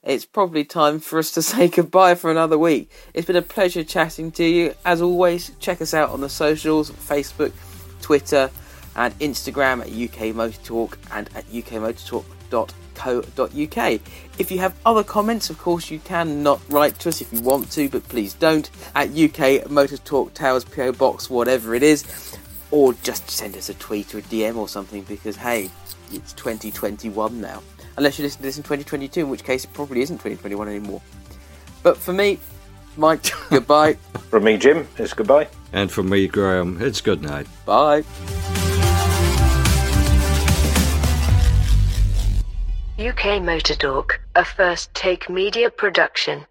it's 0.02 0.24
probably 0.24 0.64
time 0.64 1.00
for 1.00 1.18
us 1.18 1.30
to 1.32 1.42
say 1.42 1.68
goodbye 1.68 2.14
for 2.14 2.30
another 2.30 2.58
week. 2.58 2.90
It's 3.14 3.26
been 3.26 3.36
a 3.36 3.42
pleasure 3.42 3.84
chatting 3.84 4.30
to 4.32 4.44
you. 4.44 4.74
As 4.84 5.02
always, 5.02 5.50
check 5.60 5.80
us 5.80 5.94
out 5.94 6.10
on 6.10 6.20
the 6.20 6.28
socials 6.28 6.90
Facebook, 6.90 7.52
Twitter, 8.00 8.50
and 8.94 9.18
Instagram 9.18 9.82
at 9.82 9.92
UK 9.92 10.34
Motor 10.34 10.58
Talk 10.64 10.98
and 11.12 11.28
at 11.34 11.44
ukmotortalk.co.uk. 12.51 14.01
If 14.38 14.51
you 14.51 14.59
have 14.59 14.74
other 14.84 15.05
comments, 15.05 15.51
of 15.51 15.59
course, 15.59 15.90
you 15.90 15.99
can 16.01 16.42
not 16.42 16.61
write 16.68 16.99
to 17.01 17.09
us 17.09 17.20
if 17.20 17.32
you 17.32 17.40
want 17.40 17.70
to, 17.72 17.88
but 17.88 18.07
please 18.09 18.34
don't. 18.34 18.70
At 18.94 19.11
UK 19.16 19.70
Motor 19.70 19.97
Talk 19.99 20.34
Towers 20.34 20.64
PO 20.64 20.92
Box, 20.92 21.30
whatever 21.30 21.74
it 21.74 21.82
is, 21.82 22.36
or 22.70 22.92
just 23.03 23.30
send 23.30 23.57
us 23.57 23.68
a 23.68 23.74
tweet 23.74 24.14
or 24.14 24.18
a 24.18 24.22
DM 24.22 24.57
or 24.57 24.68
something 24.68 25.03
because 25.05 25.36
hey, 25.36 25.70
it's 26.12 26.32
2021 26.34 27.40
now. 27.40 27.62
Unless 27.97 28.18
you 28.18 28.24
listen 28.24 28.38
to 28.38 28.42
this 28.42 28.57
in 28.59 28.62
2022, 28.62 29.20
in 29.20 29.30
which 29.30 29.42
case 29.44 29.64
it 29.64 29.72
probably 29.72 30.03
isn't 30.03 30.16
2021 30.16 30.68
anymore. 30.68 31.01
But 31.82 31.97
for 31.97 32.12
me, 32.12 32.38
Mike, 32.99 33.24
goodbye. 33.51 33.94
From 34.30 34.44
me, 34.44 34.57
Jim, 34.59 34.86
it's 34.99 35.14
goodbye. 35.14 35.49
and 35.72 35.90
from 35.90 36.09
me 36.09 36.26
graham 36.28 36.80
it's 36.80 37.01
good 37.01 37.20
night 37.22 37.47
Bye. 37.66 38.05
UK 42.99 43.42
Motor 43.42 43.74
Talk, 43.74 44.20
a 44.34 44.42
first 44.42 44.94
take 44.94 45.28
media 45.28 45.68
production. 45.68 46.47